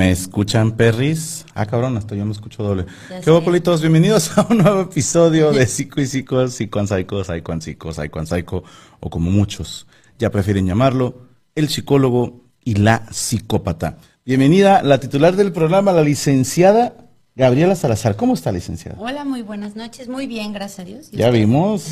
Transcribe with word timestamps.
¿Me 0.00 0.12
escuchan, 0.12 0.78
perris? 0.78 1.44
Ah, 1.52 1.66
cabrón, 1.66 1.94
hasta 1.98 2.14
yo 2.14 2.24
me 2.24 2.32
escucho 2.32 2.62
doble. 2.62 2.86
¿Qué 3.22 3.30
hubo, 3.30 3.44
politos? 3.44 3.82
Bienvenidos 3.82 4.38
a 4.38 4.46
un 4.48 4.56
nuevo 4.56 4.80
episodio 4.80 5.52
de 5.52 5.66
Psico 5.66 6.00
y 6.00 6.06
Psico, 6.06 6.48
Psico 6.48 6.78
and 6.78 6.88
Psycho, 6.88 7.22
Psycho 7.22 7.52
and 7.52 7.60
Psico, 7.60 7.92
Psycho 7.92 8.18
and 8.18 8.26
Psycho, 8.26 8.64
o 9.00 9.10
como 9.10 9.30
muchos 9.30 9.86
ya 10.18 10.30
prefieren 10.30 10.66
llamarlo, 10.66 11.26
el 11.54 11.68
psicólogo 11.68 12.46
y 12.64 12.76
la 12.76 13.04
psicópata. 13.12 13.98
Bienvenida 14.24 14.82
la 14.82 14.98
titular 15.00 15.36
del 15.36 15.52
programa, 15.52 15.92
la 15.92 16.02
licenciada 16.02 16.94
Gabriela 17.36 17.74
Salazar. 17.74 18.16
¿Cómo 18.16 18.32
está, 18.32 18.52
licenciada? 18.52 18.96
Hola, 18.98 19.26
muy 19.26 19.42
buenas 19.42 19.76
noches. 19.76 20.08
Muy 20.08 20.26
bien, 20.26 20.54
gracias 20.54 20.78
a 20.80 20.84
Dios. 20.84 21.08
¿Y 21.12 21.18
Ya 21.18 21.26
usted? 21.26 21.40
vimos, 21.40 21.90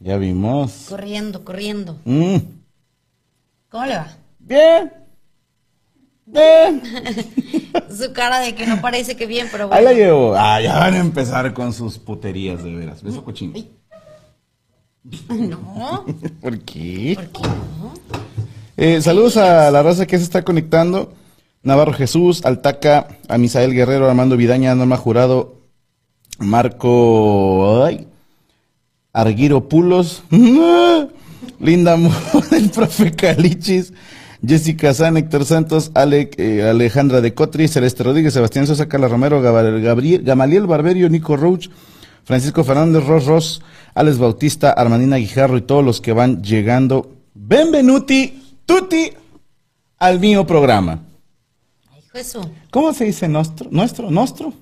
ya 0.00 0.16
vimos. 0.16 0.86
Corriendo, 0.88 1.44
corriendo. 1.44 2.00
Mm, 2.06 2.36
¿Cómo 3.68 3.84
le 3.84 3.96
va? 3.96 4.08
Bien, 4.38 4.90
bien. 6.26 6.82
Su 7.96 8.12
cara 8.12 8.40
de 8.40 8.54
que 8.54 8.66
no 8.66 8.80
parece 8.80 9.16
que 9.16 9.26
bien, 9.26 9.48
pero 9.50 9.64
Ahí 9.72 9.84
la 9.84 9.90
bueno. 9.92 10.04
llevo. 10.04 10.34
Ah, 10.36 10.60
ya 10.60 10.78
van 10.78 10.94
a 10.94 10.98
empezar 10.98 11.52
con 11.54 11.72
sus 11.72 11.98
puterías 11.98 12.62
de 12.62 12.74
veras. 12.74 13.02
Beso 13.02 13.24
cochino. 13.24 13.54
No, 15.28 16.04
¿Por 16.40 16.58
qué? 16.60 17.12
¿por 17.14 17.28
qué 17.28 17.48
no? 17.48 17.94
Eh, 18.76 19.00
saludos 19.00 19.36
a 19.36 19.70
la 19.70 19.82
raza 19.82 20.06
que 20.06 20.18
se 20.18 20.24
está 20.24 20.42
conectando. 20.42 21.12
Navarro 21.62 21.92
Jesús, 21.92 22.44
Altaca, 22.44 23.08
a 23.28 23.38
Misael 23.38 23.72
Guerrero, 23.72 24.08
Armando 24.08 24.36
Vidaña, 24.36 24.74
Norma 24.74 24.96
Jurado, 24.96 25.56
Marco 26.38 27.84
ay, 27.84 28.06
Arguiro 29.12 29.68
Pulos, 29.68 30.22
Linda 31.60 31.96
Moore, 31.96 32.16
el 32.52 32.70
profe 32.70 33.12
Calichis, 33.12 33.92
Jessica 34.46 34.94
San, 34.94 35.16
Héctor 35.16 35.44
Santos, 35.44 35.90
Alec, 35.94 36.38
eh, 36.38 36.68
Alejandra 36.68 37.20
de 37.20 37.34
Cotri, 37.34 37.68
Celeste 37.68 38.02
Rodríguez, 38.02 38.32
Sebastián 38.32 38.66
Sosa, 38.66 38.88
Carla 38.88 39.08
Romero, 39.08 39.40
Gabriel, 39.42 40.22
Gamaliel 40.22 40.66
Barberio, 40.66 41.08
Nico 41.08 41.36
Roach, 41.36 41.68
Francisco 42.24 42.62
Fernández, 42.64 43.04
Ros 43.04 43.26
Ros, 43.26 43.62
Alex 43.94 44.18
Bautista, 44.18 44.70
Armanina 44.70 45.16
Guijarro 45.16 45.56
y 45.56 45.62
todos 45.62 45.84
los 45.84 46.00
que 46.00 46.12
van 46.12 46.42
llegando. 46.42 47.12
Benvenuti, 47.34 48.58
tutti, 48.64 49.12
al 49.98 50.20
mío 50.20 50.46
programa. 50.46 51.02
Ay, 52.12 52.24
su. 52.24 52.48
¿Cómo 52.70 52.92
se 52.92 53.04
dice 53.04 53.28
nuestro? 53.28 53.68
¿Nuestro? 53.70 54.10
¿Nuestro? 54.10 54.52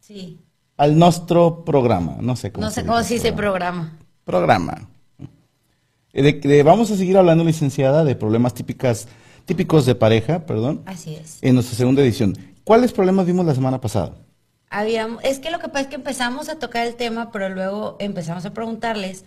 Sí. 0.00 0.40
Al 0.76 0.98
nuestro 0.98 1.64
programa. 1.64 2.16
No 2.20 2.36
sé 2.36 2.52
cómo 2.52 2.66
No 2.66 2.70
sé 2.72 2.84
cómo 2.84 3.02
se 3.02 3.14
dice 3.14 3.32
programa. 3.32 3.98
Programa. 4.24 4.88
De- 6.22 6.32
de- 6.48 6.62
vamos 6.62 6.90
a 6.90 6.96
seguir 6.96 7.16
hablando, 7.16 7.44
licenciada, 7.44 8.04
de 8.04 8.14
problemas 8.16 8.54
típicas, 8.54 9.08
típicos 9.44 9.86
de 9.86 9.94
pareja, 9.94 10.46
perdón, 10.46 10.82
Así 10.86 11.14
es. 11.14 11.38
en 11.42 11.54
nuestra 11.54 11.76
segunda 11.76 12.02
edición. 12.02 12.36
¿Cuáles 12.64 12.92
problemas 12.92 13.26
vimos 13.26 13.46
la 13.46 13.54
semana 13.54 13.80
pasada? 13.80 14.14
Habíamos, 14.70 15.24
es 15.24 15.38
que 15.38 15.50
lo 15.50 15.58
que 15.58 15.68
pasa 15.68 15.80
es 15.82 15.86
que 15.86 15.94
empezamos 15.96 16.48
a 16.50 16.58
tocar 16.58 16.86
el 16.86 16.94
tema, 16.94 17.30
pero 17.32 17.48
luego 17.48 17.96
empezamos 18.00 18.44
a 18.44 18.52
preguntarles 18.52 19.24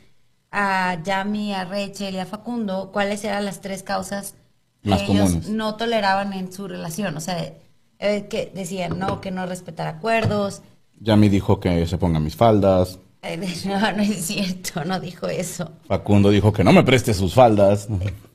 a 0.52 1.02
Yami, 1.04 1.54
a 1.54 1.66
Rachel 1.66 2.14
y 2.14 2.20
a 2.20 2.26
Facundo 2.26 2.92
cuáles 2.92 3.24
eran 3.24 3.46
las 3.46 3.62
tres 3.62 3.82
causas 3.84 4.36
que 4.84 4.90
Más 4.90 5.02
ellos 5.02 5.30
comunes. 5.30 5.50
no 5.50 5.76
toleraban 5.76 6.34
en 6.34 6.52
su 6.52 6.68
relación. 6.68 7.16
O 7.18 7.22
sea, 7.22 7.54
eh, 8.00 8.28
que 8.30 8.52
decían 8.54 9.00
no, 9.00 9.22
que 9.22 9.32
no 9.32 9.46
respetar 9.46 9.88
acuerdos. 9.88 10.62
Ya 11.00 11.16
me 11.16 11.30
dijo 11.30 11.60
que 11.60 11.88
se 11.88 11.98
pongan 11.98 12.24
mis 12.24 12.36
faldas. 12.36 13.00
No, 13.66 13.80
no 13.92 14.02
es 14.02 14.26
cierto, 14.26 14.84
no 14.84 15.00
dijo 15.00 15.28
eso. 15.28 15.72
Facundo 15.88 16.30
dijo 16.32 16.52
que 16.52 16.64
no 16.64 16.74
me 16.74 16.84
preste 16.84 17.14
sus 17.14 17.34
faldas. 17.36 17.88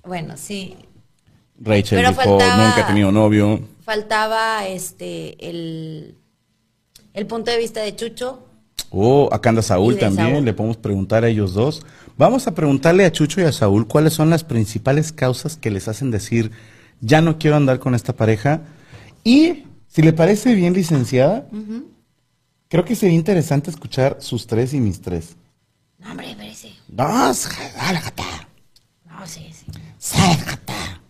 Bueno, 0.05 0.35
sí, 0.37 0.77
Rachel 1.61 1.99
Pero 1.99 2.11
dijo 2.11 2.21
faltaba- 2.23 2.67
nunca 2.69 2.81
he 2.83 2.85
tenido 2.85 3.11
novio. 3.11 3.61
faltaba 3.85 4.65
este 4.67 5.49
el, 5.51 6.15
el 7.15 7.27
punto 7.27 7.51
de 7.51 7.59
vista 7.59 7.81
de 7.81 7.97
Chucho. 7.97 8.45
Oh, 8.91 9.29
acá 9.33 9.49
anda 9.49 9.63
Saúl 9.63 9.99
también, 9.99 10.31
Saúl. 10.35 10.45
le 10.45 10.53
podemos 10.53 10.77
preguntar 10.77 11.25
a 11.25 11.29
ellos 11.29 11.53
dos. 11.55 11.83
Vamos 12.17 12.47
a 12.47 12.55
preguntarle 12.55 13.05
a 13.05 13.11
Chucho 13.13 13.41
y 13.41 13.45
a 13.45 13.53
Saúl 13.53 13.89
cuáles 13.89 14.13
son 14.13 14.31
las 14.31 14.45
principales 14.45 15.11
causas 15.13 15.57
que 15.57 15.71
les 15.73 15.89
hacen 15.89 16.11
decir, 16.13 16.53
ya 17.01 17.21
no 17.21 17.39
quiero 17.39 17.57
andar 17.57 17.81
con 17.81 17.95
esta 17.97 18.13
pareja. 18.15 18.61
Y 19.25 19.65
si 19.89 20.03
le 20.03 20.13
parece 20.13 20.55
bien, 20.55 20.73
licenciada, 20.75 21.49
creo 22.69 22.85
que 22.85 22.95
sería 22.95 23.17
interesante 23.17 23.71
escuchar 23.71 24.19
sus 24.21 24.47
tres 24.47 24.75
y 24.75 24.81
mis 24.81 25.01
tres. 25.01 25.37
No, 25.99 26.11
hombre, 26.11 26.31
espérese. 26.31 26.73
Dos, 26.89 27.49
dale, 27.77 28.01
gata, 28.01 28.49
No, 29.07 29.27
sí, 29.27 29.51
sí. 29.53 29.67
sale, 29.99 30.43
gata. 30.45 31.01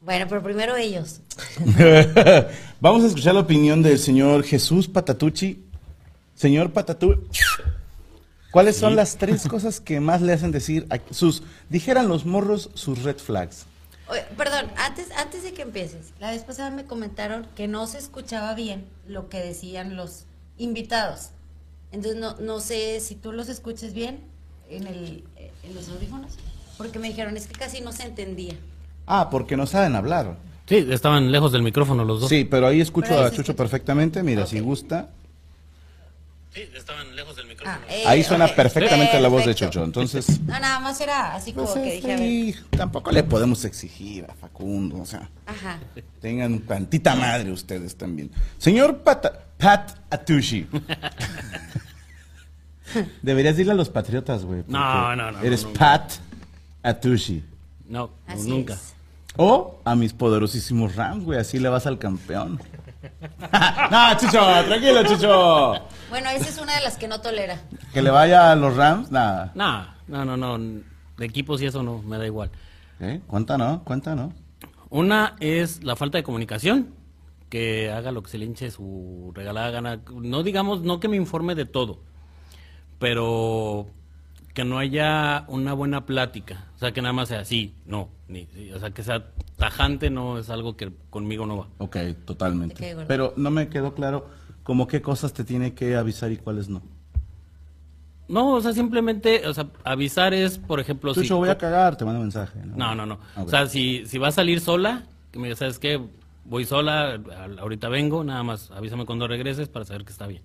Bueno, 0.00 0.26
pero 0.28 0.42
primero 0.42 0.76
ellos. 0.76 1.20
Vamos 2.80 3.02
a 3.02 3.06
escuchar 3.08 3.34
la 3.34 3.40
opinión 3.40 3.82
del 3.82 3.98
señor 3.98 4.44
Jesús 4.44 4.86
Patatucci. 4.88 5.64
Señor 6.34 6.72
Patatucci, 6.72 7.40
¿cuáles 8.52 8.76
son 8.76 8.94
las 8.94 9.16
tres 9.16 9.48
cosas 9.48 9.80
que 9.80 9.98
más 10.00 10.20
le 10.22 10.32
hacen 10.34 10.52
decir 10.52 10.86
a 10.90 10.98
sus, 11.12 11.42
dijeran 11.70 12.08
los 12.08 12.24
morros, 12.26 12.70
sus 12.74 13.02
red 13.02 13.16
flags? 13.16 13.64
Oye, 14.08 14.22
perdón, 14.36 14.70
antes, 14.76 15.10
antes 15.16 15.42
de 15.42 15.52
que 15.52 15.62
empieces, 15.62 16.12
la 16.20 16.30
vez 16.30 16.44
pasada 16.44 16.70
me 16.70 16.84
comentaron 16.84 17.48
que 17.56 17.66
no 17.66 17.86
se 17.88 17.98
escuchaba 17.98 18.54
bien 18.54 18.86
lo 19.08 19.28
que 19.28 19.38
decían 19.40 19.96
los 19.96 20.26
invitados. 20.58 21.30
Entonces 21.92 22.20
no, 22.20 22.36
no 22.36 22.60
sé 22.60 23.00
si 23.00 23.14
tú 23.14 23.32
los 23.32 23.48
escuches 23.48 23.94
bien 23.94 24.20
en, 24.68 24.86
el, 24.86 25.24
en 25.62 25.74
los 25.74 25.88
audífonos, 25.88 26.32
porque 26.78 26.98
me 26.98 27.08
dijeron 27.08 27.36
es 27.36 27.46
que 27.46 27.54
casi 27.54 27.80
no 27.80 27.92
se 27.92 28.04
entendía. 28.04 28.54
Ah, 29.06 29.28
porque 29.30 29.56
no 29.56 29.66
saben 29.66 29.94
hablar. 29.96 30.36
Sí, 30.68 30.84
estaban 30.90 31.30
lejos 31.30 31.52
del 31.52 31.62
micrófono 31.62 32.04
los 32.04 32.20
dos. 32.20 32.28
Sí, 32.28 32.44
pero 32.44 32.66
ahí 32.66 32.80
escucho 32.80 33.08
Pero 33.10 33.20
ahí 33.20 33.26
a 33.26 33.30
Chucho 33.30 33.42
escucha. 33.42 33.56
perfectamente. 33.56 34.22
Mira, 34.24 34.46
si 34.46 34.58
gusta. 34.58 35.10
Sí, 36.52 36.62
estaban 36.74 37.14
lejos 37.14 37.36
del 37.36 37.46
micrófono. 37.46 37.78
Ah, 37.86 37.92
eh, 37.92 38.02
Ahí 38.06 38.24
suena 38.24 38.48
perfectamente 38.48 39.20
la 39.20 39.28
voz 39.28 39.44
de. 39.46 39.54
Chucho. 39.54 39.84
Entonces, 39.84 40.40
No, 40.46 40.58
nada 40.58 40.80
más 40.80 41.00
era 41.00 41.34
así 41.36 41.52
como 41.52 41.72
pues, 41.72 41.84
que 41.84 41.92
dije, 41.96 42.12
a 42.12 42.16
ver. 42.16 42.28
sí, 42.28 42.54
tampoco 42.70 43.12
le 43.12 43.22
podemos 43.22 43.64
exigir 43.64 44.24
a 44.28 44.34
Facundo. 44.34 45.00
O 45.00 45.06
sea, 45.06 45.28
Ajá. 45.46 45.78
tengan 46.20 46.58
tantita 46.60 47.14
madre 47.14 47.52
ustedes 47.52 47.94
también. 47.96 48.30
Señor 48.58 48.98
Pata- 49.04 49.44
Pat 49.58 49.92
Atushi. 50.10 50.66
Deberías 53.22 53.54
decirle 53.56 53.72
a 53.72 53.76
los 53.76 53.88
patriotas, 53.90 54.44
güey. 54.44 54.60
porque 54.62 54.72
No, 54.72 55.16
no, 55.16 55.32
no, 55.32 55.38
Eres 55.40 55.62
no, 55.62 55.68
nunca. 55.68 55.80
Pat 55.80 56.12
Atushi. 56.82 57.44
No, 57.88 58.10
Así 58.26 58.48
nunca. 58.48 58.74
es. 58.74 58.94
O 59.36 59.80
a 59.84 59.94
mis 59.94 60.12
poderosísimos 60.12 60.96
Rams, 60.96 61.24
güey. 61.24 61.38
Así 61.38 61.58
le 61.58 61.68
vas 61.68 61.86
al 61.86 61.98
campeón. 61.98 62.60
no, 63.90 64.18
Chucho, 64.18 64.40
tranquilo, 64.66 65.04
Chucho. 65.04 65.74
Bueno, 66.08 66.30
esa 66.30 66.48
es 66.48 66.58
una 66.58 66.74
de 66.76 66.82
las 66.82 66.96
que 66.96 67.06
no 67.06 67.20
tolera. 67.20 67.60
Que 67.92 68.02
le 68.02 68.10
vaya 68.10 68.50
a 68.52 68.56
los 68.56 68.74
Rams, 68.76 69.10
nada. 69.10 69.52
Nah, 69.54 69.88
no, 70.08 70.24
no, 70.24 70.36
no. 70.36 70.58
De 71.18 71.24
equipos 71.26 71.60
y 71.60 71.66
eso 71.66 71.82
no, 71.82 72.02
me 72.02 72.18
da 72.18 72.26
igual. 72.26 72.50
¿Eh? 73.00 73.20
Cuenta, 73.26 73.58
¿no? 73.58 73.82
Cuenta, 73.84 74.14
¿no? 74.14 74.32
Una 74.88 75.36
es 75.40 75.82
la 75.84 75.96
falta 75.96 76.16
de 76.18 76.24
comunicación, 76.24 76.88
que 77.56 77.90
haga 77.90 78.12
lo 78.12 78.22
que 78.22 78.28
se 78.28 78.36
le 78.36 78.44
hinche 78.44 78.70
su 78.70 79.32
regalada 79.34 79.70
gana. 79.70 80.00
No 80.12 80.42
digamos, 80.42 80.82
no 80.82 81.00
que 81.00 81.08
me 81.08 81.16
informe 81.16 81.54
de 81.54 81.64
todo, 81.64 82.00
pero 82.98 83.86
que 84.52 84.64
no 84.64 84.78
haya 84.78 85.46
una 85.48 85.72
buena 85.72 86.04
plática. 86.04 86.66
O 86.74 86.78
sea, 86.78 86.92
que 86.92 87.00
nada 87.00 87.14
más 87.14 87.28
sea 87.28 87.46
sí, 87.46 87.74
no. 87.86 88.10
Ni, 88.28 88.46
o 88.74 88.78
sea, 88.78 88.90
que 88.90 89.02
sea 89.02 89.30
tajante 89.56 90.10
no 90.10 90.38
es 90.38 90.50
algo 90.50 90.76
que 90.76 90.92
conmigo 91.08 91.46
no 91.46 91.56
va. 91.56 91.68
Ok, 91.78 91.96
totalmente. 92.26 92.94
Pero 93.08 93.32
no 93.38 93.50
me 93.50 93.68
quedó 93.68 93.94
claro 93.94 94.28
como 94.62 94.86
qué 94.86 95.00
cosas 95.00 95.32
te 95.32 95.42
tiene 95.42 95.72
que 95.72 95.96
avisar 95.96 96.30
y 96.32 96.36
cuáles 96.36 96.68
no. 96.68 96.82
No, 98.28 98.54
o 98.54 98.60
sea, 98.60 98.74
simplemente, 98.74 99.46
o 99.46 99.54
sea, 99.54 99.68
avisar 99.82 100.34
es, 100.34 100.58
por 100.58 100.78
ejemplo, 100.80 101.14
Chucho, 101.14 101.26
si... 101.26 101.32
voy 101.32 101.48
a 101.48 101.56
cagar, 101.56 101.96
te 101.96 102.04
mando 102.04 102.20
mensaje. 102.20 102.58
No, 102.64 102.94
no, 102.94 103.06
no. 103.06 103.14
Ok. 103.36 103.46
O 103.46 103.48
sea, 103.48 103.66
si, 103.66 104.04
si 104.04 104.18
va 104.18 104.28
a 104.28 104.32
salir 104.32 104.60
sola, 104.60 105.04
que 105.30 105.38
me 105.38 105.46
diga, 105.46 105.56
¿sabes 105.56 105.78
qué? 105.78 106.02
Voy 106.48 106.64
sola, 106.64 107.20
ahorita 107.58 107.88
vengo, 107.88 108.22
nada 108.24 108.42
más 108.42 108.70
avísame 108.70 109.04
cuando 109.04 109.26
regreses 109.26 109.68
para 109.68 109.84
saber 109.84 110.04
que 110.04 110.12
está 110.12 110.26
bien. 110.26 110.42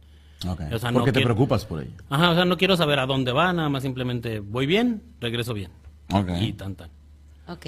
Ok. 0.48 0.62
o 0.74 0.80
sea, 0.80 0.92
¿Por 0.92 1.02
no 1.02 1.06
qué 1.06 1.12
te 1.12 1.20
quiero- 1.20 1.28
preocupas 1.36 1.66
por 1.66 1.82
ello? 1.84 1.92
Ajá, 2.10 2.32
o 2.32 2.36
sea, 2.36 2.46
no 2.46 2.58
quiero 2.58 2.76
saber 2.76 2.98
a 3.00 3.06
dónde 3.06 3.32
va, 3.32 3.54
nada 3.54 3.70
más 3.70 3.84
simplemente 3.84 4.40
voy 4.40 4.66
bien, 4.66 5.04
regreso 5.20 5.54
bien. 5.54 5.70
Ok. 6.12 6.30
Y 6.42 6.54
tan 6.54 6.76
tan. 6.76 6.90
Ok. 7.48 7.66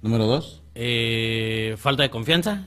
Número 0.00 0.26
dos, 0.26 0.62
Eh, 0.74 1.74
falta 1.78 2.02
de 2.02 2.08
confianza. 2.10 2.64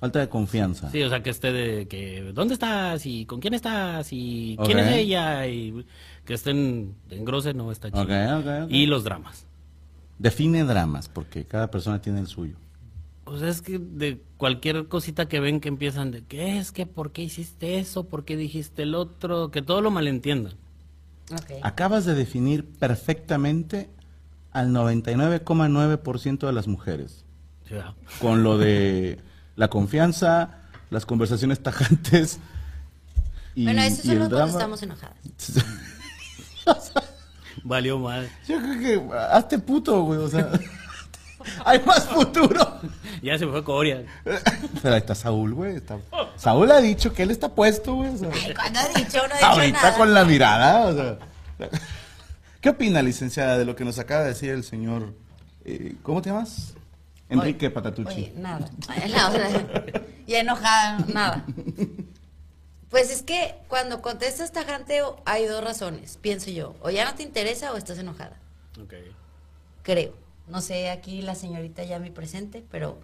falta 0.00 0.18
de 0.18 0.28
confianza. 0.28 0.90
Sí, 0.90 1.00
o 1.02 1.08
sea, 1.08 1.22
que 1.22 1.30
esté 1.30 1.52
de 1.52 1.86
que 1.86 2.32
¿dónde 2.34 2.54
estás? 2.54 3.06
y 3.06 3.24
con 3.24 3.40
quién 3.40 3.54
estás? 3.54 4.08
y 4.12 4.56
quién 4.64 4.80
es 4.80 4.92
ella 4.96 5.46
y 5.46 5.86
que 6.24 6.34
estén 6.34 6.96
en 7.10 7.24
grose 7.24 7.54
no 7.54 7.70
está 7.70 7.88
chido. 7.90 8.02
Ok, 8.02 8.10
ok, 8.40 8.64
ok. 8.64 8.70
Y 8.70 8.86
los 8.86 9.04
dramas. 9.04 9.46
Define 10.18 10.64
dramas, 10.64 11.08
porque 11.08 11.44
cada 11.44 11.70
persona 11.70 12.00
tiene 12.02 12.18
el 12.20 12.26
suyo. 12.26 12.56
O 13.28 13.36
sea, 13.38 13.48
es 13.48 13.60
que 13.60 13.80
de 13.80 14.22
cualquier 14.36 14.86
cosita 14.86 15.26
que 15.26 15.40
ven 15.40 15.60
que 15.60 15.68
empiezan 15.68 16.12
de 16.12 16.22
¿qué 16.22 16.58
es? 16.58 16.70
que 16.70 16.86
¿Por 16.86 17.10
qué 17.10 17.22
hiciste 17.22 17.78
eso? 17.78 18.04
¿Por 18.04 18.24
qué 18.24 18.36
dijiste 18.36 18.84
el 18.84 18.94
otro? 18.94 19.50
Que 19.50 19.62
todo 19.62 19.80
lo 19.80 19.90
malentiendan. 19.90 20.54
Ok. 21.32 21.58
Acabas 21.62 22.04
de 22.04 22.14
definir 22.14 22.64
perfectamente 22.64 23.90
al 24.52 24.70
99,9% 24.70 26.46
de 26.46 26.52
las 26.52 26.68
mujeres. 26.68 27.24
¿verdad? 27.68 27.94
Con 28.20 28.44
lo 28.44 28.58
de 28.58 29.18
la 29.56 29.68
confianza, 29.68 30.60
las 30.90 31.04
conversaciones 31.04 31.60
tajantes. 31.60 32.38
Y, 33.56 33.64
bueno, 33.64 33.82
eso 33.82 34.02
solo 34.02 34.18
cuando 34.18 34.36
drama. 34.36 34.52
estamos 34.52 34.82
enojadas. 34.84 35.16
Valió 37.64 37.98
mal. 37.98 38.30
Yo 38.46 38.58
creo 38.60 38.78
que 38.78 39.16
hazte 39.16 39.58
puto, 39.58 40.02
güey, 40.02 40.20
o 40.20 40.28
sea. 40.28 40.48
hay 41.64 41.80
más 41.84 42.04
futuro. 42.06 42.80
Ya 43.22 43.38
se 43.38 43.46
fue 43.46 43.62
Coria. 43.64 44.04
Pero 44.24 44.94
ahí 44.94 45.00
está 45.00 45.14
Saúl, 45.14 45.54
güey. 45.54 45.76
está- 45.76 45.98
Saúl 46.36 46.70
ha 46.70 46.80
dicho 46.80 47.12
que 47.12 47.22
él 47.22 47.30
está 47.30 47.48
puesto, 47.48 47.94
güey. 47.94 48.14
o 48.14 48.18
sea, 48.18 48.30
Ay, 48.32 48.54
¿cuándo 48.54 48.78
ha 48.80 48.88
dicho? 48.88 49.18
No 49.18 49.34
ha 49.34 49.36
dicho 49.38 49.46
ahorita 49.46 49.82
nada. 49.82 49.96
con 49.96 50.14
la 50.14 50.24
mirada, 50.24 50.86
o 50.86 50.94
sea. 50.94 51.18
¿Qué 52.60 52.68
opina, 52.70 53.00
licenciada, 53.02 53.56
de 53.58 53.64
lo 53.64 53.74
que 53.76 53.84
nos 53.84 53.98
acaba 53.98 54.22
de 54.22 54.28
decir 54.28 54.50
el 54.50 54.64
señor. 54.64 55.14
eh, 55.64 55.94
¿Cómo 56.02 56.20
te 56.22 56.30
llamas? 56.30 56.74
Enrique 57.28 57.70
Patatucci. 57.70 58.14
Oye, 58.14 58.32
nada. 58.36 58.68
Ay, 58.88 59.10
no, 59.16 59.28
o 59.28 59.32
sea, 59.32 59.84
y 60.26 60.34
enojada, 60.34 60.98
nada. 61.12 61.44
Pues 62.90 63.10
es 63.10 63.22
que 63.22 63.56
cuando 63.68 64.00
contestas 64.00 64.52
tajante 64.52 65.00
hay 65.24 65.46
dos 65.46 65.62
razones, 65.62 66.18
pienso 66.20 66.50
yo. 66.50 66.76
O 66.82 66.90
ya 66.90 67.04
no 67.04 67.14
te 67.14 67.22
interesa 67.24 67.72
o 67.72 67.76
estás 67.76 67.98
enojada. 67.98 68.36
Ok. 68.80 68.94
Creo. 69.82 70.12
No 70.48 70.60
sé, 70.60 70.90
aquí 70.90 71.22
la 71.22 71.34
señorita 71.34 71.82
ya 71.84 71.98
me 71.98 72.10
presente, 72.10 72.64
pero 72.70 73.00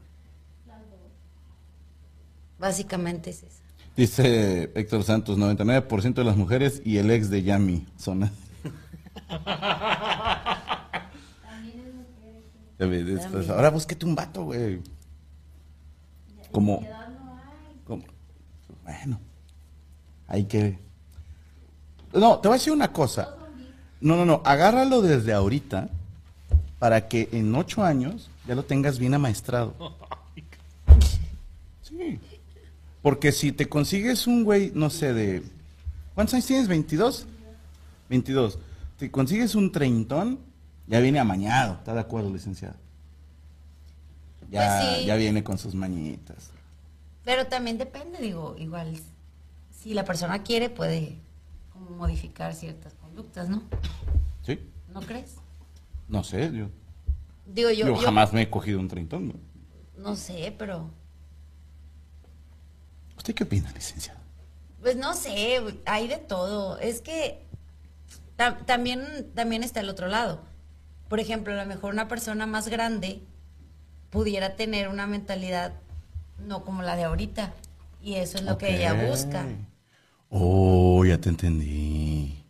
básicamente 2.58 3.30
es 3.30 3.42
eso. 3.42 3.58
Dice 3.96 4.70
Héctor 4.74 5.02
Santos, 5.02 5.36
99% 5.38 6.14
de 6.14 6.24
las 6.24 6.36
mujeres 6.36 6.80
y 6.84 6.96
el 6.98 7.10
ex 7.10 7.28
de 7.30 7.42
Yami 7.42 7.86
son 7.98 8.22
así. 8.24 8.34
Ya 12.78 12.86
ves, 12.86 13.06
después, 13.06 13.48
ahora 13.50 13.70
búsquete 13.70 14.04
un 14.06 14.14
vato, 14.14 14.44
güey. 14.44 14.80
Como, 16.50 16.82
como- 17.86 18.04
Bueno. 18.84 19.20
Hay 20.26 20.44
que... 20.44 20.78
No, 22.12 22.38
te 22.40 22.48
voy 22.48 22.56
a 22.56 22.58
decir 22.58 22.72
una 22.72 22.92
cosa. 22.92 23.36
No, 24.00 24.16
no, 24.16 24.24
no. 24.24 24.42
Agárralo 24.44 25.00
desde 25.02 25.32
ahorita 25.32 25.88
para 26.82 27.06
que 27.06 27.28
en 27.30 27.54
ocho 27.54 27.84
años 27.84 28.28
ya 28.44 28.56
lo 28.56 28.64
tengas 28.64 28.98
bien 28.98 29.14
amaestrado. 29.14 29.72
Sí. 31.82 32.18
Porque 33.02 33.30
si 33.32 33.52
te 33.52 33.68
consigues 33.68 34.26
un 34.26 34.42
güey, 34.44 34.72
no 34.74 34.88
sé, 34.88 35.12
de... 35.12 35.42
¿Cuántos 36.14 36.34
años 36.34 36.46
tienes? 36.46 36.68
¿22? 36.68 37.24
22. 38.08 38.58
Te 38.98 39.10
consigues 39.10 39.54
un 39.54 39.70
treintón, 39.70 40.40
ya 40.86 41.00
viene 41.00 41.18
amañado. 41.20 41.74
¿Está 41.74 41.92
de 41.92 42.00
acuerdo, 42.00 42.32
licenciado? 42.32 42.74
Ya, 44.50 44.80
Pues 44.80 44.98
sí. 45.00 45.04
ya 45.06 45.16
viene 45.16 45.44
con 45.44 45.58
sus 45.58 45.74
mañitas. 45.74 46.50
Pero 47.24 47.46
también 47.46 47.76
depende, 47.76 48.18
digo, 48.20 48.56
igual 48.58 48.98
si 49.70 49.92
la 49.92 50.04
persona 50.04 50.42
quiere 50.42 50.70
puede 50.70 51.18
como 51.74 51.90
modificar 51.90 52.54
ciertas 52.54 52.94
conductas, 52.94 53.50
¿no? 53.50 53.62
¿Sí? 54.46 54.58
¿No 54.94 55.00
crees? 55.02 55.41
No 56.08 56.22
sé, 56.24 56.50
yo, 56.52 56.68
Digo 57.46 57.70
yo, 57.70 57.86
yo 57.86 57.94
yo- 57.94 57.96
jamás 57.96 58.32
me 58.32 58.42
he 58.42 58.50
cogido 58.50 58.78
un 58.80 58.88
treintón. 58.88 59.28
¿no? 59.28 59.34
no 59.96 60.16
sé, 60.16 60.54
pero 60.58 60.90
¿Usted 63.16 63.34
qué 63.34 63.44
opina, 63.44 63.70
licenciado? 63.72 64.18
Pues 64.80 64.96
no 64.96 65.14
sé, 65.14 65.60
hay 65.86 66.08
de 66.08 66.16
todo. 66.18 66.78
Es 66.78 67.00
que 67.00 67.46
ta- 68.36 68.58
también, 68.66 69.30
también 69.34 69.62
está 69.62 69.80
el 69.80 69.88
otro 69.88 70.08
lado. 70.08 70.40
Por 71.08 71.20
ejemplo, 71.20 71.52
a 71.52 71.56
lo 71.56 71.66
mejor 71.66 71.92
una 71.92 72.08
persona 72.08 72.46
más 72.46 72.68
grande 72.68 73.22
pudiera 74.10 74.56
tener 74.56 74.88
una 74.88 75.06
mentalidad 75.06 75.74
no 76.38 76.64
como 76.64 76.82
la 76.82 76.96
de 76.96 77.04
ahorita. 77.04 77.52
Y 78.02 78.14
eso 78.14 78.38
es 78.38 78.44
lo 78.44 78.58
que 78.58 78.74
ella 78.76 79.08
busca. 79.08 79.46
Oh, 80.30 81.04
ya 81.04 81.18
te 81.18 81.28
entendí. 81.28 82.44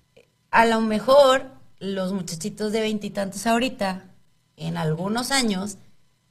A 0.51 0.65
lo 0.65 0.81
mejor 0.81 1.52
los 1.83 2.13
muchachitos 2.13 2.71
de 2.71 2.81
veintitantos 2.81 3.45
ahorita, 3.47 4.05
en 4.57 4.77
algunos 4.77 5.33
años, 5.33 5.79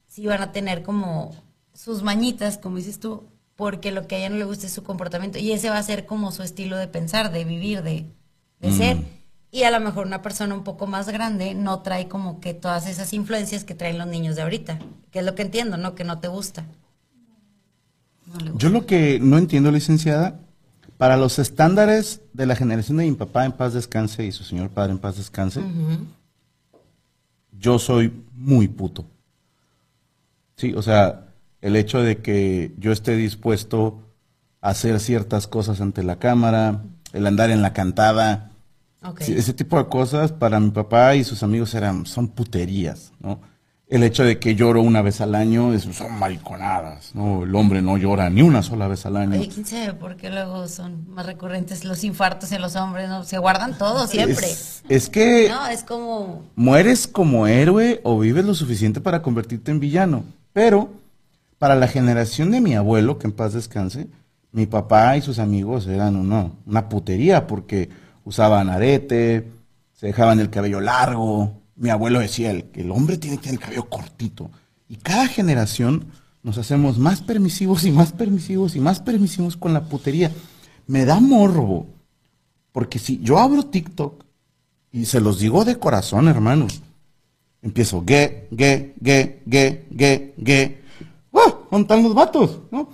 sí 0.08 0.26
van 0.26 0.40
a 0.40 0.50
tener 0.50 0.82
como 0.82 1.34
sus 1.74 2.02
mañitas, 2.02 2.56
como 2.56 2.78
dices 2.78 2.98
tú, 2.98 3.24
porque 3.54 3.92
lo 3.92 4.06
que 4.06 4.14
a 4.14 4.18
ella 4.18 4.30
no 4.30 4.36
le 4.36 4.44
gusta 4.44 4.66
es 4.66 4.72
su 4.72 4.82
comportamiento. 4.82 5.38
Y 5.38 5.52
ese 5.52 5.68
va 5.68 5.76
a 5.76 5.82
ser 5.82 6.06
como 6.06 6.32
su 6.32 6.42
estilo 6.42 6.78
de 6.78 6.88
pensar, 6.88 7.30
de 7.30 7.44
vivir, 7.44 7.82
de, 7.82 8.06
de 8.60 8.68
Mm. 8.70 8.76
ser. 8.78 8.96
Y 9.50 9.64
a 9.64 9.70
lo 9.70 9.78
mejor 9.80 10.06
una 10.06 10.22
persona 10.22 10.54
un 10.54 10.64
poco 10.64 10.86
más 10.86 11.08
grande 11.10 11.54
no 11.54 11.80
trae 11.82 12.08
como 12.08 12.40
que 12.40 12.54
todas 12.54 12.86
esas 12.88 13.12
influencias 13.12 13.64
que 13.64 13.74
traen 13.74 13.98
los 13.98 14.06
niños 14.06 14.36
de 14.36 14.42
ahorita. 14.42 14.78
Que 15.10 15.18
es 15.18 15.24
lo 15.26 15.34
que 15.34 15.42
entiendo, 15.42 15.76
¿no? 15.76 15.94
Que 15.94 16.04
no 16.04 16.18
te 16.18 16.28
gusta. 16.28 16.64
No 18.26 18.38
le 18.40 18.50
gusta. 18.52 18.58
Yo 18.58 18.70
lo 18.70 18.86
que 18.86 19.20
no 19.20 19.36
entiendo, 19.36 19.70
licenciada, 19.70 20.40
para 21.02 21.16
los 21.16 21.40
estándares 21.40 22.20
de 22.32 22.46
la 22.46 22.54
generación 22.54 22.98
de 22.98 23.06
mi 23.06 23.10
papá 23.10 23.44
en 23.44 23.50
paz 23.50 23.74
descanse 23.74 24.24
y 24.24 24.30
su 24.30 24.44
señor 24.44 24.70
padre 24.70 24.92
en 24.92 25.00
paz 25.00 25.16
descanse, 25.16 25.60
yo 27.58 27.80
soy 27.80 28.22
muy 28.36 28.68
puto. 28.68 29.04
Sí, 30.54 30.72
o 30.76 30.80
sea, 30.80 31.26
el 31.60 31.74
hecho 31.74 32.00
de 32.02 32.18
que 32.18 32.72
yo 32.78 32.92
esté 32.92 33.16
dispuesto 33.16 34.00
a 34.60 34.68
hacer 34.68 35.00
ciertas 35.00 35.48
cosas 35.48 35.80
ante 35.80 36.04
la 36.04 36.20
cámara, 36.20 36.84
el 37.12 37.26
andar 37.26 37.50
en 37.50 37.62
la 37.62 37.72
cantada, 37.72 38.52
sí, 39.18 39.32
ese 39.32 39.54
tipo 39.54 39.78
de 39.78 39.88
cosas 39.88 40.30
para 40.30 40.60
mi 40.60 40.70
papá 40.70 41.16
y 41.16 41.24
sus 41.24 41.42
amigos 41.42 41.74
eran, 41.74 42.06
son 42.06 42.28
puterías, 42.28 43.12
¿no? 43.18 43.40
El 43.92 44.02
hecho 44.04 44.24
de 44.24 44.38
que 44.38 44.54
lloro 44.54 44.80
una 44.80 45.02
vez 45.02 45.20
al 45.20 45.34
año, 45.34 45.74
es- 45.74 45.82
son 45.82 46.18
mariconadas, 46.18 47.14
¿no? 47.14 47.42
El 47.42 47.54
hombre 47.54 47.82
no 47.82 47.98
llora 47.98 48.30
ni 48.30 48.40
una 48.40 48.62
sola 48.62 48.88
vez 48.88 49.04
al 49.04 49.16
año. 49.18 49.38
Oye, 49.38 49.48
quién 49.48 49.66
sabe 49.66 49.92
por 49.92 50.16
qué 50.16 50.30
luego 50.30 50.66
son 50.66 51.04
más 51.10 51.26
recurrentes 51.26 51.84
los 51.84 52.02
infartos 52.02 52.52
en 52.52 52.62
los 52.62 52.74
hombres, 52.74 53.08
¿no? 53.10 53.22
Se 53.24 53.36
guardan 53.36 53.76
todo 53.76 54.06
siempre. 54.06 54.50
Es, 54.50 54.82
es 54.88 55.08
que 55.10 55.48
No, 55.50 55.66
es 55.66 55.82
como. 55.84 56.42
mueres 56.56 57.06
como 57.06 57.46
héroe 57.46 58.00
o 58.02 58.18
vives 58.18 58.44
lo 58.46 58.54
suficiente 58.54 59.00
para 59.02 59.20
convertirte 59.20 59.70
en 59.70 59.78
villano. 59.80 60.24
Pero 60.54 60.88
para 61.58 61.74
la 61.76 61.86
generación 61.86 62.50
de 62.50 62.60
mi 62.62 62.74
abuelo, 62.74 63.18
que 63.18 63.26
en 63.26 63.32
paz 63.34 63.52
descanse, 63.52 64.06
mi 64.52 64.64
papá 64.66 65.16
y 65.18 65.22
sus 65.22 65.38
amigos 65.38 65.86
eran 65.86 66.16
una, 66.16 66.50
una 66.66 66.88
putería 66.88 67.46
porque 67.46 67.90
usaban 68.24 68.70
arete, 68.70 69.48
se 69.92 70.06
dejaban 70.06 70.40
el 70.40 70.48
cabello 70.50 70.80
largo. 70.80 71.52
Mi 71.82 71.90
abuelo 71.90 72.20
decía 72.20 72.52
el, 72.52 72.66
que 72.66 72.82
el 72.82 72.92
hombre 72.92 73.18
tiene 73.18 73.38
que 73.38 73.42
tener 73.42 73.58
el 73.58 73.60
cabello 73.60 73.88
cortito. 73.88 74.52
Y 74.88 74.98
cada 74.98 75.26
generación 75.26 76.06
nos 76.44 76.56
hacemos 76.56 76.96
más 76.96 77.22
permisivos 77.22 77.82
y 77.82 77.90
más 77.90 78.12
permisivos 78.12 78.76
y 78.76 78.80
más 78.80 79.00
permisivos 79.00 79.56
con 79.56 79.72
la 79.72 79.82
putería. 79.82 80.30
Me 80.86 81.04
da 81.04 81.18
morbo. 81.18 81.88
Porque 82.70 83.00
si 83.00 83.18
yo 83.18 83.40
abro 83.40 83.64
TikTok 83.64 84.22
y 84.92 85.06
se 85.06 85.20
los 85.20 85.40
digo 85.40 85.64
de 85.64 85.80
corazón, 85.80 86.28
hermanos. 86.28 86.82
Empiezo, 87.62 88.04
ge, 88.06 88.46
ge, 88.56 88.94
ge, 89.02 89.42
ge, 89.50 89.84
ge, 89.98 90.34
ge. 90.40 90.82
¡Ah! 91.34 91.52
¿Dónde 91.68 91.82
están 91.82 92.04
los 92.04 92.14
vatos? 92.14 92.60
¿No? 92.70 92.90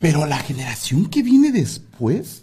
Pero 0.00 0.26
la 0.26 0.38
generación 0.38 1.06
que 1.06 1.22
viene 1.22 1.52
después, 1.52 2.42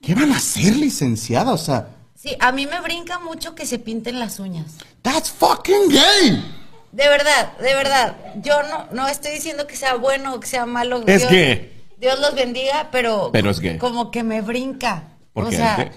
¿qué 0.00 0.14
van 0.14 0.30
a 0.30 0.36
hacer, 0.36 0.76
licenciada? 0.76 1.52
O 1.52 1.58
sea, 1.58 1.97
Sí, 2.20 2.36
a 2.40 2.50
mí 2.50 2.66
me 2.66 2.80
brinca 2.80 3.20
mucho 3.20 3.54
que 3.54 3.64
se 3.64 3.78
pinten 3.78 4.18
las 4.18 4.40
uñas. 4.40 4.74
that's 5.02 5.30
fucking 5.30 5.88
gay. 5.88 6.44
De 6.90 7.06
verdad, 7.08 7.56
de 7.58 7.74
verdad. 7.74 8.16
Yo 8.42 8.60
no, 8.64 8.86
no 8.90 9.06
estoy 9.06 9.30
diciendo 9.34 9.68
que 9.68 9.76
sea 9.76 9.94
bueno 9.94 10.34
o 10.34 10.40
que 10.40 10.48
sea 10.48 10.66
malo. 10.66 11.04
Es 11.06 11.20
Dios, 11.20 11.30
gay. 11.30 11.84
Dios 11.98 12.18
los 12.18 12.34
bendiga, 12.34 12.88
pero. 12.90 13.30
Pero 13.32 13.50
es 13.50 13.60
gay. 13.60 13.78
Como 13.78 14.10
que 14.10 14.24
me 14.24 14.40
brinca. 14.40 15.04
¿Por 15.32 15.44
o 15.44 15.50
qué? 15.50 15.56
sea, 15.58 15.92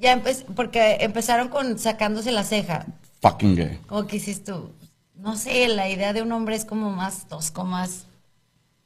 ya 0.00 0.16
empe- 0.16 0.44
porque 0.54 0.96
empezaron 1.00 1.48
con 1.48 1.78
sacándose 1.78 2.32
la 2.32 2.42
ceja. 2.42 2.86
Fucking 3.20 3.56
gay. 3.56 3.80
Como 3.88 4.06
que 4.06 4.16
hiciste 4.16 4.52
tú. 4.52 4.72
No 5.16 5.36
sé, 5.36 5.68
la 5.68 5.90
idea 5.90 6.14
de 6.14 6.22
un 6.22 6.32
hombre 6.32 6.56
es 6.56 6.64
como 6.64 6.90
más 6.92 7.28
tosco, 7.28 7.64
más, 7.64 8.04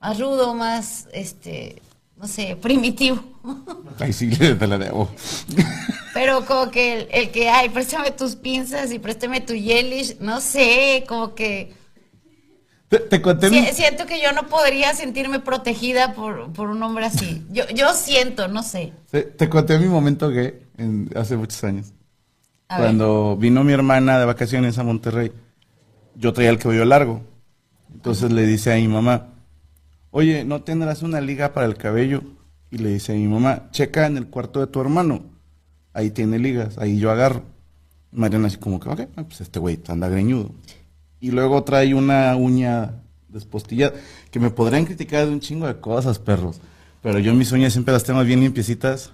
más 0.00 0.18
rudo, 0.18 0.54
más, 0.54 1.06
este, 1.12 1.80
no 2.20 2.28
sé, 2.28 2.54
primitivo. 2.60 3.18
Ahí 3.98 4.12
sí 4.12 4.28
te 4.30 4.66
la 4.66 4.76
debo. 4.78 5.08
Pero 6.12 6.44
como 6.44 6.70
que 6.70 6.92
el, 6.94 7.08
el 7.10 7.30
que, 7.30 7.48
ay, 7.48 7.70
préstame 7.70 8.10
tus 8.10 8.36
pinzas 8.36 8.92
y 8.92 8.98
préstame 8.98 9.40
tu 9.40 9.54
yelish, 9.54 10.18
no 10.20 10.40
sé, 10.40 11.04
como 11.08 11.34
que 11.34 11.72
Te, 12.88 12.98
te 12.98 13.22
conté 13.22 13.48
mi- 13.50 13.64
si- 13.66 13.72
siento 13.74 14.04
que 14.06 14.20
yo 14.20 14.32
no 14.32 14.48
podría 14.48 14.92
sentirme 14.94 15.40
protegida 15.40 16.12
por, 16.12 16.52
por 16.52 16.68
un 16.68 16.82
hombre 16.82 17.06
así. 17.06 17.42
Yo, 17.50 17.64
yo 17.74 17.94
siento, 17.94 18.48
no 18.48 18.62
sé. 18.62 18.92
te, 19.10 19.22
te 19.22 19.48
conté 19.48 19.78
mi 19.78 19.86
momento 19.86 20.28
gay 20.28 20.58
en- 20.76 21.08
hace 21.16 21.36
muchos 21.36 21.62
años. 21.64 21.92
A 22.68 22.76
ver. 22.78 22.86
Cuando 22.86 23.36
vino 23.36 23.64
mi 23.64 23.72
hermana 23.72 24.18
de 24.18 24.26
vacaciones 24.26 24.76
a 24.78 24.82
Monterrey, 24.82 25.32
yo 26.16 26.32
traía 26.32 26.50
el 26.50 26.58
cabello 26.58 26.84
largo. 26.84 27.22
Entonces 27.94 28.30
le 28.30 28.44
dice 28.46 28.72
a 28.72 28.76
mi 28.76 28.88
mamá, 28.88 29.28
oye, 30.10 30.44
¿no 30.44 30.62
tendrás 30.62 31.02
una 31.02 31.20
liga 31.20 31.52
para 31.52 31.66
el 31.66 31.76
cabello? 31.76 32.22
Y 32.70 32.78
le 32.78 32.90
dice 32.90 33.12
a 33.12 33.16
mi 33.16 33.26
mamá, 33.26 33.68
checa 33.72 34.06
en 34.06 34.16
el 34.16 34.26
cuarto 34.28 34.60
de 34.60 34.66
tu 34.68 34.80
hermano. 34.80 35.22
Ahí 35.92 36.10
tiene 36.10 36.38
ligas, 36.38 36.78
ahí 36.78 36.98
yo 36.98 37.10
agarro. 37.10 37.42
Mariana 38.12 38.46
así 38.48 38.56
como 38.56 38.78
que, 38.80 38.88
ok, 38.88 39.00
ah, 39.16 39.24
pues 39.24 39.40
este 39.40 39.58
güey 39.58 39.80
anda 39.88 40.08
greñudo. 40.08 40.52
Y 41.20 41.32
luego 41.32 41.62
trae 41.64 41.94
una 41.94 42.34
uña 42.36 43.02
despostillada, 43.28 43.94
que 44.30 44.40
me 44.40 44.50
podrían 44.50 44.84
criticar 44.84 45.26
de 45.26 45.32
un 45.32 45.40
chingo 45.40 45.66
de 45.66 45.78
cosas, 45.80 46.18
perros. 46.18 46.60
Pero 47.02 47.18
yo 47.18 47.34
mis 47.34 47.52
uñas 47.52 47.72
siempre 47.72 47.92
las 47.92 48.04
tengo 48.04 48.22
bien 48.24 48.40
limpiecitas 48.40 49.12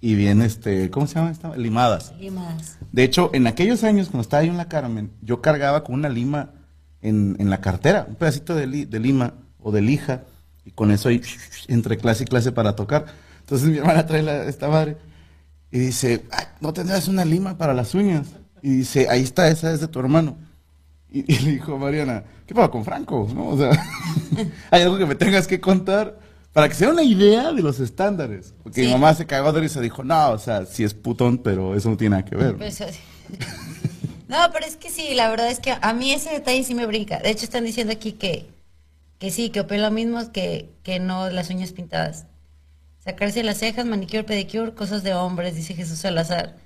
y 0.00 0.14
bien, 0.14 0.42
este, 0.42 0.90
¿cómo 0.90 1.06
se 1.06 1.14
llama 1.16 1.30
esta? 1.30 1.56
Limadas. 1.56 2.14
Limas. 2.20 2.78
De 2.92 3.04
hecho, 3.04 3.30
en 3.32 3.46
aquellos 3.46 3.82
años, 3.84 4.08
cuando 4.08 4.22
estaba 4.22 4.44
yo 4.44 4.50
en 4.52 4.56
la 4.58 4.68
Carmen, 4.68 5.10
yo 5.22 5.40
cargaba 5.42 5.84
con 5.84 5.94
una 5.94 6.08
lima 6.08 6.50
en, 7.02 7.36
en 7.38 7.50
la 7.50 7.60
cartera, 7.60 8.06
un 8.08 8.14
pedacito 8.14 8.54
de, 8.54 8.66
li- 8.66 8.84
de 8.84 9.00
lima 9.00 9.34
o 9.60 9.72
de 9.72 9.80
lija, 9.82 10.22
y 10.64 10.70
con 10.70 10.90
eso 10.90 11.08
ahí, 11.08 11.20
entre 11.68 11.96
clase 11.98 12.24
y 12.24 12.26
clase 12.26 12.52
para 12.52 12.76
tocar. 12.76 13.06
Entonces 13.40 13.68
mi 13.68 13.78
hermana 13.78 14.06
trae 14.06 14.22
la- 14.22 14.44
esta 14.44 14.68
madre 14.68 14.96
y 15.70 15.78
dice, 15.78 16.24
"Ay, 16.30 16.44
¿no 16.60 16.72
tendrás 16.72 17.08
una 17.08 17.24
lima 17.24 17.56
para 17.58 17.74
las 17.74 17.94
uñas? 17.94 18.26
Y 18.62 18.70
dice, 18.70 19.06
ahí 19.08 19.22
está, 19.22 19.48
esa 19.48 19.72
es 19.72 19.80
de 19.80 19.88
tu 19.88 19.98
hermano. 20.00 20.36
Y, 21.10 21.20
y 21.32 21.38
le 21.38 21.52
dijo 21.52 21.78
Mariana, 21.78 22.24
¿qué 22.46 22.54
pasa 22.54 22.68
con 22.68 22.84
Franco? 22.84 23.26
¿No? 23.34 23.48
O 23.48 23.56
sea, 23.56 23.70
hay 24.70 24.82
algo 24.82 24.98
que 24.98 25.06
me 25.06 25.14
tengas 25.14 25.46
que 25.46 25.60
contar 25.60 26.18
para 26.52 26.68
que 26.68 26.74
sea 26.74 26.90
una 26.90 27.02
idea 27.02 27.52
de 27.52 27.62
los 27.62 27.78
estándares. 27.80 28.52
Porque 28.62 28.80
mi 28.82 28.88
Sí. 28.88 28.92
mamá 28.92 29.14
se 29.14 29.24
cagó 29.26 29.52
de 29.52 29.60
risa 29.60 29.78
y 29.78 29.84
dijo, 29.84 30.02
no, 30.04 30.30
o 30.32 30.38
sea, 30.38 30.66
sí 30.66 30.82
es 30.84 30.92
putón, 30.92 31.38
pero 31.38 31.74
eso 31.76 31.88
no 31.88 31.96
tiene 31.96 32.16
nada 32.16 32.24
que 32.24 32.36
ver. 32.36 32.56
Pues, 32.56 32.80
así. 32.80 32.98
no, 34.28 34.36
pero 34.52 34.66
es 34.66 34.76
que 34.76 34.90
sí, 34.90 35.14
la 35.14 35.30
verdad 35.30 35.50
es 35.50 35.60
que 35.60 35.74
a 35.80 35.92
mí 35.94 36.12
ese 36.12 36.30
detalle 36.30 36.64
sí 36.64 36.74
me 36.74 36.84
brinca. 36.86 37.18
De 37.20 37.30
hecho, 37.30 37.44
están 37.44 37.64
diciendo 37.64 37.92
aquí 37.92 38.12
que, 38.12 38.46
que 39.18 39.30
sí, 39.30 39.50
que 39.50 39.60
opino 39.60 39.82
lo 39.82 39.90
mismo 39.90 40.30
que, 40.32 40.70
que 40.82 41.00
no 41.00 41.28
las 41.30 41.50
uñas 41.50 41.72
pintadas. 41.72 42.26
Sacarse 42.98 43.42
las 43.42 43.58
cejas, 43.58 43.86
manicure, 43.86 44.24
pedicure, 44.24 44.74
cosas 44.74 45.02
de 45.02 45.14
hombres, 45.14 45.54
dice 45.54 45.74
Jesús 45.74 45.98
Salazar. 45.98 46.56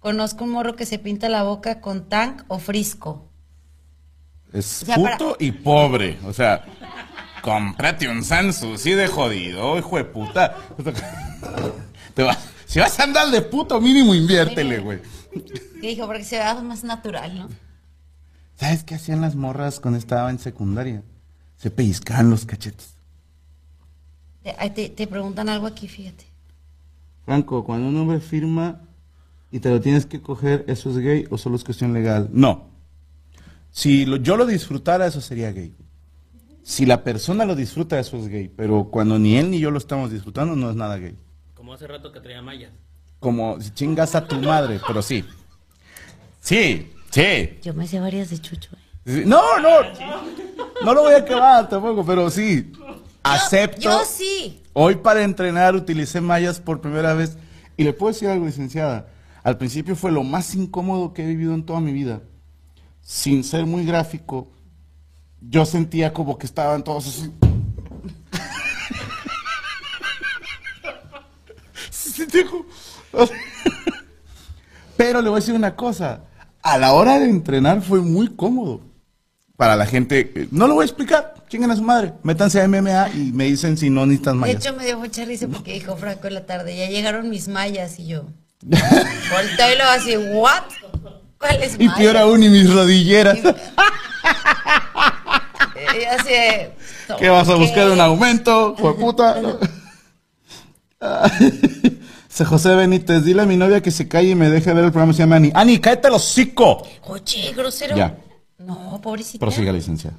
Conozco 0.00 0.44
un 0.44 0.50
morro 0.50 0.76
que 0.76 0.86
se 0.86 0.98
pinta 0.98 1.28
la 1.28 1.42
boca 1.44 1.80
con 1.80 2.08
tank 2.08 2.42
o 2.48 2.58
frisco. 2.58 3.30
Es 4.52 4.82
O 4.82 4.86
sea, 4.86 4.96
puto 4.96 5.32
para- 5.32 5.36
y 5.44 5.52
pobre. 5.52 6.18
O 6.26 6.32
sea, 6.32 6.64
cómprate 7.42 8.08
un 8.08 8.22
Sansu, 8.22 8.76
sí 8.76 8.92
de 8.92 9.06
jodido, 9.08 9.78
hijo 9.78 9.96
de 9.96 10.04
puta. 10.04 10.56
Te 12.14 12.22
vas- 12.22 12.38
si 12.66 12.78
vas 12.80 12.98
a 13.00 13.04
andar 13.04 13.30
de 13.30 13.42
puto, 13.42 13.80
mínimo 13.80 14.14
inviértele, 14.14 14.78
güey. 14.80 15.00
Que 15.80 15.88
dijo, 15.88 16.06
porque 16.06 16.24
se 16.24 16.36
vea 16.36 16.54
más 16.60 16.84
natural, 16.84 17.38
¿no? 17.38 17.48
¿Sabes 18.56 18.84
qué 18.84 18.94
hacían 18.96 19.20
las 19.22 19.34
morras 19.34 19.80
cuando 19.80 19.98
estaba 19.98 20.30
en 20.30 20.38
secundaria? 20.38 21.02
Se 21.62 21.70
pellizcaban 21.70 22.28
los 22.28 22.44
cachetes. 22.44 22.94
Te, 24.42 24.52
te- 24.70 24.88
te 24.88 25.06
preguntan 25.06 25.48
algo 25.48 25.68
aquí, 25.68 25.86
fíjate. 25.86 26.24
Franco, 27.24 27.62
cuando 27.64 27.88
un 27.88 27.96
hombre 27.96 28.18
firma 28.18 28.80
y 29.52 29.60
te 29.60 29.70
lo 29.70 29.80
tienes 29.80 30.04
que 30.04 30.20
coger, 30.20 30.64
¿eso 30.66 30.90
es 30.90 30.98
gay 30.98 31.24
o 31.30 31.38
solo 31.38 31.54
es 31.54 31.62
cuestión 31.62 31.92
legal? 31.92 32.28
No. 32.32 32.66
Si 33.70 34.04
lo- 34.06 34.16
yo 34.16 34.36
lo 34.36 34.44
disfrutara, 34.44 35.06
eso 35.06 35.20
sería 35.20 35.52
gay. 35.52 35.72
Si 36.64 36.84
la 36.84 37.04
persona 37.04 37.44
lo 37.44 37.54
disfruta, 37.54 38.00
eso 38.00 38.16
es 38.16 38.26
gay. 38.26 38.48
Pero 38.48 38.88
cuando 38.90 39.16
ni 39.20 39.36
él 39.36 39.48
ni 39.50 39.60
yo 39.60 39.70
lo 39.70 39.78
estamos 39.78 40.10
disfrutando, 40.10 40.56
no 40.56 40.68
es 40.70 40.74
nada 40.76 40.96
gay. 40.98 41.16
Como 41.54 41.72
hace 41.74 41.86
rato 41.86 42.10
que 42.10 42.20
traía 42.20 42.42
mallas. 42.42 42.72
Como 43.20 43.60
si 43.60 43.70
chingas 43.70 44.16
a 44.16 44.26
tu 44.26 44.34
madre, 44.40 44.80
pero 44.84 45.00
sí. 45.00 45.24
Sí, 46.40 46.90
sí. 47.12 47.60
Yo 47.62 47.72
me 47.72 47.86
sé 47.86 48.00
varias 48.00 48.30
de 48.30 48.40
Chucho. 48.40 48.74
¿eh? 48.74 48.78
No, 49.04 49.58
no. 49.58 49.70
No 50.84 50.94
lo 50.94 51.02
voy 51.02 51.14
a 51.14 51.18
acabar 51.18 51.68
tampoco, 51.68 52.04
pero 52.04 52.30
sí. 52.30 52.72
Acepto. 53.22 53.80
Yo 53.80 54.04
sí. 54.04 54.62
Hoy 54.72 54.96
para 54.96 55.22
entrenar 55.22 55.74
utilicé 55.74 56.20
mallas 56.20 56.60
por 56.60 56.80
primera 56.80 57.14
vez. 57.14 57.36
Y 57.76 57.84
le 57.84 57.92
puedo 57.92 58.12
decir 58.12 58.28
algo, 58.28 58.46
licenciada. 58.46 59.08
Al 59.42 59.58
principio 59.58 59.96
fue 59.96 60.12
lo 60.12 60.22
más 60.22 60.54
incómodo 60.54 61.12
que 61.12 61.24
he 61.24 61.26
vivido 61.26 61.54
en 61.54 61.64
toda 61.64 61.80
mi 61.80 61.92
vida. 61.92 62.22
Sin 63.00 63.42
ser 63.42 63.66
muy 63.66 63.84
gráfico, 63.84 64.52
yo 65.40 65.66
sentía 65.66 66.12
como 66.12 66.38
que 66.38 66.46
estaban 66.46 66.84
todos 66.84 67.08
así. 67.08 67.32
Pero 74.96 75.20
le 75.20 75.28
voy 75.28 75.38
a 75.38 75.40
decir 75.40 75.54
una 75.54 75.74
cosa. 75.74 76.24
A 76.62 76.78
la 76.78 76.92
hora 76.92 77.18
de 77.18 77.28
entrenar 77.28 77.82
fue 77.82 78.00
muy 78.00 78.28
cómodo. 78.28 78.91
Para 79.62 79.76
la 79.76 79.86
gente, 79.86 80.48
no 80.50 80.66
lo 80.66 80.74
voy 80.74 80.82
a 80.82 80.86
explicar. 80.86 81.34
Chinguen 81.48 81.70
a 81.70 81.76
su 81.76 81.84
madre. 81.84 82.14
Métanse 82.24 82.60
a 82.60 82.66
MMA 82.66 83.10
y 83.14 83.30
me 83.32 83.44
dicen 83.44 83.76
si 83.76 83.90
no 83.90 84.04
necesitas 84.04 84.34
De 84.34 84.40
mallas. 84.40 84.56
hecho, 84.56 84.74
me 84.74 84.84
dio 84.84 84.98
mucha 84.98 85.24
risa 85.24 85.46
porque 85.46 85.74
dijo 85.74 85.96
Franco 85.96 86.26
en 86.26 86.34
la 86.34 86.46
tarde, 86.46 86.76
ya 86.76 86.88
llegaron 86.88 87.30
mis 87.30 87.46
mallas 87.46 88.00
y 88.00 88.08
yo. 88.08 88.24
Volteo 88.62 89.72
y 89.72 89.78
lo 89.78 89.84
así, 89.84 90.16
¿what? 90.16 90.64
¿Cuáles 91.38 91.76
Y 91.78 91.84
mallas? 91.84 91.96
peor 91.96 92.16
aún, 92.16 92.42
y 92.42 92.48
mis 92.48 92.74
rodilleras. 92.74 93.38
Y 93.38 93.44
así 96.06 96.30
de, 96.30 96.72
¿Qué 97.20 97.28
vas 97.28 97.48
a 97.48 97.54
buscar? 97.54 97.88
¿Un 97.88 98.00
aumento? 98.00 98.74
Fue 98.76 98.96
puta. 98.96 99.40
Dice 102.28 102.44
José 102.44 102.74
Benítez, 102.74 103.24
dile 103.24 103.42
a 103.42 103.46
mi 103.46 103.56
novia 103.56 103.80
que 103.80 103.92
se 103.92 104.08
calle 104.08 104.30
y 104.30 104.34
me 104.34 104.50
deje 104.50 104.72
ver 104.72 104.86
el 104.86 104.90
programa. 104.90 105.12
Se 105.12 105.20
llama 105.20 105.36
Ani. 105.36 105.52
Ani, 105.54 105.78
cállate 105.78 106.08
el 106.08 106.14
hocico. 106.14 106.84
Oye, 107.04 107.52
grosero. 107.54 107.94
Ya. 107.94 108.18
No, 108.64 109.00
pobrecita. 109.00 109.40
Prosiga, 109.44 109.72
licenciada. 109.72 110.16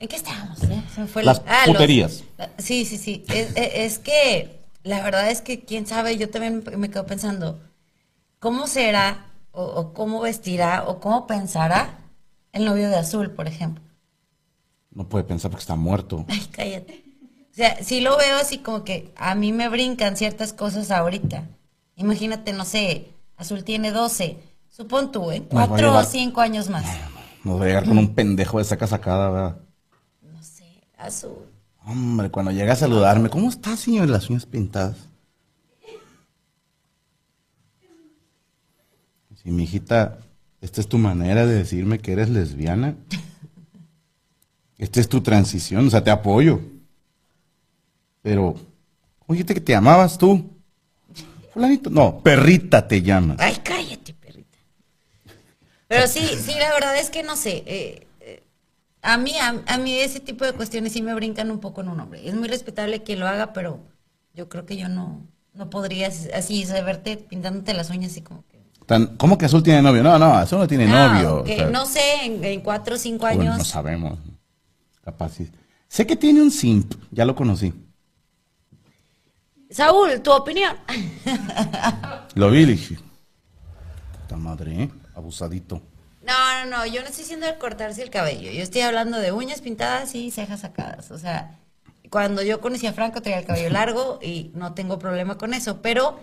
¿En 0.00 0.08
qué 0.08 0.16
estábamos? 0.16 0.62
eh? 0.64 0.82
Se 0.94 1.00
me 1.00 1.06
fue 1.06 1.24
Las 1.24 1.42
ah, 1.46 1.64
los- 1.66 1.74
puterías. 1.76 2.24
sí, 2.58 2.84
sí, 2.84 2.98
sí. 2.98 3.24
Es, 3.28 3.98
que 3.98 4.60
la 4.84 5.02
verdad 5.02 5.30
es 5.30 5.40
que 5.40 5.60
quién 5.60 5.86
sabe, 5.86 6.16
yo 6.16 6.30
también 6.30 6.62
me 6.76 6.90
quedo 6.90 7.04
pensando, 7.06 7.58
¿cómo 8.38 8.66
será 8.66 9.26
o, 9.50 9.64
o 9.64 9.92
cómo 9.94 10.20
vestirá 10.20 10.84
o 10.86 11.00
cómo 11.00 11.26
pensará 11.26 11.98
el 12.52 12.64
novio 12.64 12.88
de 12.88 12.96
Azul, 12.96 13.30
por 13.32 13.48
ejemplo? 13.48 13.82
No 14.90 15.08
puede 15.08 15.24
pensar 15.24 15.50
porque 15.50 15.62
está 15.62 15.76
muerto. 15.76 16.24
Ay, 16.28 16.46
cállate. 16.50 17.04
O 17.50 17.54
sea, 17.54 17.82
si 17.82 18.00
lo 18.00 18.16
veo 18.16 18.36
así 18.36 18.58
como 18.58 18.84
que 18.84 19.12
a 19.16 19.34
mí 19.34 19.52
me 19.52 19.68
brincan 19.68 20.16
ciertas 20.16 20.52
cosas 20.52 20.90
ahorita. 20.92 21.44
Imagínate, 21.96 22.52
no 22.52 22.64
sé, 22.64 23.08
Azul 23.36 23.64
tiene 23.64 23.90
12. 23.90 24.36
Supón 24.70 25.10
tú, 25.10 25.30
a 25.30 25.40
cuatro 25.50 25.92
o 25.96 26.04
cinco 26.04 26.40
años 26.40 26.68
más. 26.68 26.84
Nos 27.44 27.60
va 27.60 27.64
a 27.64 27.66
llegar 27.66 27.84
con 27.84 27.98
un 27.98 28.14
pendejo 28.14 28.58
de 28.58 28.64
saca 28.64 28.86
sacada, 28.86 29.30
¿verdad? 29.30 29.56
No 30.22 30.42
sé, 30.42 30.64
Azul. 30.96 31.46
Hombre, 31.84 32.30
cuando 32.30 32.50
llega 32.50 32.72
a 32.72 32.76
saludarme, 32.76 33.30
¿cómo 33.30 33.48
está, 33.48 33.76
señor? 33.76 34.08
Las 34.08 34.28
uñas 34.28 34.44
pintadas. 34.44 34.96
Si 39.42 39.50
mi 39.50 39.62
hijita, 39.62 40.18
esta 40.60 40.80
es 40.80 40.88
tu 40.88 40.98
manera 40.98 41.46
de 41.46 41.54
decirme 41.54 42.00
que 42.00 42.12
eres 42.12 42.28
lesbiana. 42.28 42.96
Esta 44.76 45.00
es 45.00 45.08
tu 45.08 45.20
transición, 45.20 45.86
o 45.86 45.90
sea, 45.90 46.04
te 46.04 46.10
apoyo. 46.10 46.60
Pero, 48.22 48.54
¿cómo 49.20 49.34
dijiste 49.34 49.54
que 49.54 49.60
te 49.60 49.72
llamabas 49.72 50.18
tú? 50.18 50.50
Fulanito, 51.52 51.90
no, 51.90 52.20
perrita 52.20 52.86
te 52.86 53.02
llamas. 53.02 53.38
Ay. 53.40 53.57
Pero 55.88 56.06
sí, 56.06 56.28
sí, 56.44 56.52
la 56.58 56.70
verdad 56.72 56.96
es 56.98 57.10
que 57.10 57.22
no 57.22 57.36
sé. 57.36 57.62
eh, 57.66 58.06
eh, 58.20 58.42
a 59.02 59.16
mí, 59.16 59.32
a, 59.38 59.62
a 59.66 59.78
mí 59.78 59.94
ese 59.98 60.20
tipo 60.20 60.44
de 60.44 60.52
cuestiones 60.52 60.92
sí 60.92 61.02
me 61.02 61.14
brincan 61.14 61.50
un 61.50 61.60
poco 61.60 61.80
en 61.80 61.88
un 61.88 62.00
hombre. 62.00 62.26
Es 62.28 62.34
muy 62.34 62.48
respetable 62.48 63.02
que 63.02 63.16
lo 63.16 63.26
haga, 63.26 63.52
pero 63.52 63.80
yo 64.34 64.48
creo 64.48 64.66
que 64.66 64.76
yo 64.76 64.88
no, 64.88 65.26
no 65.54 65.70
podría 65.70 66.08
así 66.34 66.64
saberte 66.66 67.16
pintándote 67.16 67.74
las 67.74 67.90
uñas 67.90 68.12
así 68.12 68.22
como 68.22 68.44
que. 68.48 68.58
Tan- 68.86 69.16
¿Cómo 69.16 69.36
que 69.38 69.46
Azul 69.46 69.62
tiene 69.62 69.82
novio? 69.82 70.02
No, 70.02 70.18
no, 70.18 70.34
Azul 70.34 70.58
no 70.60 70.68
tiene 70.68 70.86
Ah, 70.88 71.08
novio. 71.08 71.36
ok, 71.40 71.48
o 71.48 71.56
sea, 71.56 71.70
no 71.70 71.86
sé, 71.86 72.24
en, 72.24 72.44
en 72.44 72.60
cuatro 72.60 72.94
o 72.94 72.98
cinco 72.98 73.26
bueno, 73.26 73.42
años. 73.42 73.58
no 73.58 73.64
sabemos. 73.64 74.18
Capaz 75.04 75.30
sí. 75.34 75.50
Sé 75.88 76.06
que 76.06 76.16
tiene 76.16 76.42
un 76.42 76.50
simp, 76.50 76.94
ya 77.10 77.24
lo 77.24 77.34
conocí. 77.34 77.72
Saúl, 79.70 80.20
tu 80.22 80.32
opinión. 80.32 80.76
Lo 82.34 82.50
vi 82.50 82.64
dije, 82.64 82.98
puta 84.12 84.36
madre, 84.36 84.82
¿eh? 84.84 84.90
Abusadito. 85.18 85.82
No, 86.22 86.64
no, 86.64 86.76
no, 86.76 86.86
yo 86.86 87.00
no 87.00 87.06
estoy 87.06 87.22
diciendo 87.24 87.46
de 87.46 87.58
cortarse 87.58 88.02
el 88.02 88.10
cabello. 88.10 88.50
Yo 88.50 88.62
estoy 88.62 88.82
hablando 88.82 89.18
de 89.18 89.32
uñas 89.32 89.60
pintadas 89.60 90.14
y 90.14 90.30
cejas 90.30 90.60
sacadas. 90.60 91.10
O 91.10 91.18
sea, 91.18 91.58
cuando 92.10 92.42
yo 92.42 92.60
conocí 92.60 92.86
a 92.86 92.92
Franco 92.92 93.22
tenía 93.22 93.38
el 93.38 93.46
cabello 93.46 93.70
largo 93.70 94.18
y 94.22 94.50
no 94.54 94.74
tengo 94.74 94.98
problema 94.98 95.38
con 95.38 95.54
eso. 95.54 95.80
Pero 95.80 96.18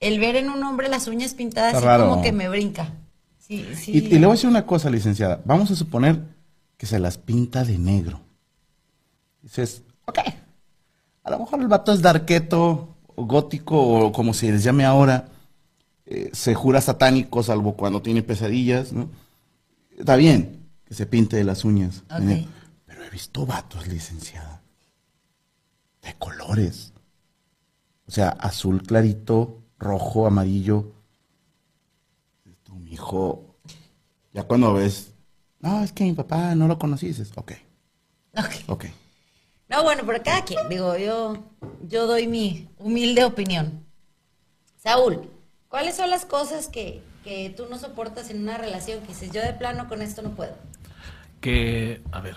el 0.00 0.18
ver 0.18 0.36
en 0.36 0.50
un 0.50 0.62
hombre 0.62 0.88
las 0.88 1.06
uñas 1.06 1.34
pintadas 1.34 1.80
sí 1.80 1.86
como 1.86 2.22
que 2.22 2.32
me 2.32 2.48
brinca. 2.48 2.92
Sí, 3.38 3.66
sí. 3.74 3.92
Y, 3.92 3.98
y 3.98 4.18
le 4.18 4.26
voy 4.26 4.34
a 4.34 4.36
decir 4.36 4.48
una 4.50 4.66
cosa, 4.66 4.90
licenciada. 4.90 5.40
Vamos 5.44 5.70
a 5.70 5.76
suponer 5.76 6.20
que 6.76 6.86
se 6.86 6.98
las 6.98 7.18
pinta 7.18 7.64
de 7.64 7.78
negro. 7.78 8.20
Dices, 9.42 9.82
ok. 10.06 10.18
A 11.22 11.30
lo 11.30 11.38
mejor 11.38 11.60
el 11.60 11.68
vato 11.68 11.92
es 11.92 12.02
darqueto, 12.02 12.96
o 13.14 13.24
gótico, 13.24 13.80
o 13.80 14.12
como 14.12 14.34
se 14.34 14.50
les 14.50 14.64
llame 14.64 14.84
ahora. 14.84 15.28
Eh, 16.14 16.30
se 16.32 16.54
jura 16.54 16.80
satánico, 16.80 17.42
salvo 17.42 17.76
cuando 17.76 18.02
tiene 18.02 18.22
pesadillas, 18.22 18.92
¿no? 18.92 19.08
Está 19.98 20.16
bien 20.16 20.68
que 20.84 20.94
se 20.94 21.06
pinte 21.06 21.36
de 21.36 21.44
las 21.44 21.64
uñas. 21.64 22.02
Pero 22.86 23.04
he 23.04 23.10
visto 23.10 23.46
vatos, 23.46 23.86
licenciada. 23.88 24.62
De 26.02 26.14
colores. 26.14 26.92
O 28.06 28.10
sea, 28.10 28.28
azul 28.28 28.82
clarito, 28.82 29.62
rojo, 29.78 30.26
amarillo. 30.26 30.92
Tu 32.62 32.78
hijo, 32.84 33.56
ya 34.32 34.42
cuando 34.44 34.74
ves, 34.74 35.12
no, 35.60 35.82
es 35.82 35.92
que 35.92 36.04
mi 36.04 36.12
papá 36.12 36.54
no 36.54 36.68
lo 36.68 36.78
conocí, 36.78 37.06
dices, 37.06 37.32
ok, 37.36 37.52
Ok. 38.36 38.50
ok. 38.68 38.84
No, 39.70 39.82
bueno, 39.82 40.02
pero 40.06 40.22
cada 40.22 40.44
quien. 40.44 40.68
Digo, 40.68 40.96
yo, 40.98 41.42
yo 41.88 42.06
doy 42.06 42.26
mi 42.28 42.68
humilde 42.78 43.24
opinión. 43.24 43.82
Saúl, 44.76 45.30
¿cuáles 45.74 45.96
son 45.96 46.08
las 46.08 46.24
cosas 46.24 46.68
que, 46.68 47.02
que 47.24 47.52
tú 47.56 47.64
no 47.68 47.76
soportas 47.78 48.30
en 48.30 48.40
una 48.42 48.56
relación 48.56 49.00
que 49.00 49.08
dices, 49.08 49.32
yo 49.32 49.42
de 49.42 49.54
plano 49.54 49.88
con 49.88 50.02
esto 50.02 50.22
no 50.22 50.30
puedo? 50.30 50.54
Que, 51.40 52.00
a 52.12 52.20
ver, 52.20 52.36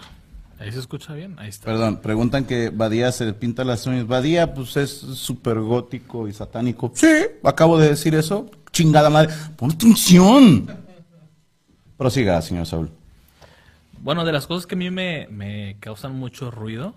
ahí 0.57 0.71
se 0.71 0.79
escucha 0.79 1.13
bien, 1.13 1.35
ahí 1.37 1.49
está. 1.49 1.67
Perdón, 1.67 2.01
preguntan 2.01 2.45
que 2.45 2.71
Badía 2.71 3.11
se 3.11 3.25
le 3.25 3.33
pinta 3.33 3.63
las 3.63 3.85
uñas. 3.85 4.07
Badía, 4.07 4.55
pues 4.55 4.75
es 4.77 4.89
súper 4.89 5.59
gótico 5.59 6.27
y 6.27 6.33
satánico. 6.33 6.91
Sí, 6.95 7.13
acabo 7.43 7.77
de 7.77 7.89
decir 7.89 8.15
eso. 8.15 8.49
Chingada 8.71 9.11
madre. 9.11 9.31
Pon 9.55 9.69
atención. 9.69 10.67
Prosiga, 11.95 12.41
señor 12.41 12.65
Saúl. 12.65 12.89
Bueno, 13.99 14.25
de 14.25 14.31
las 14.31 14.47
cosas 14.47 14.65
que 14.65 14.73
a 14.73 14.79
mí 14.79 14.89
me, 14.89 15.27
me 15.29 15.77
causan 15.79 16.17
mucho 16.17 16.49
ruido 16.49 16.95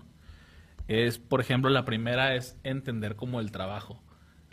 es, 0.88 1.18
por 1.18 1.42
ejemplo, 1.42 1.68
la 1.68 1.84
primera 1.84 2.34
es 2.34 2.56
entender 2.64 3.14
como 3.14 3.40
el 3.40 3.52
trabajo, 3.52 4.00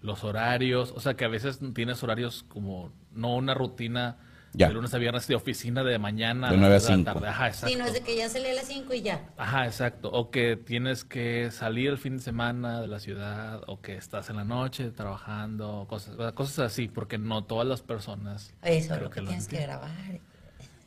los 0.01 0.23
horarios, 0.23 0.91
o 0.95 0.99
sea, 0.99 1.15
que 1.15 1.25
a 1.25 1.27
veces 1.29 1.59
tienes 1.73 2.01
horarios 2.03 2.43
como, 2.47 2.91
no 3.11 3.35
una 3.35 3.53
rutina 3.53 4.17
Ya. 4.53 4.67
de 4.69 4.73
lunes 4.75 4.93
a 4.93 4.97
viernes 4.99 5.27
de 5.27 5.35
oficina 5.35 5.83
de 5.83 5.97
mañana 5.99 6.47
De 6.49 6.53
las 6.53 6.59
nueve 6.61 6.75
a 6.75 6.77
tres 6.77 6.87
de 6.87 6.91
la 6.91 6.97
cinco. 6.97 7.13
tarde. 7.13 7.27
Ajá, 7.29 7.47
exacto. 7.47 7.67
Sí, 7.67 7.75
no 7.79 7.85
es 7.85 7.93
de 7.93 8.01
que 8.01 8.15
ya 8.15 8.29
salí 8.29 8.47
a 8.47 8.53
las 8.53 8.65
5 8.67 8.93
y 8.93 9.01
ya. 9.01 9.29
Ajá, 9.37 9.65
exacto. 9.65 10.09
O 10.11 10.29
que 10.31 10.55
tienes 10.55 11.03
que 11.03 11.49
salir 11.51 11.89
el 11.89 11.97
fin 11.97 12.17
de 12.17 12.23
semana 12.23 12.79
de 12.81 12.87
la 12.87 12.99
ciudad, 12.99 13.61
o 13.67 13.81
que 13.81 13.95
estás 13.97 14.29
en 14.29 14.35
la 14.37 14.43
noche 14.43 14.89
trabajando, 14.91 15.85
cosas, 15.89 16.15
cosas 16.33 16.59
así, 16.59 16.87
porque 16.87 17.17
no 17.17 17.43
todas 17.43 17.67
las 17.67 17.81
personas 17.81 18.53
Eso, 18.63 18.89
creo 18.93 19.03
lo 19.05 19.09
que 19.09 19.21
lo 19.21 19.27
tienes 19.27 19.47
que 19.47 19.61
grabar. 19.61 19.91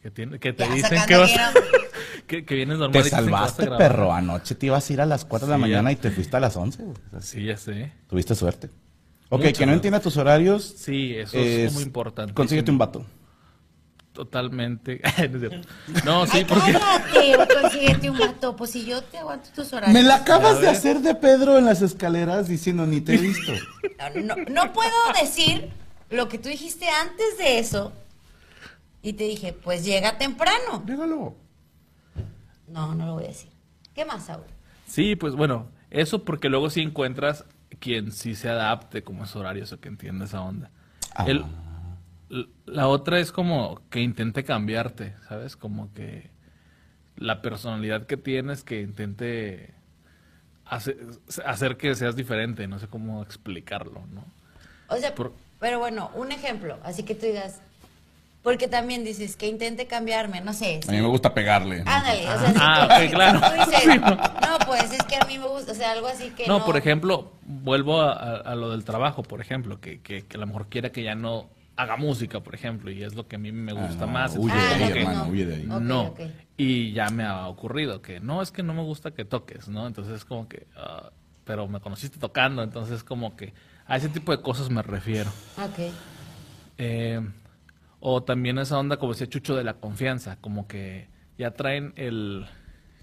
Que, 0.02 0.10
tiene- 0.10 0.38
que 0.38 0.52
te 0.54 0.64
Ya, 0.66 0.72
dicen 0.74 0.98
que 1.06 1.16
vas 1.16 1.30
que, 2.26 2.44
que 2.46 2.54
vienes 2.54 2.78
normal 2.78 2.92
Te 2.92 2.98
y 3.00 3.02
dicen 3.02 3.24
que 3.26 3.30
vas 3.30 3.42
a 3.42 3.44
salvaste, 3.56 3.64
grabar. 3.66 3.78
perro. 3.78 4.12
Anoche 4.14 4.54
te 4.54 4.66
ibas 4.66 4.88
a 4.88 4.92
ir 4.94 5.00
a 5.02 5.06
las 5.06 5.24
4 5.26 5.46
de 5.46 5.50
la 5.50 5.56
Sí, 5.56 5.60
mañana 5.60 5.90
ya. 5.90 5.92
y 5.92 5.96
te 6.00 6.10
fuiste 6.10 6.36
a 6.36 6.40
las 6.40 6.56
11. 6.56 6.82
güey. 6.82 6.96
Sí, 7.20 7.44
ya 7.44 7.56
sé. 7.58 7.92
Tuviste 8.08 8.34
suerte. 8.34 8.70
Ok, 9.30 9.42
que 9.56 9.64
no 9.64 9.72
entienda 9.72 10.00
tus 10.00 10.16
horarios. 10.16 10.74
Sí, 10.76 11.14
eso 11.14 11.38
es, 11.38 11.72
muy 11.72 11.84
importante. 11.84 12.34
Consíguete 12.34 12.70
un 12.70 12.78
vato. 12.78 13.06
Totalmente. 14.12 15.00
No 16.04 16.26
sí, 16.26 16.38
Ay, 16.38 16.44
porque... 16.44 16.72
cállate, 16.72 17.54
consíguete 17.60 18.10
un 18.10 18.18
vato. 18.18 18.56
Pues 18.56 18.70
si 18.70 18.84
yo 18.84 19.02
te 19.02 19.18
aguanto 19.18 19.48
tus 19.54 19.72
horarios. 19.72 19.94
Me 19.94 20.02
la 20.02 20.16
acabas 20.16 20.60
de 20.60 20.68
hacer 20.68 21.00
de 21.00 21.14
Pedro 21.14 21.56
en 21.58 21.64
las 21.64 21.80
escaleras 21.80 22.48
diciendo 22.48 22.86
ni 22.86 23.00
te 23.00 23.14
he 23.14 23.18
visto. 23.18 23.52
No, 24.22 24.34
no 24.36 24.72
puedo 24.72 24.90
decir 25.20 25.70
lo 26.10 26.28
que 26.28 26.38
tú 26.38 26.48
dijiste 26.48 26.86
antes 26.88 27.38
de 27.38 27.60
eso. 27.60 27.92
Y 29.02 29.12
te 29.12 29.24
dije, 29.24 29.52
pues 29.52 29.84
llega 29.84 30.18
temprano. 30.18 30.82
Dígalo. 30.84 31.36
No, 32.66 32.94
no 32.94 33.06
lo 33.06 33.14
voy 33.14 33.24
a 33.24 33.28
decir. 33.28 33.50
¿Qué 33.94 34.04
más, 34.04 34.26
Saúl? 34.26 34.44
Sí, 34.86 35.16
pues 35.16 35.34
bueno, 35.34 35.68
eso 35.90 36.24
porque 36.24 36.48
luego 36.48 36.68
sí 36.68 36.80
encuentras 36.80 37.44
quien 37.78 38.12
sí 38.12 38.34
se 38.34 38.48
adapte 38.48 39.02
como 39.02 39.24
es 39.24 39.34
horarios 39.36 39.72
o 39.72 39.80
que 39.80 39.88
entienda 39.88 40.24
esa 40.24 40.40
onda. 40.42 40.70
Ah. 41.14 41.24
El- 41.28 41.44
la 42.66 42.86
otra 42.86 43.18
es 43.18 43.32
como 43.32 43.80
que 43.90 44.00
intente 44.00 44.44
cambiarte, 44.44 45.14
¿sabes? 45.28 45.56
Como 45.56 45.92
que 45.92 46.30
la 47.16 47.42
personalidad 47.42 48.06
que 48.06 48.16
tienes 48.16 48.62
que 48.62 48.80
intente 48.82 49.74
hace- 50.64 50.96
hacer 51.44 51.76
que 51.76 51.94
seas 51.96 52.14
diferente, 52.14 52.68
no 52.68 52.78
sé 52.78 52.86
cómo 52.86 53.22
explicarlo, 53.22 54.06
¿no? 54.12 54.24
O 54.88 54.96
sea, 54.96 55.14
Por- 55.14 55.34
pero 55.58 55.80
bueno, 55.80 56.10
un 56.14 56.30
ejemplo. 56.30 56.78
Así 56.84 57.02
que 57.02 57.14
tú 57.16 57.26
digas, 57.26 57.60
Porque 58.42 58.68
también 58.68 59.04
dices 59.04 59.36
que 59.36 59.46
intente 59.48 59.86
cambiarme, 59.86 60.40
no 60.40 60.54
sé. 60.54 60.80
A 60.88 60.92
mí 60.92 60.96
me 61.00 61.06
gusta 61.08 61.34
pegarle. 61.34 61.82
Ándale, 61.84 62.26
o 62.26 62.38
sea, 62.38 62.54
Ah, 62.58 62.88
tú- 62.88 63.04
ok, 63.04 63.10
claro. 63.10 63.40
tú 63.40 63.52
dices, 63.70 63.82
Sí, 63.92 63.98
no. 63.98 64.58
pues 64.66 64.92
es 64.92 65.02
que 65.04 65.16
a 65.16 65.24
mí 65.26 65.38
me 65.38 65.46
gusta, 65.46 65.72
o 65.72 65.74
sea, 65.74 65.92
algo 65.92 66.06
así 66.06 66.30
que 66.30 66.46
no. 66.46 66.58
No, 66.60 66.64
por 66.64 66.76
ejemplo, 66.78 67.32
vuelvo 67.42 68.00
a, 68.00 68.12
a- 68.14 68.36
a 68.38 68.54
lo 68.54 68.70
del 68.70 68.84
trabajo, 68.84 69.22
por 69.22 69.40
ejemplo, 69.42 69.78
que, 69.80 70.00
que, 70.00 70.22
que 70.26 70.36
a 70.36 70.40
lo 70.40 70.46
mejor 70.46 70.68
quiera 70.68 70.90
que 70.90 71.02
ya 71.02 71.14
no 71.14 71.50
haga 71.76 71.96
música, 71.98 72.40
por 72.40 72.54
ejemplo, 72.54 72.90
y 72.90 73.02
es 73.02 73.14
lo 73.14 73.26
que 73.28 73.36
a 73.36 73.38
mí 73.38 73.52
me 73.52 73.72
Ah, 73.72 73.86
gusta 73.86 74.06
no, 74.06 74.12
más. 74.12 74.34
huye 74.36 74.54
entonces 74.54 74.78
de 74.78 74.84
ahí, 74.84 74.92
que 74.92 75.00
hermano, 75.00 75.28
huye 75.30 75.46
de 75.46 75.54
ahí. 75.56 75.66
Ok, 75.70 75.80
no. 75.82 76.14
Y 76.56 76.92
ya 76.92 77.08
me 77.10 77.24
ha 77.24 77.46
ocurrido 77.46 78.00
que 78.00 78.20
no, 78.20 78.40
es 78.42 78.50
que 78.50 78.62
no 78.62 78.72
me 78.72 78.82
gusta 78.82 79.10
que 79.10 79.24
toques, 79.26 79.68
¿no? 79.68 79.86
Entonces 79.86 80.14
es 80.14 80.24
como 80.24 80.48
que, 80.48 80.66
ah, 80.76 81.10
pero 81.44 81.68
me 81.68 81.80
conociste 81.80 82.18
tocando, 82.18 82.62
entonces 82.62 83.02
como 83.04 83.36
que 83.36 83.52
a 83.86 83.96
ese 83.96 84.08
tipo 84.08 84.34
de 84.34 84.40
cosas 84.42 84.70
me 84.70 84.82
refiero. 84.82 85.30
Ok. 85.58 85.92
Eh, 86.78 87.20
o 88.00 88.22
también 88.22 88.58
esa 88.58 88.78
onda, 88.78 88.96
como 88.96 89.12
decía 89.12 89.28
Chucho, 89.28 89.54
de 89.54 89.64
la 89.64 89.74
confianza, 89.74 90.36
como 90.40 90.66
que 90.66 91.08
ya 91.38 91.52
traen 91.52 91.92
el, 91.96 92.46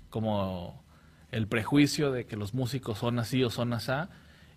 como 0.10 0.84
el 1.32 1.48
prejuicio 1.48 2.12
de 2.12 2.26
que 2.26 2.36
los 2.36 2.54
músicos 2.54 2.98
son 2.98 3.20
así 3.20 3.44
o 3.44 3.50
son 3.50 3.74
asá, 3.74 4.10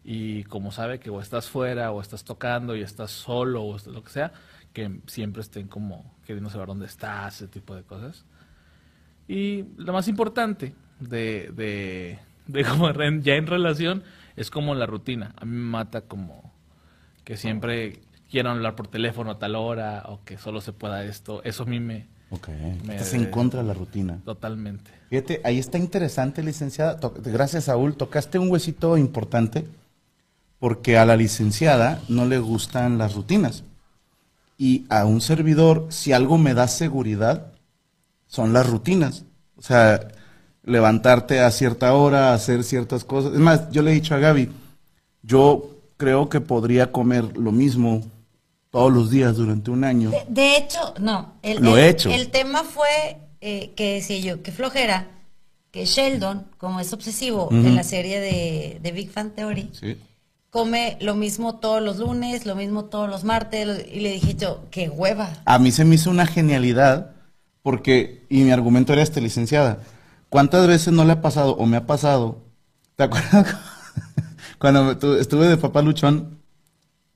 y 0.03 0.44
como 0.44 0.72
sabe 0.72 0.98
que 0.98 1.11
o 1.11 1.20
estás 1.20 1.48
fuera 1.48 1.92
o 1.92 2.00
estás 2.00 2.24
tocando 2.24 2.74
y 2.74 2.83
estás 2.83 3.11
solo 3.11 3.64
o 3.64 3.76
lo 3.87 4.03
que 4.03 4.11
sea, 4.11 4.33
que 4.72 5.00
siempre 5.07 5.42
estén 5.42 5.68
como 5.68 6.14
queriendo 6.26 6.48
saber 6.48 6.68
dónde 6.68 6.87
estás, 6.87 7.37
ese 7.37 7.48
tipo 7.48 7.74
de 7.74 7.83
cosas. 7.83 8.24
Y 9.29 9.64
lo 9.76 9.92
más 9.92 10.09
importante 10.09 10.74
de, 10.98 11.50
de, 11.53 12.18
de 12.46 12.64
como 12.68 12.90
ya 13.20 13.35
en 13.35 13.46
relación 13.46 14.03
es 14.37 14.50
como 14.50 14.74
la 14.74 14.87
rutina. 14.87 15.35
A 15.37 15.44
mí 15.44 15.53
me 15.53 15.70
mata 15.70 16.03
como 16.03 16.53
que 17.24 17.37
siempre 17.37 18.00
quieran 18.31 18.57
hablar 18.57 18.77
por 18.77 18.87
teléfono 18.88 19.33
a 19.33 19.38
tal 19.38 19.57
hora 19.57 20.05
o 20.09 20.21
que 20.25 20.38
solo 20.38 20.61
se 20.61 20.73
pueda 20.73 21.05
esto. 21.05 21.43
Eso 21.45 21.64
a 21.64 21.66
mí 21.66 21.81
me 21.81 22.07
Ok. 22.31 22.49
Me- 22.85 22.95
Estás 22.95 23.14
en 23.14 23.27
contra 23.27 23.61
de 23.61 23.66
la 23.66 23.75
rutina. 23.75 24.21
totalmente. 24.25 24.90
Fíjate, 25.09 25.40
ahí 25.45 25.59
está 25.59 25.79
interesante, 25.79 26.43
licenciada. 26.45 26.99
Gracias, 27.25 27.64
Saúl. 27.64 27.97
Tocaste 27.97 28.38
un 28.38 28.49
huesito 28.51 28.97
importante 28.97 29.66
porque 30.61 30.97
a 30.97 31.05
la 31.05 31.16
licenciada 31.16 32.01
no 32.09 32.27
le 32.27 32.38
gustan 32.38 32.99
las 32.99 33.14
rutinas. 33.14 33.64
Y 34.59 34.85
a 34.90 35.07
un 35.07 35.21
servidor, 35.21 35.87
si 35.88 36.12
algo 36.12 36.38
me 36.38 36.55
da 36.55 36.69
seguridad, 36.69 37.47
son 38.29 38.53
las 38.53 38.69
rutinas. 38.71 39.25
O 39.57 39.62
sea, 39.62 40.07
levantarte 40.62 41.40
a 41.40 41.51
cierta 41.51 41.95
hora, 41.95 42.33
hacer 42.35 42.62
ciertas 42.62 43.03
cosas. 43.05 43.33
Es 43.33 43.40
más, 43.40 43.71
yo 43.73 43.83
le 43.83 43.90
he 43.90 43.95
dicho 43.95 44.14
a 44.14 44.19
Gaby, 44.19 44.51
yo 45.23 45.71
creo 45.97 46.29
que 46.29 46.40
podría 46.40 46.93
comer 46.93 47.37
lo 47.37 47.51
mismo 47.53 48.03
todos 48.70 48.92
los 48.92 49.11
días 49.11 49.37
durante 49.37 49.70
un 49.70 49.85
año. 49.85 50.11
De, 50.11 50.24
de 50.28 50.56
hecho, 50.56 50.94
no. 51.00 51.35
El, 51.42 51.62
Lo 51.62 51.76
el- 51.76 51.85
he 51.85 51.88
hecho. 51.88 52.11
El 52.11 52.30
tema 52.30 52.62
fue 52.64 53.18
eh, 53.40 53.72
que 53.76 53.94
decía 53.94 54.18
yo, 54.18 54.42
que 54.42 54.52
flojera, 54.52 55.09
que 55.70 55.85
Sheldon, 55.87 56.46
como 56.59 56.80
es 56.80 56.92
obsesivo 56.92 57.48
en 57.52 57.74
la 57.76 57.83
serie 57.85 58.20
de, 58.20 58.78
de 58.83 58.92
Big 58.92 59.11
Fan 59.11 59.30
Theory, 59.30 59.70
Sí. 59.72 59.96
come 60.50 60.98
lo 61.00 61.14
mismo 61.14 61.56
todos 61.61 61.80
los 61.83 61.98
lunes, 61.98 62.44
lo 62.46 62.54
mismo 62.56 62.87
todos 62.87 63.09
los 63.09 63.22
martes, 63.24 63.66
lo- 63.66 63.74
y 63.80 64.00
le 64.00 64.11
dije 64.12 64.35
yo, 64.35 64.64
qué 64.70 64.88
hueva. 64.88 65.30
A 65.44 65.59
mí 65.59 65.70
se 65.70 65.85
me 65.85 65.94
hizo 65.94 66.11
una 66.11 66.26
genialidad 66.26 67.12
porque, 67.62 68.24
y 68.28 68.42
mi 68.42 68.50
argumento 68.50 68.92
era 68.92 69.02
este, 69.02 69.20
licenciada, 69.20 69.78
¿cuántas 70.28 70.66
veces 70.66 70.92
no 70.92 71.04
le 71.04 71.12
ha 71.12 71.20
pasado 71.22 71.54
o 71.56 71.66
me 71.66 71.76
ha 71.76 71.87
pasado? 71.87 72.42
¿Te 72.96 73.04
acuerdas 73.04 73.46
cuando 74.59 74.92
estuve 75.18 75.48
de 75.48 75.56
papá 75.56 75.83
luchón 75.83 76.39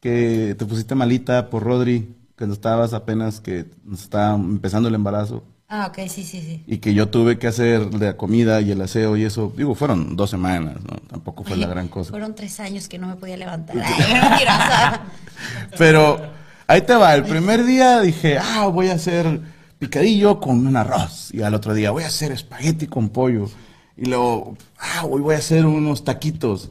que 0.05 0.55
te 0.59 0.67
pusiste 0.67 0.95
malita 0.95 1.49
por 1.49 1.63
Rodri, 1.63 2.15
cuando 2.37 2.53
estabas 2.53 2.93
apenas 2.93 3.41
que 3.41 3.65
estaba 3.91 4.35
empezando 4.35 4.91
el 4.91 4.95
embarazo 4.95 5.43
Ah, 5.67 5.87
ok, 5.87 6.07
sí, 6.09 6.23
sí, 6.25 6.43
sí. 6.43 6.63
y 6.67 6.77
que 6.77 6.93
yo 6.93 7.09
tuve 7.09 7.39
que 7.39 7.47
hacer 7.47 7.95
la 7.95 8.19
comida 8.19 8.61
y 8.61 8.71
el 8.71 8.83
aseo 8.83 9.17
y 9.17 9.25
eso, 9.25 9.51
digo, 9.57 9.75
fueron 9.75 10.15
dos 10.15 10.29
semanas, 10.29 10.77
¿no? 10.85 10.99
Tampoco 11.09 11.43
fue 11.43 11.57
la 11.57 11.67
gran 11.67 11.89
cosa. 11.89 12.11
Fueron 12.11 12.35
tres 12.35 12.61
años 12.61 12.87
que 12.87 12.99
no 12.99 13.09
me 13.09 13.17
podía 13.17 13.39
levantar. 13.39 13.77
Ay. 13.83 14.45
Pero 15.79 16.21
ahí 16.67 16.83
te 16.83 16.95
va, 16.95 17.15
el 17.15 17.25
primer 17.25 17.65
día 17.65 18.03
dije, 18.03 18.37
ah, 18.39 18.67
voy 18.67 18.89
a 18.89 18.93
hacer 18.95 19.41
picadillo 19.79 20.39
con 20.39 20.67
un 20.67 20.77
arroz. 20.77 21.33
Y 21.33 21.41
al 21.41 21.55
otro 21.55 21.73
día 21.73 21.91
voy 21.93 22.05
a 22.05 22.09
hacer 22.09 22.31
espagueti 22.31 22.87
con 22.87 23.09
pollo. 23.09 23.49
Y 23.97 24.05
luego, 24.05 24.59
ah, 24.79 25.07
hoy 25.09 25.23
voy 25.23 25.35
a 25.35 25.39
hacer 25.39 25.65
unos 25.65 26.05
taquitos. 26.05 26.69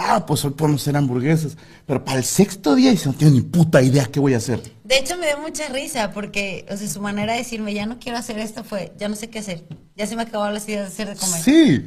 Ah, 0.00 0.24
pues 0.24 0.44
hoy 0.44 0.52
podemos 0.52 0.80
hacer 0.82 0.96
hamburguesas. 0.96 1.56
Pero 1.84 2.04
para 2.04 2.18
el 2.18 2.24
sexto 2.24 2.74
día 2.76 2.92
dice, 2.92 3.08
no 3.08 3.14
tengo 3.14 3.32
ni 3.32 3.40
puta 3.40 3.82
idea 3.82 4.06
qué 4.06 4.20
voy 4.20 4.34
a 4.34 4.36
hacer. 4.36 4.60
De 4.84 4.96
hecho, 4.96 5.16
me 5.18 5.26
dio 5.26 5.38
mucha 5.40 5.68
risa 5.68 6.12
porque, 6.12 6.64
o 6.70 6.76
sea, 6.76 6.88
su 6.88 7.00
manera 7.00 7.32
de 7.32 7.38
decirme, 7.38 7.74
ya 7.74 7.84
no 7.86 7.98
quiero 7.98 8.16
hacer 8.16 8.38
esto 8.38 8.62
fue, 8.62 8.92
ya 8.96 9.08
no 9.08 9.16
sé 9.16 9.28
qué 9.28 9.40
hacer. 9.40 9.64
Ya 9.96 10.06
se 10.06 10.14
me 10.14 10.22
acabaron 10.22 10.54
las 10.54 10.68
ideas 10.68 10.82
de 10.82 10.86
hacer 11.04 11.08
de 11.08 11.16
comer. 11.20 11.42
Sí, 11.42 11.86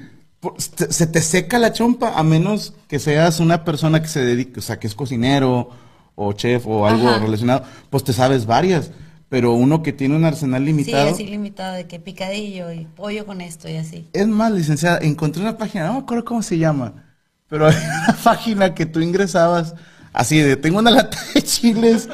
se 0.89 1.08
te 1.08 1.21
seca 1.21 1.58
la 1.58 1.71
chompa 1.71 2.13
a 2.17 2.24
menos 2.24 2.74
que 2.89 3.00
seas 3.00 3.39
una 3.39 3.63
persona 3.63 4.02
que 4.02 4.10
se 4.10 4.19
dedique, 4.26 4.60
o 4.60 4.63
sea, 4.63 4.78
que 4.78 4.88
es 4.88 4.93
cocinero 4.95 5.69
o 6.15 6.34
chef 6.34 6.67
o 6.67 6.86
algo 6.86 7.08
Ajá. 7.10 7.19
relacionado, 7.19 7.63
pues 7.89 8.04
te 8.04 8.12
sabes 8.12 8.45
varias. 8.45 8.91
Pero 9.30 9.54
uno 9.54 9.82
que 9.82 9.93
tiene 9.93 10.17
un 10.17 10.26
arsenal 10.26 10.62
Sí, 10.62 10.65
limitado. 10.65 11.10
así 11.12 11.26
limitado 11.26 11.76
de 11.76 11.88
que 11.88 12.02
picadillo 12.02 12.69
y 12.74 12.86
pollo 12.86 13.26
con 13.26 13.39
esto 13.39 13.69
y 13.69 13.78
así. 13.78 14.06
Es 14.12 14.28
más, 14.28 14.52
licenciada, 14.52 15.00
encontré 15.02 15.41
una 15.41 15.58
página, 15.58 15.88
no 15.88 15.93
me 15.93 16.00
acuerdo 16.00 16.26
cómo 16.26 16.41
se 16.43 16.58
llama, 16.58 17.11
pero 17.52 17.68
hay 17.68 17.76
una 18.08 18.18
página 18.24 18.74
que 18.74 18.86
tú 18.88 19.02
ingresabas 19.02 19.76
así 20.14 20.40
de, 20.40 20.56
tengo 20.56 20.80
una 20.80 20.90
lata 20.92 21.18
de 21.36 21.44
chiles, 21.44 22.08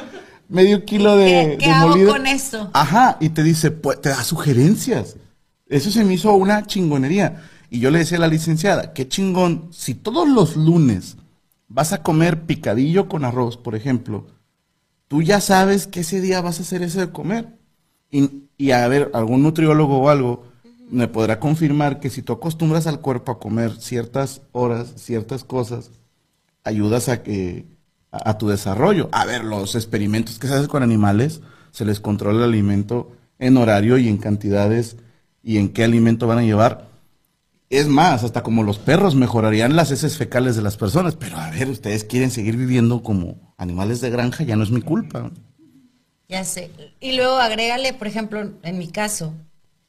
medio 0.48 0.84
kilo 0.84 1.16
de, 1.16 1.26
¿Qué- 1.52 1.56
qué 1.60 1.66
de 1.66 1.72
hago 1.72 1.88
molido". 1.90 2.10
con 2.12 2.26
esto? 2.26 2.70
Ajá, 2.74 3.16
y 3.20 3.30
te 3.30 3.42
dice, 3.44 3.70
pues, 3.70 4.00
te 4.02 4.08
da 4.10 4.24
sugerencias. 4.24 5.16
Eso 5.68 5.90
se 5.90 6.04
me 6.04 6.14
hizo 6.14 6.32
una 6.34 6.66
chingonería. 6.66 7.44
Y 7.70 7.80
yo 7.80 7.90
le 7.90 8.00
decía 8.00 8.18
a 8.18 8.22
la 8.22 8.28
licenciada, 8.28 8.92
qué 8.94 9.06
chingón, 9.08 9.68
si 9.72 9.94
todos 9.94 10.28
los 10.28 10.56
lunes 10.56 11.16
vas 11.68 11.92
a 11.92 12.02
comer 12.02 12.42
picadillo 12.46 13.08
con 13.08 13.24
arroz, 13.24 13.56
por 13.58 13.76
ejemplo, 13.76 14.26
tú 15.06 15.22
ya 15.22 15.40
sabes 15.40 15.86
que 15.86 16.00
ese 16.00 16.20
día 16.20 16.40
vas 16.40 16.58
a 16.58 16.62
hacer 16.62 16.82
eso 16.82 16.98
de 17.00 17.10
comer. 17.12 17.58
Y, 18.10 18.44
y 18.56 18.70
a 18.72 18.88
ver, 18.88 19.10
algún 19.14 19.42
nutriólogo 19.42 19.98
o 19.98 20.08
algo 20.10 20.47
me 20.90 21.08
podrá 21.08 21.40
confirmar 21.40 22.00
que 22.00 22.10
si 22.10 22.22
tú 22.22 22.32
acostumbras 22.32 22.86
al 22.86 23.00
cuerpo 23.00 23.32
a 23.32 23.38
comer 23.38 23.72
ciertas 23.80 24.42
horas, 24.52 24.92
ciertas 24.96 25.44
cosas, 25.44 25.90
ayudas 26.64 27.08
a 27.08 27.22
que 27.22 27.66
a, 28.10 28.38
tu 28.38 28.48
desarrollo. 28.48 29.08
A 29.12 29.24
ver, 29.24 29.44
los 29.44 29.74
experimentos 29.74 30.38
que 30.38 30.48
se 30.48 30.54
hacen 30.54 30.68
con 30.68 30.82
animales, 30.82 31.40
se 31.70 31.84
les 31.84 32.00
controla 32.00 32.38
el 32.38 32.50
alimento 32.50 33.12
en 33.38 33.56
horario 33.56 33.98
y 33.98 34.08
en 34.08 34.18
cantidades 34.18 34.96
y 35.42 35.58
en 35.58 35.68
qué 35.68 35.84
alimento 35.84 36.26
van 36.26 36.38
a 36.38 36.42
llevar. 36.42 36.88
Es 37.70 37.86
más, 37.86 38.24
hasta 38.24 38.42
como 38.42 38.62
los 38.62 38.78
perros 38.78 39.14
mejorarían 39.14 39.76
las 39.76 39.90
heces 39.90 40.16
fecales 40.16 40.56
de 40.56 40.62
las 40.62 40.76
personas. 40.78 41.16
Pero 41.16 41.36
a 41.36 41.50
ver, 41.50 41.68
ustedes 41.68 42.04
quieren 42.04 42.30
seguir 42.30 42.56
viviendo 42.56 43.02
como 43.02 43.54
animales 43.58 44.00
de 44.00 44.10
granja, 44.10 44.44
ya 44.44 44.56
no 44.56 44.62
es 44.62 44.70
mi 44.70 44.80
culpa. 44.80 45.30
Ya 46.28 46.44
sé. 46.44 46.70
Y 47.00 47.12
luego 47.12 47.36
agrégale, 47.36 47.92
por 47.92 48.06
ejemplo, 48.06 48.52
en 48.62 48.78
mi 48.78 48.88
caso, 48.88 49.34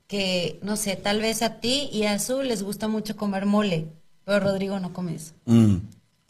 que, 0.10 0.60
no 0.64 0.76
sé, 0.76 0.96
tal 0.96 1.22
vez 1.22 1.44
a 1.44 1.60
ti 1.60 1.88
y 1.94 2.04
a 2.06 2.14
Azul 2.14 2.48
les 2.48 2.64
gusta 2.64 2.88
mucho 2.88 3.16
comer 3.16 3.46
mole, 3.46 3.88
pero 4.26 4.40
Rodrigo 4.40 4.80
no 4.80 4.92
come 4.92 5.14
eso. 5.14 5.34
Mm. 5.46 5.76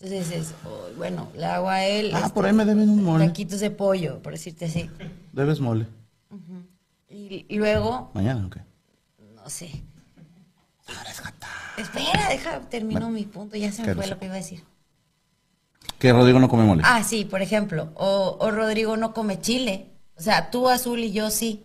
Entonces 0.01 0.29
dices, 0.29 0.53
"Oh, 0.65 0.89
bueno, 0.97 1.29
le 1.33 1.45
hago 1.45 1.69
a 1.69 1.85
él 1.85 2.11
Ah, 2.13 2.19
este, 2.19 2.29
por 2.31 2.45
ahí 2.45 2.51
me 2.51 2.65
deben 2.65 2.89
un 2.89 3.01
mole. 3.03 3.25
taquitos 3.27 3.61
de 3.61 3.71
pollo, 3.71 4.21
por 4.21 4.33
decirte 4.33 4.65
así. 4.65 4.89
Debes 5.31 5.61
mole. 5.61 5.87
Y, 7.09 7.45
y 7.47 7.55
luego, 7.57 8.11
Mañana, 8.13 8.45
ok. 8.47 8.57
no 9.35 9.49
sé. 9.49 9.71
Espera, 11.77 12.29
deja, 12.29 12.59
termino 12.69 12.99
Bueno. 12.99 13.15
mi 13.15 13.23
punto, 13.23 13.55
ya 13.55 13.71
se 13.71 13.81
me 13.81 13.87
Qué 13.89 13.95
fue 13.95 14.07
lo 14.07 14.19
que 14.19 14.25
iba 14.25 14.33
a 14.33 14.37
decir. 14.37 14.63
Que 15.97 16.11
Rodrigo 16.11 16.39
no 16.39 16.49
come 16.49 16.63
mole. 16.65 16.83
Ah, 16.85 17.01
sí, 17.03 17.23
por 17.25 17.41
ejemplo, 17.41 17.91
o, 17.95 18.37
o 18.39 18.51
Rodrigo 18.51 18.97
no 18.97 19.13
come 19.13 19.39
chile. 19.39 19.87
O 20.17 20.21
sea, 20.21 20.51
tú, 20.51 20.67
Azul 20.69 20.99
y 20.99 21.11
yo 21.13 21.29
sí. 21.29 21.63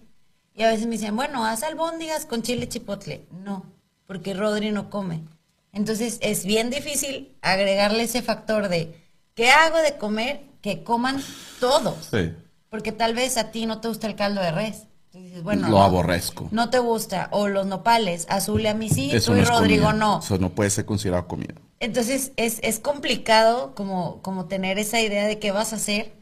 Y 0.54 0.62
a 0.62 0.68
veces 0.70 0.86
me 0.86 0.92
dicen, 0.92 1.16
bueno, 1.16 1.44
haz 1.44 1.62
albóndigas 1.64 2.26
con 2.26 2.42
chile 2.42 2.68
chipotle. 2.68 3.26
No, 3.44 3.66
porque 4.06 4.34
Rodri 4.34 4.70
no 4.70 4.88
come. 4.90 5.22
Entonces 5.72 6.18
es 6.20 6.44
bien 6.44 6.70
difícil 6.70 7.36
agregarle 7.42 8.04
ese 8.04 8.22
factor 8.22 8.68
de, 8.68 8.94
¿qué 9.34 9.50
hago 9.50 9.78
de 9.78 9.96
comer? 9.96 10.42
Que 10.62 10.84
coman 10.84 11.20
todos. 11.58 12.08
Sí. 12.10 12.32
Porque 12.70 12.92
tal 12.92 13.14
vez 13.14 13.36
a 13.36 13.50
ti 13.50 13.66
no 13.66 13.80
te 13.80 13.88
gusta 13.88 14.06
el 14.06 14.14
caldo 14.14 14.40
de 14.40 14.52
res. 14.52 14.84
Entonces 15.06 15.30
dices, 15.30 15.42
bueno, 15.42 15.62
Lo 15.68 15.78
no, 15.78 15.82
aborrezco. 15.82 16.48
No 16.52 16.70
te 16.70 16.78
gusta. 16.78 17.28
O 17.32 17.48
los 17.48 17.66
nopales, 17.66 18.26
Azul 18.28 18.60
y 18.62 18.66
a 18.68 18.74
mí 18.74 18.88
sí, 18.88 19.10
Eso 19.12 19.32
tú 19.32 19.38
y 19.38 19.42
no 19.42 19.48
Rodrigo 19.50 19.86
comida. 19.86 19.98
no. 19.98 20.18
Eso 20.20 20.38
no 20.38 20.50
puede 20.50 20.70
ser 20.70 20.84
considerado 20.84 21.26
comida. 21.26 21.54
Entonces 21.80 22.32
es, 22.36 22.60
es 22.62 22.78
complicado 22.78 23.74
como, 23.74 24.22
como 24.22 24.46
tener 24.46 24.78
esa 24.78 25.00
idea 25.00 25.26
de 25.26 25.38
qué 25.40 25.50
vas 25.50 25.72
a 25.72 25.76
hacer 25.76 26.12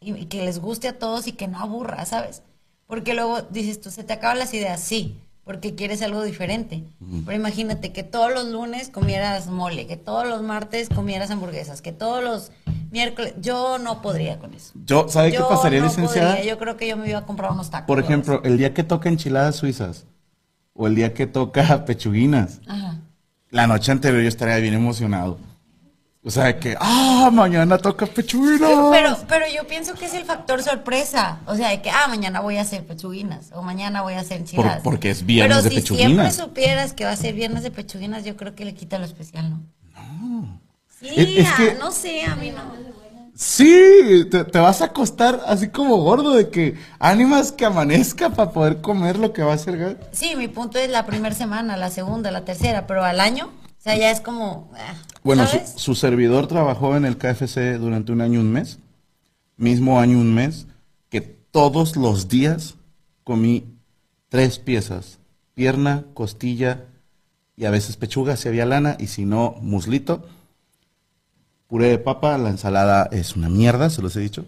y, 0.00 0.14
y 0.14 0.26
que 0.26 0.44
les 0.44 0.60
guste 0.60 0.88
a 0.88 0.98
todos 0.98 1.26
y 1.26 1.32
que 1.32 1.48
no 1.48 1.58
aburra, 1.58 2.04
¿sabes? 2.04 2.42
Porque 2.86 3.14
luego 3.14 3.42
dices 3.42 3.80
tú, 3.80 3.90
se 3.90 4.04
te 4.04 4.12
acaban 4.12 4.38
las 4.38 4.52
ideas, 4.54 4.80
sí, 4.80 5.18
porque 5.44 5.74
quieres 5.74 6.02
algo 6.02 6.22
diferente. 6.22 6.84
Pero 7.24 7.36
imagínate 7.36 7.92
que 7.92 8.02
todos 8.02 8.32
los 8.32 8.46
lunes 8.48 8.88
comieras 8.90 9.46
mole, 9.48 9.86
que 9.86 9.96
todos 9.96 10.26
los 10.28 10.42
martes 10.42 10.88
comieras 10.88 11.30
hamburguesas, 11.30 11.80
que 11.82 11.92
todos 11.92 12.22
los 12.22 12.52
miércoles. 12.90 13.34
Yo 13.40 13.78
no 13.78 14.02
podría 14.02 14.38
con 14.38 14.52
eso. 14.54 14.72
Yo, 14.84 15.08
¿sabe 15.08 15.30
qué 15.30 15.38
Yo 15.38 15.48
pasaría, 15.48 15.80
no 15.80 15.86
licenciada? 15.86 16.34
podría. 16.36 16.50
Yo 16.52 16.58
creo 16.58 16.76
que 16.76 16.86
yo 16.86 16.96
me 16.96 17.08
iba 17.08 17.18
a 17.20 17.26
comprar 17.26 17.50
unos 17.50 17.70
tacos. 17.70 17.86
Por 17.86 17.98
ejemplo, 17.98 18.42
el 18.44 18.58
día 18.58 18.74
que 18.74 18.84
toca 18.84 19.08
enchiladas 19.08 19.56
suizas 19.56 20.04
o 20.74 20.86
el 20.86 20.94
día 20.94 21.14
que 21.14 21.26
toca 21.26 21.84
pechuguinas. 21.86 22.60
Ajá. 22.66 22.98
la 23.50 23.66
noche 23.66 23.90
anterior 23.92 24.22
yo 24.22 24.28
estaría 24.28 24.56
bien 24.58 24.74
emocionado. 24.74 25.38
O 26.24 26.30
sea, 26.30 26.56
que, 26.60 26.76
ah, 26.78 27.30
mañana 27.32 27.78
toca 27.78 28.06
pechuguinas. 28.06 28.70
Pero, 28.92 29.16
pero 29.28 29.44
yo 29.52 29.66
pienso 29.66 29.94
que 29.94 30.04
es 30.06 30.14
el 30.14 30.24
factor 30.24 30.62
sorpresa. 30.62 31.40
O 31.46 31.56
sea, 31.56 31.70
de 31.70 31.82
que, 31.82 31.90
ah, 31.90 32.06
mañana 32.08 32.38
voy 32.40 32.58
a 32.58 32.60
hacer 32.60 32.86
pechuguinas 32.86 33.50
o 33.52 33.62
mañana 33.62 34.02
voy 34.02 34.14
a 34.14 34.20
hacer 34.20 34.38
enchiladas. 34.38 34.82
porque 34.84 35.10
es 35.10 35.26
viernes 35.26 35.56
pero 35.58 35.62
de 35.64 35.70
si 35.70 35.76
pechuguinas. 35.76 36.32
siempre 36.34 36.44
supieras 36.52 36.92
que 36.92 37.04
va 37.04 37.10
a 37.10 37.16
ser 37.16 37.34
viernes 37.34 37.64
de 37.64 37.72
pechuguinas, 37.72 38.24
yo 38.24 38.36
creo 38.36 38.54
que 38.54 38.64
le 38.64 38.74
quita 38.74 38.98
lo 38.98 39.04
especial, 39.04 39.50
¿no? 39.50 39.60
No. 39.96 40.60
Sí, 41.00 41.08
Es- 41.16 41.38
es 41.38 41.48
ah, 41.48 41.54
que- 41.56 41.74
no 41.80 41.90
sé, 41.90 42.22
a 42.24 42.36
mí 42.36 42.52
no. 42.52 42.62
Sí, 43.34 44.26
te, 44.30 44.44
te 44.44 44.58
vas 44.60 44.80
a 44.82 44.86
acostar 44.86 45.40
así 45.46 45.68
como 45.70 45.96
gordo 45.96 46.34
de 46.34 46.50
que 46.50 46.76
ánimas 47.00 47.50
que 47.50 47.64
amanezca 47.64 48.30
para 48.30 48.52
poder 48.52 48.80
comer 48.80 49.18
lo 49.18 49.32
que 49.32 49.42
va 49.42 49.52
a 49.52 49.54
hacer. 49.56 49.76
Gal. 49.78 49.98
Sí, 50.12 50.36
mi 50.36 50.46
punto 50.46 50.78
es 50.78 50.88
la 50.90 51.04
primera 51.06 51.34
semana, 51.34 51.76
la 51.76 51.90
segunda, 51.90 52.30
la 52.30 52.44
tercera, 52.44 52.86
pero 52.86 53.02
al 53.04 53.18
año, 53.20 53.50
o 53.82 53.84
sea, 53.84 53.96
ya 53.96 54.12
es 54.12 54.20
como, 54.20 54.70
ah, 54.76 54.94
Bueno, 55.24 55.44
su, 55.74 55.96
servidor 55.96 56.46
trabajó 56.46 56.96
en 56.96 57.04
el 57.04 57.18
KFC 57.18 57.78
durante 57.80 58.12
un 58.12 58.20
año 58.20 58.34
y 58.34 58.42
un 58.44 58.52
mes, 58.52 58.78
mismo 59.56 59.98
año 59.98 60.18
y 60.18 60.20
un 60.20 60.32
mes, 60.32 60.68
que 61.08 61.20
todos 61.20 61.96
los 61.96 62.28
días 62.28 62.76
comí 63.24 63.64
tres 64.28 64.60
piezas, 64.60 65.18
pierna, 65.54 66.04
costilla 66.14 66.84
y 67.56 67.64
a 67.64 67.70
veces 67.70 67.96
pechuga 67.96 68.36
si 68.36 68.46
había 68.46 68.66
lana 68.66 68.96
y 69.00 69.08
si 69.08 69.24
no, 69.24 69.56
muslito. 69.60 70.28
Puré 71.66 71.88
de 71.88 71.98
papa, 71.98 72.38
la 72.38 72.50
ensalada 72.50 73.08
es 73.10 73.34
una 73.34 73.48
mierda, 73.48 73.90
se 73.90 74.00
los 74.00 74.14
he 74.14 74.20
dicho. 74.20 74.46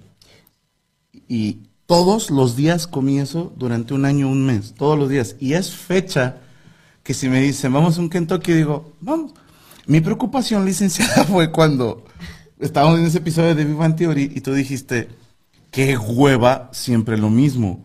Y 1.27 1.71
todos 1.87 2.31
los 2.31 2.55
días 2.55 2.87
comí 2.87 3.19
eso 3.19 3.53
durante 3.57 3.95
un 3.95 4.05
año, 4.05 4.29
un 4.29 4.47
mes, 4.47 4.75
todos 4.75 4.97
los 4.97 5.09
días. 5.09 5.35
Y 5.41 5.55
es 5.55 5.75
fecha 5.75 6.37
que 7.05 7.15
si 7.15 7.29
me 7.29 7.41
dicen, 7.41 7.73
vamos 7.73 7.97
a 7.97 8.01
un 8.01 8.09
Kentucky, 8.09 8.53
digo, 8.53 8.93
vamos. 9.01 9.33
Mi 9.87 10.01
preocupación, 10.01 10.65
licenciada, 10.65 11.25
fue 11.29 11.53
cuando 11.53 12.03
estábamos 12.59 12.99
en 12.99 13.07
ese 13.07 13.19
episodio 13.19 13.55
de 13.55 13.65
Vivan 13.65 13.95
Theory 13.95 14.33
y 14.35 14.41
tú 14.41 14.55
dijiste, 14.55 15.11
qué 15.71 15.99
hueva, 15.99 16.71
siempre 16.73 17.19
lo 17.19 17.29
mismo. 17.29 17.85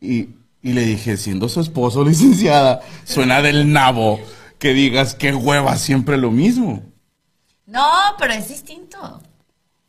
Y, 0.00 0.30
y 0.62 0.72
le 0.72 0.82
dije, 0.82 1.16
siendo 1.16 1.48
su 1.48 1.60
esposo, 1.60 2.04
licenciada, 2.08 2.80
suena 3.04 3.42
del 3.42 3.72
nabo 3.72 4.20
que 4.60 4.72
digas, 4.72 5.14
qué 5.14 5.34
hueva, 5.34 5.76
siempre 5.76 6.16
lo 6.16 6.30
mismo. 6.30 6.84
No, 7.66 7.88
pero 8.20 8.34
es 8.34 8.48
distinto. 8.48 9.20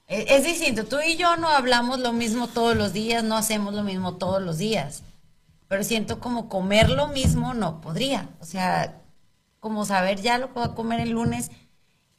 Es, 0.07 0.25
es 0.27 0.43
distinto. 0.43 0.85
Tú 0.85 0.97
y 1.05 1.17
yo 1.17 1.37
no 1.37 1.49
hablamos 1.49 1.99
lo 1.99 2.13
mismo 2.13 2.47
todos 2.47 2.75
los 2.75 2.93
días, 2.93 3.23
no 3.23 3.37
hacemos 3.37 3.75
lo 3.75 3.83
mismo 3.83 4.15
todos 4.15 4.41
los 4.41 4.57
días. 4.57 5.03
Pero 5.71 5.85
siento 5.85 6.19
como 6.19 6.49
comer 6.49 6.89
lo 6.89 7.07
mismo 7.07 7.53
no 7.53 7.79
podría. 7.79 8.27
O 8.41 8.45
sea, 8.45 8.99
como 9.61 9.85
saber 9.85 10.19
ya 10.19 10.37
lo 10.37 10.47
que 10.47 10.55
voy 10.55 10.63
a 10.65 10.75
comer 10.75 10.99
el 10.99 11.11
lunes. 11.11 11.49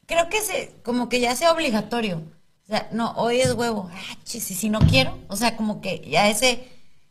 Creo 0.07 0.27
que 0.27 0.41
se, 0.41 0.73
como 0.81 1.07
que 1.07 1.19
ya 1.19 1.35
sea 1.35 1.51
obligatorio. 1.51 2.23
O 2.63 2.67
sea, 2.67 2.89
no, 2.91 3.11
hoy 3.11 3.41
es 3.41 3.53
huevo. 3.53 3.91
Ah, 3.93 4.17
chis, 4.23 4.43
si 4.43 4.69
no 4.69 4.79
quiero. 4.79 5.19
O 5.27 5.35
sea, 5.35 5.55
como 5.55 5.81
que 5.81 6.01
ya 6.09 6.29
ese, 6.29 6.67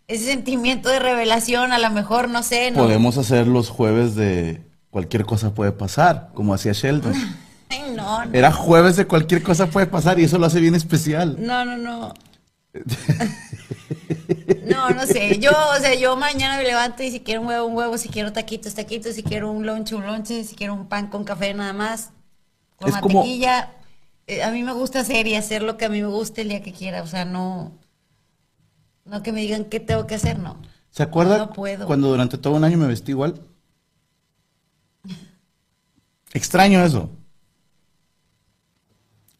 ese 0.08 0.24
sentimiento 0.24 0.88
de 0.88 0.98
revelación, 0.98 1.72
a 1.72 1.78
lo 1.78 1.90
mejor, 1.90 2.28
no 2.28 2.42
sé. 2.42 2.72
No, 2.72 2.78
Podemos 2.78 3.18
hacer 3.18 3.46
los 3.46 3.68
jueves 3.68 4.16
de 4.16 4.66
cualquier 4.90 5.24
cosa 5.24 5.54
puede 5.54 5.70
pasar, 5.70 6.30
como 6.34 6.54
hacía 6.54 6.72
Sheldon. 6.72 7.14
Ay, 7.68 7.94
no, 7.94 8.24
no. 8.24 8.34
Era 8.34 8.50
jueves 8.50 8.96
de 8.96 9.06
cualquier 9.06 9.44
cosa 9.44 9.68
puede 9.68 9.86
pasar 9.86 10.18
y 10.18 10.24
eso 10.24 10.38
lo 10.38 10.46
hace 10.46 10.58
bien 10.58 10.74
especial. 10.74 11.36
No, 11.38 11.64
no, 11.64 11.76
no. 11.76 12.12
No, 14.66 14.90
no 14.90 15.06
sé. 15.06 15.38
Yo, 15.38 15.50
o 15.50 15.80
sea, 15.80 15.94
yo 15.94 16.16
mañana 16.16 16.56
me 16.56 16.64
levanto 16.64 17.02
y 17.02 17.10
si 17.10 17.20
quiero 17.20 17.42
un 17.42 17.48
huevo, 17.48 17.66
un 17.66 17.76
huevo, 17.76 17.98
si 17.98 18.08
quiero 18.08 18.32
taquitos, 18.32 18.74
taquitos, 18.74 19.14
si 19.14 19.22
quiero 19.22 19.50
un 19.50 19.66
lonche, 19.66 19.94
un 19.94 20.06
lonche, 20.06 20.44
si 20.44 20.54
quiero 20.56 20.74
un 20.74 20.86
pan 20.88 21.08
con 21.08 21.24
café 21.24 21.52
nada 21.54 21.72
más, 21.72 22.10
con 22.76 22.88
Es 22.90 22.96
como- 22.98 23.20
mantequilla. 23.20 23.74
Eh, 24.28 24.42
a 24.42 24.50
mí 24.52 24.62
me 24.62 24.72
gusta 24.72 25.00
hacer 25.00 25.26
y 25.26 25.34
hacer 25.34 25.62
lo 25.62 25.76
que 25.76 25.84
a 25.84 25.88
mí 25.88 26.00
me 26.00 26.06
guste 26.08 26.42
el 26.42 26.48
día 26.48 26.62
que 26.62 26.72
quiera. 26.72 27.02
O 27.02 27.06
sea, 27.06 27.24
no, 27.24 27.72
no 29.04 29.22
que 29.22 29.32
me 29.32 29.40
digan 29.40 29.64
qué 29.64 29.80
tengo 29.80 30.06
que 30.06 30.14
hacer, 30.14 30.38
no. 30.38 30.56
¿Se 30.90 31.02
acuerda 31.02 31.38
No 31.38 31.52
puedo. 31.52 31.86
cuando 31.86 32.08
durante 32.08 32.38
todo 32.38 32.54
un 32.54 32.64
año 32.64 32.78
me 32.78 32.86
vestí 32.86 33.12
igual? 33.12 33.40
Extraño 36.32 36.82
eso. 36.84 37.10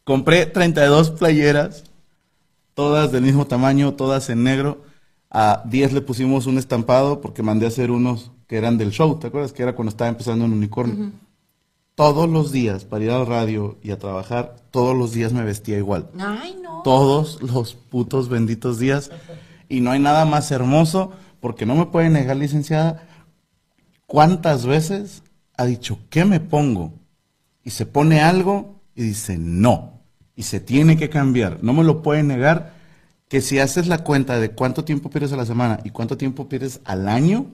Compré 0.03 0.45
32 0.45 1.11
playeras, 1.11 1.85
todas 2.73 3.11
del 3.11 3.23
mismo 3.23 3.45
tamaño, 3.45 3.93
todas 3.93 4.29
en 4.29 4.43
negro. 4.43 4.83
A 5.29 5.63
10 5.65 5.93
le 5.93 6.01
pusimos 6.01 6.45
un 6.45 6.57
estampado 6.57 7.21
porque 7.21 7.41
mandé 7.41 7.65
a 7.65 7.69
hacer 7.69 7.89
unos 7.91 8.31
que 8.47 8.57
eran 8.57 8.77
del 8.77 8.91
show, 8.91 9.17
¿te 9.19 9.27
acuerdas? 9.27 9.51
Que 9.51 9.63
era 9.63 9.75
cuando 9.75 9.89
estaba 9.89 10.09
empezando 10.09 10.45
en 10.45 10.53
Unicornio. 10.53 11.11
Todos 11.95 12.29
los 12.29 12.51
días, 12.51 12.85
para 12.85 13.03
ir 13.03 13.11
al 13.11 13.25
radio 13.27 13.77
y 13.83 13.91
a 13.91 13.99
trabajar, 13.99 14.55
todos 14.71 14.95
los 14.95 15.11
días 15.13 15.31
me 15.31 15.43
vestía 15.43 15.77
igual 15.77 16.09
Ay, 16.19 16.57
no. 16.61 16.81
todos 16.83 17.41
los 17.41 17.75
putos 17.75 18.29
benditos 18.29 18.79
días. 18.79 19.11
Y 19.69 19.81
no 19.81 19.91
hay 19.91 19.99
nada 19.99 20.25
más 20.25 20.51
hermoso, 20.51 21.11
porque 21.39 21.65
no 21.65 21.75
me 21.75 21.85
puede 21.87 22.09
negar, 22.09 22.37
licenciada, 22.37 23.07
cuántas 24.07 24.65
veces 24.65 25.23
ha 25.57 25.65
dicho, 25.65 25.99
¿qué 26.09 26.25
me 26.25 26.39
pongo? 26.39 26.93
Y 27.63 27.71
se 27.71 27.85
pone 27.85 28.21
algo 28.21 28.81
y 28.95 29.03
dice, 29.03 29.37
no. 29.37 30.01
Y 30.35 30.43
se 30.43 30.59
tiene 30.59 30.97
que 30.97 31.09
cambiar. 31.09 31.59
No 31.61 31.73
me 31.73 31.83
lo 31.83 32.01
puede 32.01 32.23
negar 32.23 32.73
que 33.27 33.41
si 33.41 33.59
haces 33.59 33.87
la 33.87 33.99
cuenta 33.99 34.39
de 34.39 34.51
cuánto 34.51 34.83
tiempo 34.83 35.09
pierdes 35.09 35.33
a 35.33 35.37
la 35.37 35.45
semana 35.45 35.79
y 35.83 35.89
cuánto 35.91 36.17
tiempo 36.17 36.47
pierdes 36.49 36.81
al 36.85 37.07
año, 37.07 37.47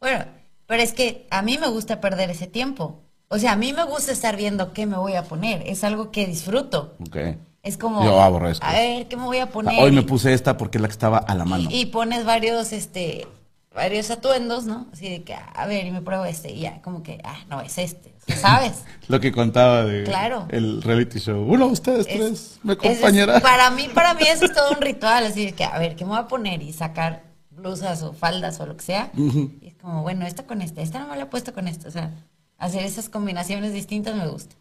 Bueno, 0.00 0.24
pero 0.66 0.82
es 0.82 0.92
que 0.92 1.26
a 1.30 1.42
mí 1.42 1.58
me 1.58 1.68
gusta 1.68 2.00
perder 2.00 2.30
ese 2.30 2.46
tiempo. 2.46 3.00
O 3.28 3.38
sea, 3.38 3.52
a 3.52 3.56
mí 3.56 3.72
me 3.72 3.84
gusta 3.84 4.12
estar 4.12 4.36
viendo 4.36 4.72
qué 4.72 4.86
me 4.86 4.96
voy 4.96 5.14
a 5.14 5.24
poner. 5.24 5.62
Es 5.66 5.84
algo 5.84 6.10
que 6.10 6.26
disfruto. 6.26 6.96
ok. 7.06 7.16
Es 7.62 7.76
como, 7.76 8.02
Yo 8.02 8.22
aborrezco. 8.22 8.64
a 8.66 8.72
ver, 8.72 9.06
¿qué 9.08 9.16
me 9.18 9.24
voy 9.24 9.36
a 9.38 9.50
poner? 9.50 9.78
Hoy 9.82 9.92
me 9.92 10.02
puse 10.02 10.32
esta 10.32 10.56
porque 10.56 10.78
es 10.78 10.82
la 10.82 10.88
que 10.88 10.92
estaba 10.92 11.18
a 11.18 11.34
la 11.34 11.44
mano. 11.44 11.68
Y, 11.70 11.80
y 11.82 11.86
pones 11.86 12.24
varios, 12.24 12.72
este, 12.72 13.26
varios 13.74 14.10
atuendos, 14.10 14.64
¿no? 14.64 14.88
Así 14.92 15.08
de 15.08 15.22
que, 15.22 15.34
a 15.34 15.66
ver, 15.66 15.86
y 15.86 15.90
me 15.90 16.02
pruebo 16.02 16.24
este, 16.24 16.52
y 16.52 16.60
ya, 16.60 16.82
como 16.82 17.02
que, 17.02 17.20
ah, 17.24 17.38
no, 17.48 17.60
es 17.60 17.78
este, 17.78 18.12
¿sabes? 18.36 18.82
Lo 19.08 19.20
que 19.20 19.30
contaba 19.32 19.84
de 19.84 20.04
Claro. 20.04 20.46
el 20.50 20.82
reality 20.82 21.18
show. 21.20 21.42
Uno, 21.42 21.66
ustedes 21.66 22.06
Es- 22.08 22.14
tres, 22.16 22.60
me 22.62 22.72
ese 22.74 22.86
es- 22.92 22.98
acompañará. 22.98 23.40
para 23.40 23.70
mí, 23.70 23.88
para 23.94 24.14
mí 24.14 24.22
eso 24.26 24.44
es 24.46 24.52
todo 24.52 24.70
un 24.72 24.80
ritual, 24.80 25.24
así 25.26 25.46
de 25.46 25.52
que, 25.52 25.64
a 25.64 25.78
ver, 25.78 25.94
¿qué 25.96 26.04
me 26.04 26.10
voy 26.10 26.18
a 26.20 26.26
poner? 26.28 26.62
Y 26.62 26.72
sacar 26.72 27.22
blusas 27.50 28.02
o 28.02 28.12
faldas 28.12 28.58
o 28.60 28.66
lo 28.66 28.76
que 28.76 28.84
sea. 28.84 29.12
Y 29.16 29.66
es 29.68 29.74
como, 29.76 30.02
bueno, 30.02 30.26
esta 30.26 30.46
con 30.46 30.62
esta, 30.62 30.80
esta 30.82 30.98
no 30.98 31.08
me 31.08 31.16
la 31.16 31.24
he 31.24 31.26
puesto 31.26 31.52
con 31.52 31.68
esta, 31.68 31.88
o 31.88 31.90
sea, 31.92 32.10
hacer 32.58 32.84
esas 32.84 33.08
combinaciones 33.08 33.72
distintas 33.72 34.16
me 34.16 34.26
gusta. 34.26 34.56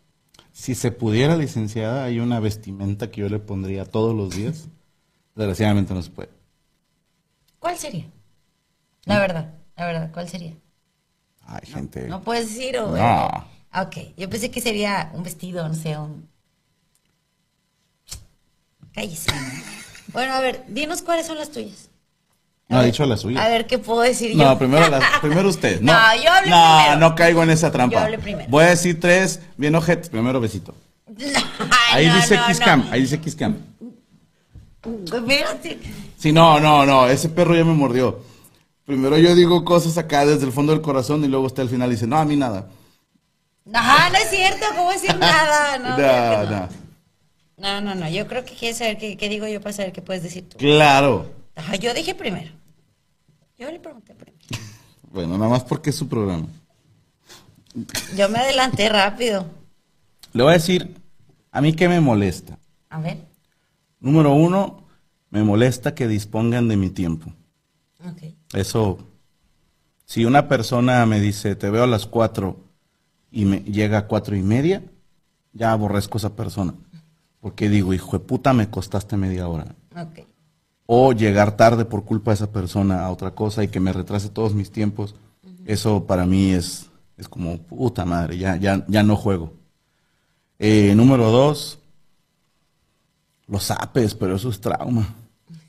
Si 0.51 0.75
se 0.75 0.91
pudiera, 0.91 1.35
licenciada, 1.37 2.03
hay 2.03 2.19
una 2.19 2.39
vestimenta 2.39 3.09
que 3.09 3.21
yo 3.21 3.29
le 3.29 3.39
pondría 3.39 3.85
todos 3.85 4.13
los 4.15 4.35
días. 4.35 4.67
Desgraciadamente 5.35 5.93
no 5.93 6.01
se 6.01 6.09
puede. 6.11 6.29
¿Cuál 7.59 7.77
sería? 7.77 8.05
La 9.09 9.19
verdad, 9.19 9.53
la 9.75 9.85
verdad, 9.85 10.09
¿cuál 10.13 10.29
sería? 10.29 10.53
Ay, 11.45 11.61
gente. 11.65 12.07
No 12.07 12.21
puedes 12.21 12.47
decir 12.53 12.77
o... 12.77 12.91
No. 12.95 12.97
Ah, 13.01 13.47
Ok, 13.83 13.97
yo 14.17 14.29
pensé 14.29 14.49
que 14.49 14.61
sería 14.61 15.11
un 15.13 15.23
vestido, 15.23 15.67
no 15.67 15.75
sé, 15.75 15.97
un... 15.97 16.27
Cállese. 18.93 19.31
Bueno, 20.13 20.33
a 20.33 20.39
ver, 20.39 20.63
dinos 20.67 21.01
cuáles 21.01 21.27
son 21.27 21.37
las 21.37 21.51
tuyas. 21.51 21.89
No 22.67 22.77
ha 22.79 22.83
dicho 22.83 23.05
la 23.05 23.17
suya. 23.17 23.43
A 23.43 23.49
ver, 23.49 23.65
¿qué 23.67 23.77
puedo 23.79 24.01
decir 24.01 24.31
yo? 24.31 24.37
No, 24.43 24.57
primero, 24.57 24.87
las- 24.89 25.03
primero 25.21 25.49
usted. 25.49 25.81
No, 25.81 25.93
No, 25.93 26.23
yo 26.23 26.31
hablé 26.31 26.49
no, 26.49 26.77
primero. 26.81 26.99
no 26.99 27.15
caigo 27.15 27.43
en 27.43 27.49
esa 27.51 27.71
trampa. 27.71 27.93
Yo 27.95 27.99
hablé 28.03 28.17
primero. 28.19 28.49
Voy 28.49 28.63
a 28.63 28.69
decir 28.69 28.99
tres, 28.99 29.39
bien 29.57 29.75
ojetes. 29.75 30.09
Primero 30.09 30.39
besito. 30.39 30.75
Ahí 31.91 32.07
no, 32.07 32.15
dice 32.15 32.37
no, 32.37 32.45
Kiss 32.47 32.59
no. 32.59 32.65
Cam, 32.65 32.87
ahí 32.91 33.01
dice 33.01 33.19
Kiss 33.19 33.35
Cam. 33.35 33.57
Espérate. 35.05 35.79
Sí, 36.17 36.31
no, 36.31 36.59
no, 36.59 36.85
no, 36.85 37.07
ese 37.07 37.29
perro 37.29 37.55
ya 37.55 37.63
me 37.65 37.73
mordió. 37.73 38.23
Primero 38.89 39.19
yo 39.19 39.35
digo 39.35 39.63
cosas 39.63 39.99
acá 39.99 40.25
desde 40.25 40.47
el 40.47 40.51
fondo 40.51 40.73
del 40.73 40.81
corazón 40.81 41.23
y 41.23 41.27
luego 41.27 41.45
usted 41.45 41.61
al 41.61 41.69
final 41.69 41.91
dice, 41.91 42.07
no, 42.07 42.17
a 42.17 42.25
mí 42.25 42.35
nada. 42.35 42.71
Ajá, 43.71 44.09
no 44.09 44.17
es 44.17 44.31
cierto, 44.31 44.65
¿cómo 44.75 44.89
decir 44.89 45.15
nada? 45.15 45.77
No, 45.77 45.89
No, 45.95 46.43
no. 46.43 46.49
no. 46.49 46.69
no, 47.57 47.81
no, 47.81 47.93
no, 47.93 48.09
yo 48.09 48.27
creo 48.27 48.43
que 48.43 48.55
quieres 48.55 48.79
saber 48.79 48.97
qué, 48.97 49.15
qué 49.15 49.29
digo 49.29 49.45
yo 49.47 49.61
para 49.61 49.73
saber 49.73 49.91
qué 49.91 50.01
puedes 50.01 50.23
decir 50.23 50.49
tú. 50.49 50.57
Claro. 50.57 51.31
Ajá, 51.55 51.75
yo 51.75 51.93
dije 51.93 52.15
primero. 52.15 52.51
Yo 53.59 53.69
le 53.69 53.79
pregunté 53.79 54.15
primero. 54.15 54.39
Bueno, 55.11 55.37
nada 55.37 55.51
más 55.51 55.63
porque 55.63 55.91
es 55.91 55.95
su 55.95 56.07
programa. 56.07 56.47
Yo 58.15 58.27
me 58.29 58.39
adelanté 58.39 58.89
rápido. 58.89 59.45
Le 60.33 60.41
voy 60.41 60.49
a 60.51 60.53
decir, 60.53 60.95
a 61.51 61.61
mí 61.61 61.73
qué 61.73 61.87
me 61.87 61.99
molesta. 61.99 62.57
A 62.89 62.99
ver. 62.99 63.19
Número 63.99 64.33
uno, 64.33 64.83
me 65.29 65.43
molesta 65.43 65.93
que 65.93 66.07
dispongan 66.07 66.67
de 66.67 66.77
mi 66.77 66.89
tiempo. 66.89 67.31
Ok. 68.03 68.38
Eso, 68.53 68.97
si 70.05 70.25
una 70.25 70.47
persona 70.47 71.05
me 71.05 71.19
dice, 71.19 71.55
te 71.55 71.69
veo 71.69 71.83
a 71.83 71.87
las 71.87 72.05
cuatro 72.05 72.57
y 73.31 73.45
me 73.45 73.59
llega 73.59 73.99
a 73.99 74.07
cuatro 74.07 74.35
y 74.35 74.41
media, 74.41 74.83
ya 75.53 75.71
aborrezco 75.71 76.17
a 76.17 76.19
esa 76.19 76.35
persona. 76.35 76.73
porque 77.39 77.69
digo, 77.69 77.93
hijo 77.93 78.17
de 78.17 78.25
puta, 78.25 78.51
me 78.53 78.69
costaste 78.69 79.15
media 79.15 79.47
hora. 79.47 79.75
Ok. 79.95 80.27
O 80.85 81.13
llegar 81.13 81.55
tarde 81.55 81.85
por 81.85 82.03
culpa 82.03 82.31
de 82.31 82.35
esa 82.35 82.51
persona 82.51 83.05
a 83.05 83.11
otra 83.11 83.31
cosa 83.31 83.63
y 83.63 83.69
que 83.69 83.79
me 83.79 83.93
retrase 83.93 84.29
todos 84.29 84.53
mis 84.53 84.71
tiempos. 84.71 85.15
Eso 85.65 86.05
para 86.05 86.25
mí 86.25 86.51
es, 86.51 86.89
es 87.15 87.29
como, 87.29 87.57
puta 87.59 88.03
madre, 88.03 88.37
ya, 88.37 88.55
ya, 88.57 88.83
ya 88.87 89.03
no 89.03 89.15
juego. 89.15 89.53
Eh, 90.57 90.93
número 90.95 91.31
dos, 91.31 91.79
los 93.47 93.71
apes, 93.71 94.15
pero 94.15 94.35
eso 94.35 94.49
es 94.49 94.59
trauma. 94.59 95.07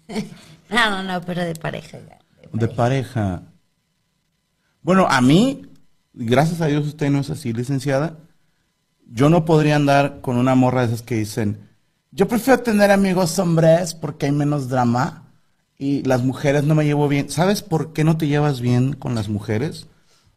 No, 0.71 0.89
no, 0.89 1.03
no, 1.03 1.21
pero 1.23 1.43
de 1.43 1.57
pareja 1.57 1.99
ya. 1.99 2.20
De 2.53 2.69
pareja. 2.69 3.43
Bueno, 4.83 5.07
a 5.09 5.21
mí, 5.21 5.63
gracias 6.15 6.61
a 6.61 6.67
Dios 6.67 6.87
usted 6.87 7.11
no 7.11 7.21
es 7.21 7.31
así, 7.31 7.53
licenciada. 7.53 8.19
Yo 9.07 9.29
no 9.29 9.45
podría 9.45 9.77
andar 9.77 10.21
con 10.21 10.37
una 10.37 10.55
morra 10.55 10.81
de 10.81 10.89
esas 10.89 11.03
que 11.03 11.17
dicen, 11.17 11.69
yo 12.13 12.27
prefiero 12.27 12.61
tener 12.63 12.91
amigos 12.91 13.39
hombres 13.39 13.95
porque 13.95 14.27
hay 14.27 14.33
menos 14.33 14.69
drama 14.69 15.31
y 15.79 16.03
las 16.03 16.23
mujeres 16.25 16.65
no 16.65 16.75
me 16.75 16.85
llevo 16.85 17.09
bien. 17.09 17.31
¿Sabes 17.31 17.63
por 17.63 17.93
qué 17.93 18.05
no 18.05 18.17
te 18.17 18.27
llevas 18.27 18.61
bien 18.61 18.95
con 18.95 19.15
las 19.15 19.29
mujeres? 19.29 19.87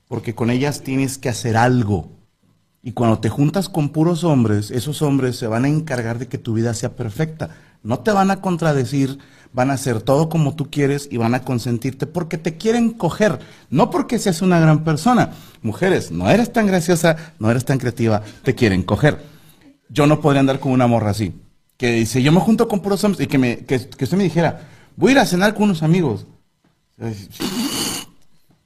Porque 0.08 0.36
con 0.36 0.50
ellas 0.50 0.82
tienes 0.82 1.18
que 1.18 1.30
hacer 1.30 1.58
algo. 1.58 2.12
Y 2.82 2.92
cuando 2.92 3.20
te 3.20 3.30
juntas 3.30 3.70
con 3.70 3.90
puros 3.90 4.24
hombres, 4.24 4.70
esos 4.70 5.02
hombres 5.02 5.38
se 5.38 5.48
van 5.48 5.66
a 5.66 5.70
encargar 5.70 6.20
de 6.20 6.28
que 6.28 6.38
tu 6.38 6.54
vida 6.54 6.74
sea 6.74 6.96
perfecta. 6.96 7.50
No 7.84 8.00
te 8.00 8.12
van 8.12 8.32
a 8.32 8.42
contradecir, 8.42 9.20
van 9.52 9.70
a 9.70 9.74
hacer 9.74 10.02
todo 10.02 10.30
como 10.30 10.56
tú 10.56 10.72
quieres 10.72 11.08
y 11.12 11.18
van 11.18 11.36
a 11.36 11.44
consentirte 11.44 12.08
porque 12.08 12.38
te 12.38 12.58
quieren 12.58 12.92
coger, 12.92 13.40
no 13.70 13.90
porque 13.90 14.20
seas 14.20 14.42
una 14.42 14.60
gran 14.60 14.84
persona. 14.84 15.32
Mujeres, 15.62 16.10
no 16.12 16.30
eres 16.30 16.52
tan 16.54 16.66
graciosa, 16.68 17.16
no 17.40 17.52
eres 17.52 17.66
tan 17.66 17.78
creativa, 17.78 18.22
te 18.44 18.56
quieren 18.56 18.84
coger. 18.84 19.22
Yo 19.90 20.08
no 20.08 20.22
podría 20.22 20.40
andar 20.40 20.60
con 20.60 20.72
una 20.72 20.88
morra 20.88 21.12
así, 21.12 21.34
que 21.78 21.92
dice, 21.92 22.24
yo 22.24 22.32
me 22.32 22.40
junto 22.40 22.68
con 22.68 22.80
puros 22.80 23.04
hombres 23.04 23.22
y 23.26 23.28
que, 23.28 23.38
me, 23.38 23.58
que, 23.66 23.88
que 23.90 24.06
usted 24.06 24.18
me 24.18 24.24
dijera, 24.24 24.68
voy 24.96 25.10
a 25.10 25.12
ir 25.14 25.20
a 25.20 25.26
cenar 25.26 25.54
con 25.54 25.64
unos 25.64 25.84
amigos. 25.84 26.26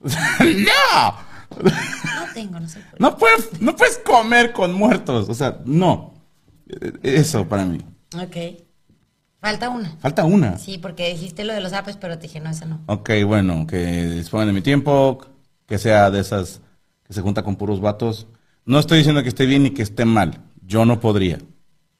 ¡No! 0.02 1.28
No 1.60 2.34
tengo, 2.34 2.60
no 2.60 2.68
sé. 2.70 2.80
No 3.00 3.18
puedes, 3.18 3.62
no 3.62 3.76
puedes 3.76 3.98
comer 4.00 4.54
con 4.54 4.74
muertos. 4.74 5.28
O 5.30 5.34
sea, 5.34 5.60
no. 5.66 6.14
Eh, 6.70 6.94
Eso 7.02 7.48
para 7.48 7.66
mí. 7.66 7.80
Ok. 8.16 8.67
Falta 9.48 9.70
una. 9.70 9.96
Falta 10.02 10.26
una. 10.26 10.58
Sí, 10.58 10.78
porque 10.78 11.08
dijiste 11.08 11.46
lo 11.46 11.54
de 11.54 11.62
los 11.62 11.72
apes, 11.72 11.96
pero 11.96 12.18
te 12.18 12.24
dije, 12.24 12.42
no, 12.42 12.50
esa 12.50 12.66
no. 12.66 12.82
Ok, 12.88 13.12
bueno, 13.26 13.66
que 13.66 14.10
dispongan 14.10 14.48
de 14.48 14.54
mi 14.54 14.62
tiempo, 14.62 15.22
que 15.66 15.78
sea 15.78 16.12
de 16.12 16.20
esas 16.20 16.60
que 17.06 17.14
se 17.14 17.22
junta 17.22 17.44
con 17.44 17.56
puros 17.56 17.80
vatos. 17.80 18.28
No 18.66 18.78
estoy 18.78 18.98
diciendo 18.98 19.24
que 19.24 19.30
esté 19.30 19.46
bien 19.46 19.64
ni 19.64 19.70
que 19.70 19.84
esté 19.84 20.04
mal. 20.04 20.42
Yo 20.66 20.84
no 20.84 21.00
podría. 21.00 21.38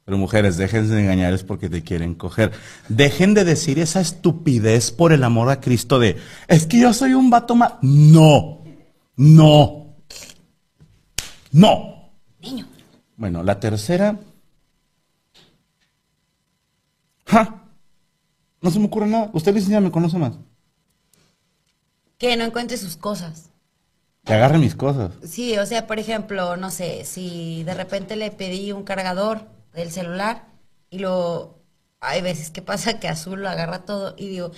Pero 0.04 0.18
mujeres, 0.18 0.58
déjense 0.58 0.94
de 0.94 1.04
engañar, 1.04 1.34
es 1.34 1.46
porque 1.46 1.70
te 1.70 1.84
quieren 1.84 2.16
coger. 2.16 2.52
Dejen 2.90 3.34
de 3.34 3.46
decir 3.46 3.80
esa 3.80 4.02
estupidez 4.02 4.92
por 4.92 5.14
el 5.14 5.24
amor 5.24 5.50
a 5.50 5.62
Cristo 5.62 6.00
de, 6.00 6.18
es 6.50 6.68
que 6.68 6.82
yo 6.82 6.92
soy 6.92 7.14
un 7.14 7.30
vato 7.30 7.56
más. 7.56 7.76
No, 7.82 8.62
no, 9.16 9.96
no. 11.54 12.12
Niño. 12.42 12.68
Bueno, 13.16 13.42
la 13.42 13.58
tercera. 13.62 14.20
¡Ja! 17.28 17.64
No 18.62 18.72
se 18.72 18.80
me 18.80 18.86
ocurre 18.86 19.08
nada. 19.08 19.30
Usted, 19.34 19.54
licenciada, 19.54 19.82
me 19.82 19.92
conoce 19.92 20.18
más. 20.18 20.34
Que 22.18 22.36
no 22.36 22.44
encuentre 22.46 22.78
sus 22.78 22.98
cosas. 22.98 23.50
Que 24.26 24.34
agarre 24.34 24.58
mis 24.58 24.76
cosas. 24.76 25.12
Sí, 25.24 25.58
o 25.58 25.66
sea, 25.66 25.88
por 25.88 26.00
ejemplo, 26.00 26.58
no 26.58 26.72
sé, 26.72 27.06
si 27.06 27.64
de 27.64 27.74
repente 27.74 28.16
le 28.16 28.32
pedí 28.32 28.72
un 28.72 28.84
cargador 28.84 29.48
del 29.74 29.92
celular 29.92 30.46
y 30.90 31.00
lo... 31.00 31.56
Hay 32.00 32.22
veces 32.22 32.52
que 32.52 32.62
pasa 32.62 33.00
que 33.00 33.08
Azul 33.08 33.42
lo 33.42 33.50
agarra 33.50 33.84
todo 33.86 34.14
y 34.18 34.28
digo, 34.28 34.52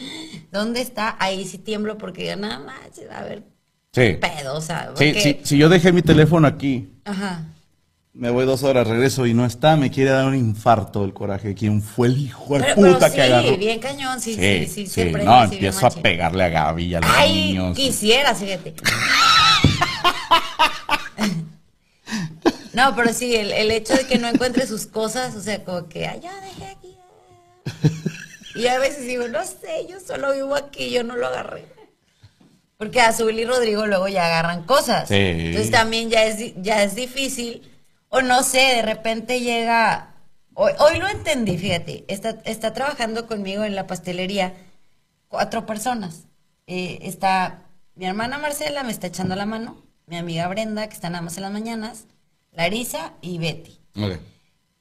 ¿dónde 0.52 0.82
está? 0.82 1.16
Ahí 1.20 1.46
sí 1.46 1.58
tiemblo 1.58 1.98
porque 1.98 2.24
digo, 2.24 2.36
nada 2.36 2.60
más, 2.60 2.78
a 3.12 3.24
ver, 3.24 3.44
Sí. 3.94 4.18
pedo, 4.20 4.58
o 4.58 4.62
sea, 4.62 4.88
Sí, 4.98 5.14
porque- 5.14 5.22
sí, 5.22 5.40
si 5.44 5.58
yo 5.58 5.70
dejé 5.70 5.94
mi 5.94 6.02
teléfono 6.02 6.48
aquí, 6.48 6.90
Ajá. 7.06 7.46
Me 8.20 8.30
voy 8.32 8.46
dos 8.46 8.64
horas, 8.64 8.86
regreso 8.86 9.26
y 9.26 9.34
no 9.34 9.46
está, 9.46 9.78
me 9.78 9.90
quiere 9.90 10.10
dar 10.12 10.26
un 10.26 10.36
infarto 10.36 11.04
del 11.04 11.14
coraje. 11.14 11.56
¿Quién 11.56 11.82
fue 11.82 12.10
el 12.10 12.18
hijo 12.18 12.56
de 12.56 12.60
Pero, 12.66 12.76
puta 12.76 13.00
pero 13.00 13.14
que 13.14 13.22
agarró? 13.22 13.50
sí, 13.50 13.56
bien 13.56 13.80
cañón, 13.80 14.20
sí, 14.20 14.34
sí, 14.68 14.88
prende, 14.94 15.24
No, 15.24 15.44
empiezo 15.46 15.88
a 15.88 15.90
pegarle 15.90 16.44
a 16.44 16.50
Gaby 16.50 16.84
y 16.84 16.96
a 16.96 17.00
los 17.00 17.10
Ay, 17.16 17.34
niños. 17.34 17.78
quisiera, 17.78 18.36
fíjate. 18.36 18.74
No, 22.74 22.94
pero 22.96 23.14
sí, 23.14 23.36
el, 23.36 23.52
el 23.54 23.72
hecho 23.72 23.94
de 23.96 24.06
que 24.06 24.18
no 24.18 24.28
encuentre 24.28 24.68
sus 24.68 24.86
cosas, 24.86 25.36
o 25.36 25.42
sea, 25.42 25.64
como 25.64 25.88
que, 25.88 26.06
ay, 26.06 26.20
ya 26.22 26.34
dejé 26.42 26.66
aquí. 26.66 26.96
ah". 27.66 27.72
Y 28.56 28.68
a 28.68 28.80
veces 28.80 29.06
digo, 29.06 29.28
no 29.30 29.44
sé, 29.46 29.88
yo 29.90 29.98
solo 30.06 30.34
vivo 30.34 30.56
aquí, 30.56 30.90
yo 30.90 31.04
no 31.06 31.16
lo 31.16 31.28
agarré. 31.28 31.66
Porque 32.78 33.00
Azul 33.00 33.38
y 33.40 33.46
Rodrigo 33.46 33.86
luego 33.88 34.08
ya 34.10 34.26
agarran 34.26 34.64
cosas. 34.64 35.08
Sí. 35.08 35.16
Entonces 35.16 35.72
también 35.72 36.10
ya 36.10 36.24
es, 36.26 36.54
ya 36.62 36.84
es 36.84 36.96
difícil. 36.96 37.69
O 38.10 38.22
no 38.22 38.44
sé, 38.44 38.60
de 38.60 38.82
repente 38.82 39.40
llega. 39.42 40.16
Hoy, 40.54 40.72
hoy 40.80 40.98
lo 41.00 41.08
entendí, 41.08 41.58
fíjate. 41.58 42.06
Está, 42.08 42.32
está 42.46 42.74
trabajando 42.74 43.28
conmigo 43.28 43.64
en 43.64 43.76
la 43.76 43.88
pastelería 43.88 44.54
cuatro 45.28 45.66
personas. 45.66 46.26
Eh, 46.68 47.00
está 47.04 47.64
mi 47.96 48.06
hermana 48.06 48.38
Marcela, 48.38 48.84
me 48.84 48.92
está 48.92 49.08
echando 49.08 49.36
la 49.36 49.46
mano. 49.46 49.78
Mi 50.08 50.18
amiga 50.18 50.48
Brenda, 50.48 50.88
que 50.88 50.96
está 50.96 51.10
nada 51.10 51.22
más 51.22 51.38
en 51.38 51.44
las 51.44 51.52
mañanas. 51.52 52.06
Larisa 52.52 53.14
y 53.22 53.38
Betty. 53.38 53.80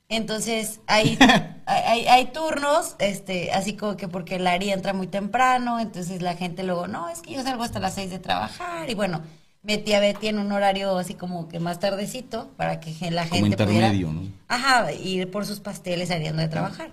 Entonces, 0.09 0.81
hay, 0.87 1.19
hay, 1.67 1.83
hay- 1.85 2.07
hay 2.09 2.25
turnos, 2.33 2.97
este, 2.99 3.53
así 3.53 3.75
como 3.77 3.97
que 3.99 4.09
porque 4.09 4.38
Lari 4.38 4.71
entra 4.73 4.95
muy 4.95 5.07
temprano, 5.07 5.79
entonces 5.81 6.23
la 6.23 6.35
gente 6.35 6.62
luego, 6.62 6.87
no, 6.87 7.11
es 7.11 7.21
que 7.21 7.35
yo 7.35 7.43
salgo 7.43 7.62
hasta 7.62 7.79
las 7.79 7.95
seis 7.95 8.09
de 8.11 8.19
trabajar, 8.19 8.88
y 8.88 8.95
bueno, 8.95 9.21
metí 9.62 9.92
a 9.92 10.01
Betty 10.01 10.29
en 10.29 10.38
un 10.38 10.53
horario 10.53 10.97
así 10.99 11.14
como 11.14 11.49
que 11.49 11.61
más 11.61 11.79
tardecito, 11.81 12.49
para 12.57 12.81
que 12.81 12.92
la 13.11 13.29
Como 13.29 13.42
gente 13.42 13.57
pudiera, 13.57 13.88
intermedio, 13.88 14.12
¿no? 14.12 14.23
ajá, 14.49 14.92
ir 14.92 15.31
por 15.31 15.47
sus 15.47 15.61
pasteles 15.61 16.09
saliendo 16.09 16.40
de 16.42 16.49
trabajar. 16.49 16.92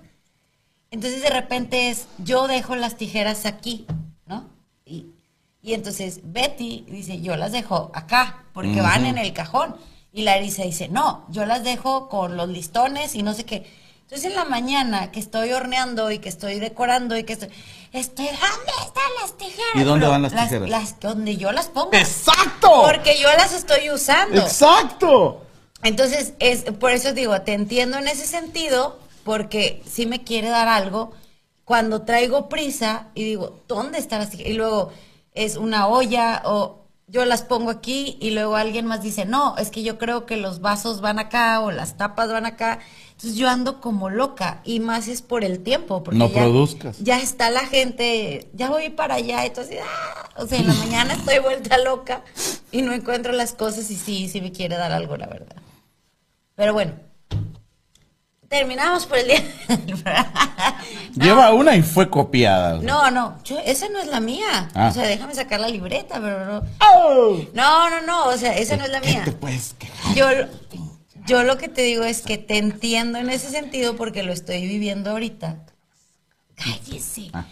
Entonces, 0.91 1.21
de 1.21 1.29
repente 1.29 1.89
es, 1.89 2.07
yo 2.19 2.47
dejo 2.47 2.75
las 2.75 2.95
tijeras 2.95 3.45
aquí, 3.45 3.85
¿no? 4.25 4.49
Y, 4.85 5.07
y 5.61 5.73
entonces 5.73 6.21
Betty 6.23 6.85
dice, 6.89 7.21
yo 7.21 7.35
las 7.35 7.51
dejo 7.51 7.91
acá, 7.93 8.45
porque 8.53 8.81
van 8.81 9.05
en 9.05 9.17
el 9.17 9.33
cajón. 9.33 9.75
Y 10.13 10.23
Larisa 10.23 10.63
dice, 10.63 10.87
no, 10.87 11.25
yo 11.29 11.45
las 11.45 11.63
dejo 11.63 12.07
con 12.07 12.37
los 12.37 12.47
listones 12.47 13.15
y 13.15 13.23
no 13.23 13.33
sé 13.33 13.43
qué. 13.43 13.65
Entonces 14.05 14.29
en 14.29 14.35
la 14.35 14.45
mañana 14.45 15.11
que 15.11 15.19
estoy 15.19 15.51
horneando 15.51 16.11
y 16.11 16.19
que 16.19 16.29
estoy 16.29 16.59
decorando 16.59 17.17
y 17.17 17.23
que 17.23 17.33
estoy, 17.33 17.49
estoy, 17.91 18.27
¿dónde 18.27 18.71
están 18.85 19.11
las 19.19 19.35
tijeras? 19.35 19.75
¿Y 19.75 19.83
dónde 19.83 20.05
van 20.05 20.21
las 20.21 20.31
tijeras? 20.31 20.69
Las, 20.69 20.99
donde 20.99 21.37
yo 21.37 21.51
las 21.51 21.69
pongo. 21.69 21.89
¡Exacto! 21.91 22.83
Porque 22.85 23.17
yo 23.19 23.29
las 23.35 23.51
estoy 23.51 23.89
usando. 23.89 24.43
¡Exacto! 24.43 25.41
Entonces, 25.81 26.33
es, 26.37 26.65
por 26.79 26.91
eso 26.91 27.13
digo, 27.13 27.41
te 27.41 27.53
entiendo 27.53 27.97
en 27.97 28.07
ese 28.07 28.27
sentido, 28.27 28.99
porque 29.23 29.81
si 29.89 30.05
me 30.05 30.23
quiere 30.23 30.49
dar 30.49 30.67
algo, 30.67 31.11
cuando 31.63 32.03
traigo 32.03 32.47
prisa 32.47 33.07
y 33.15 33.23
digo, 33.23 33.63
¿dónde 33.67 33.97
están 33.97 34.19
las 34.19 34.29
tijeras? 34.29 34.51
Y 34.51 34.55
luego 34.55 34.91
es 35.33 35.57
una 35.57 35.87
olla 35.87 36.43
o 36.45 36.85
yo 37.07 37.25
las 37.25 37.41
pongo 37.41 37.71
aquí 37.71 38.17
y 38.21 38.31
luego 38.31 38.55
alguien 38.55 38.85
más 38.85 39.01
dice, 39.01 39.25
no, 39.25 39.57
es 39.57 39.71
que 39.71 39.83
yo 39.83 39.97
creo 39.97 40.25
que 40.25 40.37
los 40.37 40.61
vasos 40.61 41.01
van 41.01 41.17
acá 41.17 41.59
o 41.61 41.71
las 41.71 41.97
tapas 41.97 42.31
van 42.31 42.45
acá. 42.45 42.79
Entonces 43.15 43.39
yo 43.39 43.49
ando 43.49 43.79
como 43.79 44.09
loca 44.09 44.59
y 44.65 44.81
más 44.81 45.07
es 45.07 45.21
por 45.21 45.43
el 45.45 45.59
tiempo. 45.63 46.03
Porque 46.03 46.17
No 46.19 46.27
ya- 46.27 46.33
produzcas. 46.41 46.97
Ya 46.99 47.19
está 47.19 47.49
la 47.49 47.61
gente, 47.65 48.49
ya 48.53 48.69
voy 48.69 48.89
para 48.89 49.15
allá, 49.15 49.45
entonces, 49.45 49.79
¡ah! 49.81 50.29
o 50.37 50.45
sea, 50.45 50.59
en 50.59 50.67
la 50.67 50.73
mañana 50.73 51.13
estoy 51.17 51.39
vuelta 51.39 51.77
loca 51.77 52.21
y 52.71 52.81
no 52.81 52.91
encuentro 52.93 53.31
las 53.31 53.53
cosas 53.53 53.89
y 53.89 53.95
sí, 53.95 54.27
sí 54.27 54.41
me 54.41 54.51
quiere 54.51 54.75
dar 54.75 54.91
algo, 54.91 55.15
la 55.15 55.27
verdad. 55.27 55.55
Pero 56.55 56.73
bueno, 56.73 56.91
terminamos 58.49 59.05
por 59.05 59.17
el 59.17 59.27
día. 59.27 59.43
Lleva 61.15 61.53
una 61.53 61.75
y 61.75 61.81
fue 61.83 62.09
copiada. 62.09 62.79
No, 62.81 63.09
no, 63.11 63.37
yo- 63.45 63.59
esa 63.59 63.87
no 63.89 63.99
es 63.99 64.07
la 64.07 64.19
mía. 64.19 64.69
Ah. 64.75 64.89
O 64.89 64.93
sea, 64.93 65.07
déjame 65.07 65.33
sacar 65.33 65.59
la 65.61 65.69
libreta, 65.69 66.19
pero 66.19 66.45
no. 66.45 66.61
¡Oh! 66.93 67.37
No, 67.53 67.89
no, 67.89 68.01
no, 68.01 68.25
o 68.27 68.37
sea, 68.37 68.55
esa 68.57 68.75
no 68.75 68.83
es 68.83 68.89
la 68.91 68.99
¿Qué 69.01 69.09
mía. 69.11 69.21
te 69.23 69.31
puedes 69.31 69.73
quejar? 69.79 70.15
Yo, 70.15 70.27
yo 71.27 71.43
lo 71.43 71.57
que 71.57 71.67
te 71.69 71.81
digo 71.81 72.03
es 72.03 72.21
que 72.21 72.37
te 72.37 72.57
entiendo 72.57 73.17
en 73.17 73.29
ese 73.29 73.49
sentido 73.49 73.95
porque 73.95 74.23
lo 74.23 74.31
estoy 74.33 74.67
viviendo 74.67 75.11
ahorita. 75.11 75.65
Cállese. 76.55 77.29
Ah. 77.33 77.45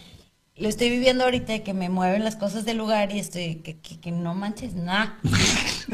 Lo 0.56 0.68
estoy 0.68 0.88
viviendo 0.90 1.24
ahorita 1.24 1.52
de 1.52 1.62
que 1.64 1.74
me 1.74 1.88
mueven 1.88 2.22
las 2.22 2.36
cosas 2.36 2.64
del 2.64 2.76
lugar 2.78 3.10
y 3.12 3.18
estoy 3.18 3.56
que, 3.56 3.78
que, 3.80 3.98
que 4.00 4.10
no 4.12 4.34
manches 4.34 4.74
nada. 4.74 5.18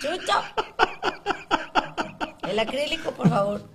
Chucho. 0.00 0.32
El 2.48 2.58
acrílico, 2.58 3.10
por 3.12 3.28
favor. 3.30 3.70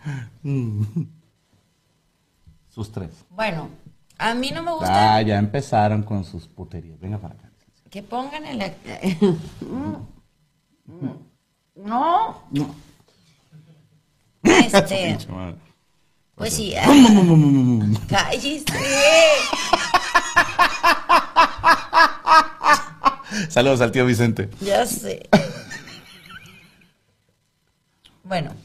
Sus 2.70 2.92
tres. 2.92 3.10
Bueno, 3.32 3.70
a 4.18 4.34
mí 4.36 4.52
no 4.52 4.62
me 4.64 4.72
gusta 4.72 5.16
Ah, 5.16 5.22
ya 5.22 5.38
empezaron 5.40 6.04
con 6.04 6.24
sus 6.24 6.48
puterías. 6.48 7.00
Venga 7.00 7.18
para 7.18 7.34
acá. 7.36 7.50
que 7.90 8.04
pongan 8.04 8.46
el... 8.46 8.62
ac- 8.62 9.38
No. 11.76 12.44
No. 12.52 12.76
Este. 14.66 15.18
Pues 16.36 16.56
sí. 16.56 16.74
Rum. 16.84 17.96
Cállese. 18.08 18.66
Saludos 23.50 23.82
al 23.82 23.92
tío 23.92 24.06
Vicente. 24.08 24.50
Ya 24.60 24.88
sé. 24.88 25.30
Bueno, 28.24 28.56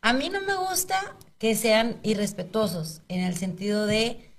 a 0.00 0.12
mí 0.12 0.28
no 0.30 0.40
me 0.40 0.54
gusta 0.54 1.16
que 1.38 1.54
sean 1.54 1.98
irrespetuosos 2.02 3.02
en 3.08 3.24
el 3.24 3.36
sentido 3.36 3.86
de, 3.86 4.30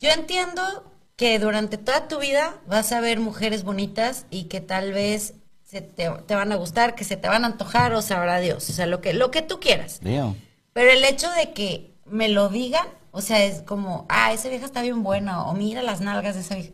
yo 0.00 0.10
entiendo 0.10 0.92
que 1.16 1.38
durante 1.38 1.78
toda 1.78 2.08
tu 2.08 2.18
vida 2.18 2.60
vas 2.66 2.92
a 2.92 3.00
ver 3.00 3.20
mujeres 3.20 3.64
bonitas 3.64 4.26
y 4.30 4.44
que 4.44 4.60
tal 4.60 4.92
vez 4.92 5.34
se 5.64 5.80
te, 5.80 6.08
te 6.26 6.34
van 6.34 6.52
a 6.52 6.56
gustar, 6.56 6.94
que 6.94 7.04
se 7.04 7.16
te 7.16 7.28
van 7.28 7.44
a 7.44 7.48
antojar 7.48 7.92
o 7.94 8.02
sabrá 8.02 8.38
Dios, 8.40 8.68
o 8.68 8.72
sea, 8.72 8.86
lo 8.86 9.00
que, 9.00 9.12
lo 9.14 9.30
que 9.30 9.42
tú 9.42 9.58
quieras. 9.60 9.98
Leo. 10.02 10.36
Pero 10.72 10.90
el 10.90 11.04
hecho 11.04 11.30
de 11.32 11.52
que 11.52 11.94
me 12.06 12.28
lo 12.28 12.48
digan, 12.48 12.86
o 13.10 13.20
sea, 13.20 13.42
es 13.44 13.62
como, 13.62 14.06
ah, 14.08 14.32
esa 14.32 14.48
vieja 14.48 14.66
está 14.66 14.82
bien 14.82 15.02
buena, 15.02 15.44
o 15.46 15.54
mira 15.54 15.82
las 15.82 16.00
nalgas 16.00 16.34
de 16.34 16.42
esa 16.42 16.54
vieja. 16.56 16.72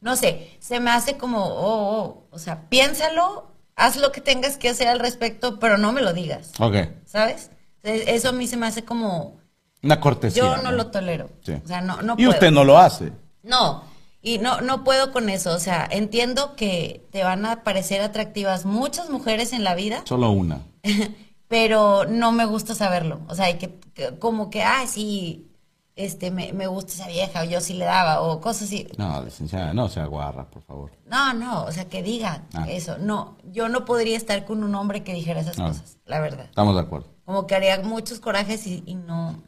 No 0.00 0.14
sé, 0.16 0.56
se 0.60 0.78
me 0.80 0.90
hace 0.90 1.16
como, 1.16 1.44
oh, 1.44 1.98
oh, 2.02 2.26
o 2.30 2.38
sea, 2.38 2.68
piénsalo, 2.68 3.50
haz 3.74 3.96
lo 3.96 4.12
que 4.12 4.20
tengas 4.20 4.56
que 4.58 4.68
hacer 4.68 4.88
al 4.88 5.00
respecto, 5.00 5.58
pero 5.58 5.78
no 5.78 5.92
me 5.92 6.02
lo 6.02 6.12
digas, 6.12 6.52
Ok. 6.60 6.76
¿sabes? 7.06 7.50
E- 7.82 8.14
Eso 8.14 8.28
a 8.28 8.32
mí 8.32 8.46
se 8.46 8.56
me 8.56 8.66
hace 8.66 8.84
como, 8.84 9.38
Una 9.82 10.00
cortesía. 10.00 10.42
yo 10.42 10.56
no 10.62 10.72
lo 10.72 10.88
tolero. 10.88 11.30
Sí. 11.44 11.52
O 11.64 11.66
sea, 11.66 11.80
no, 11.80 12.02
no 12.02 12.12
y 12.14 12.16
puedo. 12.24 12.30
usted 12.30 12.50
no 12.50 12.64
lo 12.64 12.78
hace. 12.78 13.12
No, 13.42 13.84
y 14.26 14.38
no, 14.38 14.60
no 14.60 14.82
puedo 14.82 15.12
con 15.12 15.28
eso. 15.28 15.54
O 15.54 15.58
sea, 15.60 15.86
entiendo 15.90 16.56
que 16.56 17.06
te 17.12 17.22
van 17.22 17.46
a 17.46 17.62
parecer 17.62 18.00
atractivas 18.00 18.64
muchas 18.64 19.08
mujeres 19.08 19.52
en 19.52 19.62
la 19.62 19.74
vida, 19.76 20.02
Solo 20.04 20.30
una. 20.30 20.60
pero 21.48 22.04
no 22.06 22.32
me 22.32 22.44
gusta 22.44 22.74
saberlo. 22.74 23.20
O 23.28 23.34
sea, 23.36 23.44
hay 23.46 23.54
que, 23.58 23.74
que- 23.94 24.18
como 24.18 24.50
que, 24.50 24.62
ah, 24.64 24.84
sí, 24.88 25.46
este, 25.94 26.30
me, 26.30 26.52
me 26.52 26.66
gusta 26.66 26.92
esa 26.92 27.06
vieja, 27.06 27.42
o 27.42 27.44
yo 27.44 27.60
sí 27.60 27.74
le 27.74 27.84
daba, 27.84 28.20
o 28.20 28.40
cosas 28.40 28.64
así. 28.64 28.86
No, 28.98 29.22
licenciada, 29.22 29.72
no 29.72 29.88
sea 29.88 30.06
guarra, 30.06 30.50
por 30.50 30.62
favor. 30.62 30.90
No, 31.06 31.32
no, 31.32 31.62
o 31.64 31.70
sea, 31.72 31.84
que 31.88 32.02
digan 32.02 32.44
Ah. 32.52 32.66
eso. 32.68 32.98
No, 32.98 33.36
yo 33.52 33.68
no 33.68 33.84
podría 33.84 34.16
estar 34.16 34.44
con 34.44 34.62
un 34.64 34.74
hombre 34.74 35.04
que 35.04 35.14
dijera 35.14 35.40
esas 35.40 35.58
Ah. 35.60 35.68
cosas, 35.68 35.98
la 36.04 36.20
verdad. 36.20 36.46
Estamos 36.46 36.74
de 36.74 36.80
acuerdo. 36.82 37.06
Como 37.24 37.46
que 37.46 37.54
haría 37.54 37.78
muchos 37.80 38.18
corajes 38.20 38.66
y, 38.66 38.82
y 38.86 38.94
no, 38.96 39.40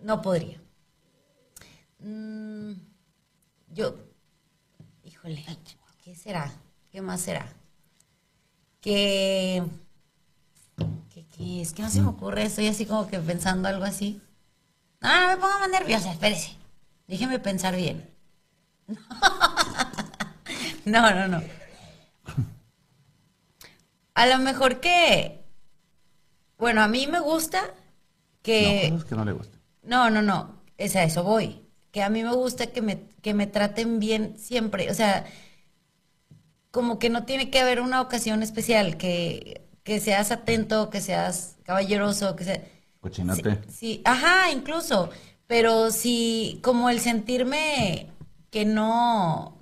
no 0.00 0.20
podría. 0.22 0.58
Mm, 2.00 2.51
yo, 3.72 3.96
híjole, 5.04 5.44
¿qué 6.04 6.14
será? 6.14 6.52
¿Qué 6.90 7.00
más 7.00 7.20
será? 7.20 7.46
Que, 8.80 9.62
que, 11.10 11.26
que 11.26 11.62
es 11.62 11.72
que 11.72 11.82
no 11.82 11.90
se 11.90 12.02
me 12.02 12.08
ocurre, 12.08 12.44
estoy 12.44 12.68
así 12.68 12.86
como 12.86 13.06
que 13.06 13.18
pensando 13.18 13.68
algo 13.68 13.84
así. 13.84 14.20
No, 15.00 15.08
no 15.20 15.28
me 15.28 15.36
ponga 15.36 15.58
más 15.58 15.70
nerviosa, 15.70 16.12
espérese. 16.12 16.56
Déjeme 17.06 17.38
pensar 17.38 17.76
bien. 17.76 18.08
No, 20.84 21.14
no, 21.14 21.28
no. 21.28 21.40
A 24.14 24.26
lo 24.26 24.38
mejor 24.38 24.80
que, 24.80 25.44
bueno, 26.58 26.82
a 26.82 26.88
mí 26.88 27.06
me 27.06 27.20
gusta 27.20 27.62
que... 28.42 28.90
No, 28.90 28.98
es 28.98 29.04
que 29.04 29.14
no 29.14 29.24
le 29.24 29.32
gusta. 29.32 29.58
No, 29.84 30.10
no, 30.10 30.22
no, 30.22 30.60
es 30.76 30.96
a 30.96 31.04
eso 31.04 31.22
voy. 31.22 31.61
Que 31.92 32.02
a 32.02 32.10
mí 32.10 32.22
me 32.24 32.34
gusta 32.34 32.68
que 32.68 32.82
me, 32.82 33.02
que 33.22 33.34
me 33.34 33.46
traten 33.46 34.00
bien 34.00 34.36
siempre. 34.38 34.90
O 34.90 34.94
sea, 34.94 35.26
como 36.70 36.98
que 36.98 37.10
no 37.10 37.24
tiene 37.24 37.50
que 37.50 37.60
haber 37.60 37.80
una 37.80 38.00
ocasión 38.00 38.42
especial, 38.42 38.96
que, 38.96 39.62
que 39.84 40.00
seas 40.00 40.30
atento, 40.32 40.90
que 40.90 41.00
seas 41.00 41.56
caballeroso, 41.64 42.34
que 42.36 42.44
sea... 42.44 42.62
Cochinote. 43.00 43.58
Sí, 43.68 43.70
sí, 43.70 44.02
ajá, 44.04 44.50
incluso. 44.50 45.10
Pero 45.46 45.90
sí, 45.90 46.60
como 46.62 46.88
el 46.88 47.00
sentirme 47.00 48.08
que 48.50 48.64
no, 48.64 49.58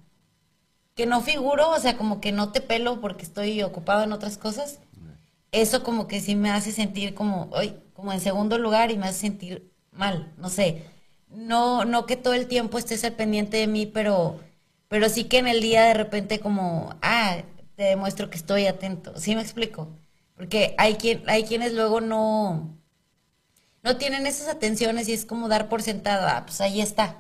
que 0.94 1.06
no 1.06 1.20
figuro, 1.22 1.70
o 1.70 1.78
sea, 1.80 1.96
como 1.96 2.20
que 2.20 2.32
no 2.32 2.52
te 2.52 2.60
pelo 2.60 3.00
porque 3.00 3.24
estoy 3.24 3.62
ocupado 3.62 4.04
en 4.04 4.12
otras 4.12 4.38
cosas, 4.38 4.80
eso 5.52 5.82
como 5.82 6.06
que 6.06 6.20
sí 6.20 6.36
me 6.36 6.50
hace 6.50 6.72
sentir 6.72 7.14
como, 7.14 7.50
ay, 7.54 7.82
como 7.94 8.12
en 8.12 8.20
segundo 8.20 8.58
lugar 8.58 8.90
y 8.90 8.98
me 8.98 9.06
hace 9.06 9.20
sentir 9.20 9.72
mal, 9.92 10.32
no 10.36 10.48
sé. 10.48 10.84
No, 11.30 11.84
no 11.84 12.06
que 12.06 12.16
todo 12.16 12.34
el 12.34 12.46
tiempo 12.48 12.78
estés 12.78 13.04
al 13.04 13.12
pendiente 13.12 13.56
de 13.56 13.66
mí, 13.66 13.86
pero, 13.86 14.40
pero 14.88 15.08
sí 15.08 15.24
que 15.24 15.38
en 15.38 15.46
el 15.46 15.60
día 15.60 15.84
de 15.84 15.94
repente 15.94 16.40
como, 16.40 16.96
ah, 17.02 17.38
te 17.76 17.84
demuestro 17.84 18.30
que 18.30 18.36
estoy 18.36 18.66
atento. 18.66 19.18
¿Sí 19.18 19.34
me 19.34 19.42
explico? 19.42 19.88
Porque 20.36 20.74
hay 20.78 20.94
quien, 20.94 21.22
hay 21.28 21.44
quienes 21.44 21.72
luego 21.72 22.00
no, 22.00 22.76
no 23.82 23.96
tienen 23.96 24.26
esas 24.26 24.48
atenciones 24.48 25.08
y 25.08 25.12
es 25.12 25.24
como 25.24 25.48
dar 25.48 25.68
por 25.68 25.82
sentado, 25.82 26.26
ah, 26.28 26.44
pues 26.46 26.60
ahí 26.60 26.80
está. 26.80 27.16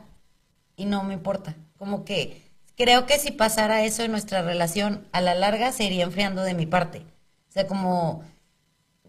Y 0.76 0.86
no 0.86 1.04
me 1.04 1.14
importa. 1.14 1.56
Como 1.78 2.04
que 2.04 2.42
creo 2.76 3.06
que 3.06 3.18
si 3.18 3.30
pasara 3.30 3.84
eso 3.84 4.02
en 4.02 4.10
nuestra 4.10 4.42
relación, 4.42 5.06
a 5.12 5.20
la 5.20 5.34
larga 5.34 5.72
se 5.72 5.84
iría 5.84 6.04
enfriando 6.04 6.42
de 6.42 6.54
mi 6.54 6.66
parte. 6.66 7.00
O 7.48 7.52
sea, 7.52 7.66
como 7.66 8.24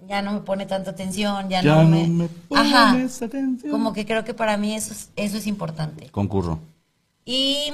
ya 0.08 0.22
no 0.22 0.34
me 0.34 0.42
pone 0.42 0.66
tanta 0.66 0.92
atención, 0.92 1.50
ya, 1.50 1.62
Ya 1.62 1.76
no 1.76 1.84
no 1.84 1.90
me... 1.90 2.08
me 2.08 2.30
Ajá. 2.56 2.92
pones 2.92 3.22
atención. 3.22 3.72
Como 3.72 3.94
que 3.94 4.06
creo 4.06 4.24
que 4.24 4.34
para 4.34 4.58
mí 4.58 4.76
eso 4.76 4.94
es, 4.94 5.10
eso 5.16 5.38
es 5.38 5.48
importante. 5.48 6.10
Concurro. 6.10 6.60
Y, 7.26 7.72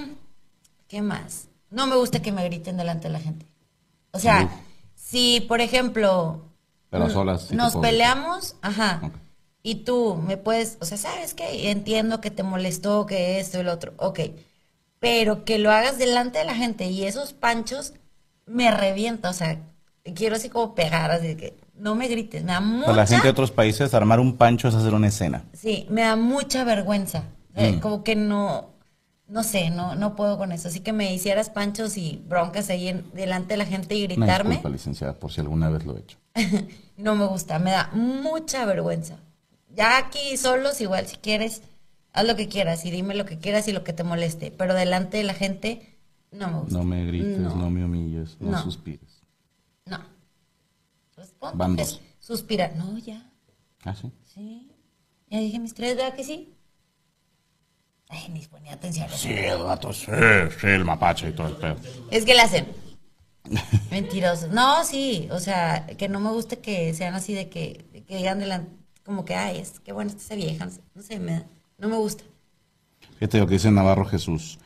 ¿qué 0.87 1.01
más? 1.01 1.47
No 1.69 1.87
me 1.87 1.95
gusta 1.95 2.21
que 2.21 2.31
me 2.31 2.43
griten 2.45 2.77
delante 2.77 3.07
de 3.07 3.13
la 3.13 3.19
gente. 3.19 3.45
O 4.11 4.19
sea, 4.19 4.43
Uf. 4.45 4.51
si, 4.95 5.41
por 5.41 5.61
ejemplo, 5.61 6.41
Pero 6.89 7.09
solas 7.09 7.43
sí 7.47 7.55
nos 7.55 7.75
peleamos, 7.75 8.55
ajá, 8.61 9.01
y 9.63 9.75
tú 9.83 10.15
me 10.15 10.37
puedes, 10.37 10.77
o 10.81 10.85
sea, 10.85 10.97
¿sabes 10.97 11.33
qué? 11.33 11.71
Entiendo 11.71 12.21
que 12.21 12.31
te 12.31 12.43
molestó, 12.43 13.05
que 13.05 13.39
esto 13.39 13.61
lo 13.63 13.73
otro, 13.73 13.93
ok, 13.97 14.19
pero 14.99 15.45
que 15.45 15.59
lo 15.59 15.71
hagas 15.71 15.97
delante 15.97 16.39
de 16.39 16.45
la 16.45 16.55
gente 16.55 16.85
y 16.87 17.03
esos 17.03 17.33
panchos 17.33 17.93
me 18.45 18.71
revienta, 18.71 19.29
o 19.29 19.33
sea, 19.33 19.59
quiero 20.15 20.35
así 20.37 20.49
como 20.49 20.73
pegar, 20.75 21.11
así 21.11 21.35
que 21.35 21.55
no 21.79 21.95
me 21.95 22.07
grites, 22.07 22.43
me 22.43 22.51
da 22.53 22.59
mucha... 22.61 22.85
Para 22.85 22.97
la 22.97 23.07
gente 23.07 23.23
de 23.25 23.29
otros 23.31 23.51
países, 23.51 23.93
armar 23.93 24.19
un 24.19 24.37
pancho 24.37 24.67
es 24.67 24.75
hacer 24.75 24.93
una 24.93 25.07
escena. 25.07 25.43
Sí, 25.53 25.85
me 25.89 26.01
da 26.01 26.15
mucha 26.15 26.63
vergüenza. 26.63 27.23
Eh, 27.55 27.73
Mm. 27.73 27.79
Como 27.79 28.03
que 28.03 28.15
no, 28.15 28.69
no 29.27 29.43
sé, 29.43 29.69
no, 29.71 29.95
no 29.95 30.15
puedo 30.15 30.37
con 30.37 30.51
eso. 30.51 30.67
Así 30.67 30.79
que 30.81 30.93
me 30.93 31.13
hicieras 31.13 31.49
panchos 31.49 31.97
y 31.97 32.23
broncas 32.27 32.69
ahí 32.69 32.87
en- 32.87 33.05
delante 33.13 33.53
de 33.53 33.57
la 33.57 33.65
gente 33.65 33.95
y 33.95 34.03
gritarme, 34.03 34.51
disculpa, 34.51 34.69
licenciada, 34.69 35.13
por 35.13 35.31
si 35.31 35.41
alguna 35.41 35.69
vez 35.69 35.85
lo 35.85 35.95
he 35.97 35.99
hecho. 36.01 36.17
no 36.97 37.15
me 37.15 37.25
gusta, 37.25 37.57
me 37.59 37.71
da 37.71 37.89
mucha 37.93 38.65
vergüenza. 38.65 39.17
Ya 39.75 39.97
aquí 39.97 40.37
solos, 40.37 40.79
igual 40.81 41.07
si 41.07 41.17
quieres, 41.17 41.61
haz 42.13 42.25
lo 42.25 42.35
que 42.35 42.47
quieras 42.47 42.85
y 42.85 42.91
dime 42.91 43.13
lo 43.15 43.25
que 43.25 43.37
quieras 43.37 43.67
y 43.67 43.71
lo 43.73 43.83
que 43.83 43.93
te 43.93 44.03
moleste. 44.03 44.51
Pero 44.55 44.73
delante 44.73 45.17
de 45.17 45.23
la 45.23 45.33
gente, 45.33 45.97
no 46.31 46.47
me 46.49 46.59
gusta. 46.59 46.77
No 46.77 46.83
me 46.83 47.05
grites, 47.05 47.37
no, 47.39 47.55
No. 47.55 47.69
me 47.69 47.85
humilles, 47.85 48.37
no, 48.39 48.51
No. 48.51 48.61
suspires. 48.63 49.21
No. 49.85 49.99
Van 51.39 51.75
dos. 51.75 52.01
Suspira. 52.19 52.71
No, 52.75 52.97
ya. 52.97 53.29
¿Ah, 53.83 53.95
sí? 53.95 54.11
Sí. 54.23 54.71
Ya 55.29 55.39
dije 55.39 55.59
mis 55.59 55.73
tres, 55.73 55.95
¿verdad 55.95 56.15
que 56.15 56.23
sí? 56.23 56.53
Ay, 58.09 58.29
ni 58.29 58.39
ponía 58.45 58.73
atención. 58.73 59.07
Sí, 59.13 59.31
el 59.31 59.63
vato, 59.63 59.91
sí, 59.91 60.11
sí, 60.61 60.67
el 60.67 60.85
mapache 60.85 61.29
y 61.29 61.33
todo 61.33 61.47
el 61.47 61.55
pedo. 61.55 61.75
Es 62.09 62.23
que 62.23 62.33
le 62.33 62.41
hacen. 62.41 62.67
Mentirosos. 63.91 64.49
No, 64.49 64.83
sí, 64.85 65.27
o 65.31 65.39
sea, 65.39 65.85
que 65.97 66.07
no 66.07 66.19
me 66.19 66.31
gusta 66.31 66.55
que 66.57 66.93
sean 66.93 67.15
así 67.15 67.33
de 67.33 67.49
que, 67.49 67.85
de 67.91 68.03
que 68.03 68.17
digan 68.17 68.39
delante, 68.39 68.71
como 69.03 69.25
que, 69.25 69.35
ay, 69.35 69.59
es 69.59 69.79
que 69.81 69.91
bueno, 69.91 70.11
esta 70.11 70.35
vieja, 70.35 70.65
no 70.65 70.71
sé, 70.71 70.81
no 70.95 71.01
sé, 71.01 71.19
me 71.19 71.45
no 71.77 71.89
me 71.89 71.97
gusta. 71.97 72.23
Fíjate 73.19 73.39
lo 73.39 73.47
que 73.47 73.53
dice 73.53 73.71
Navarro 73.71 74.05
Jesús. 74.05 74.59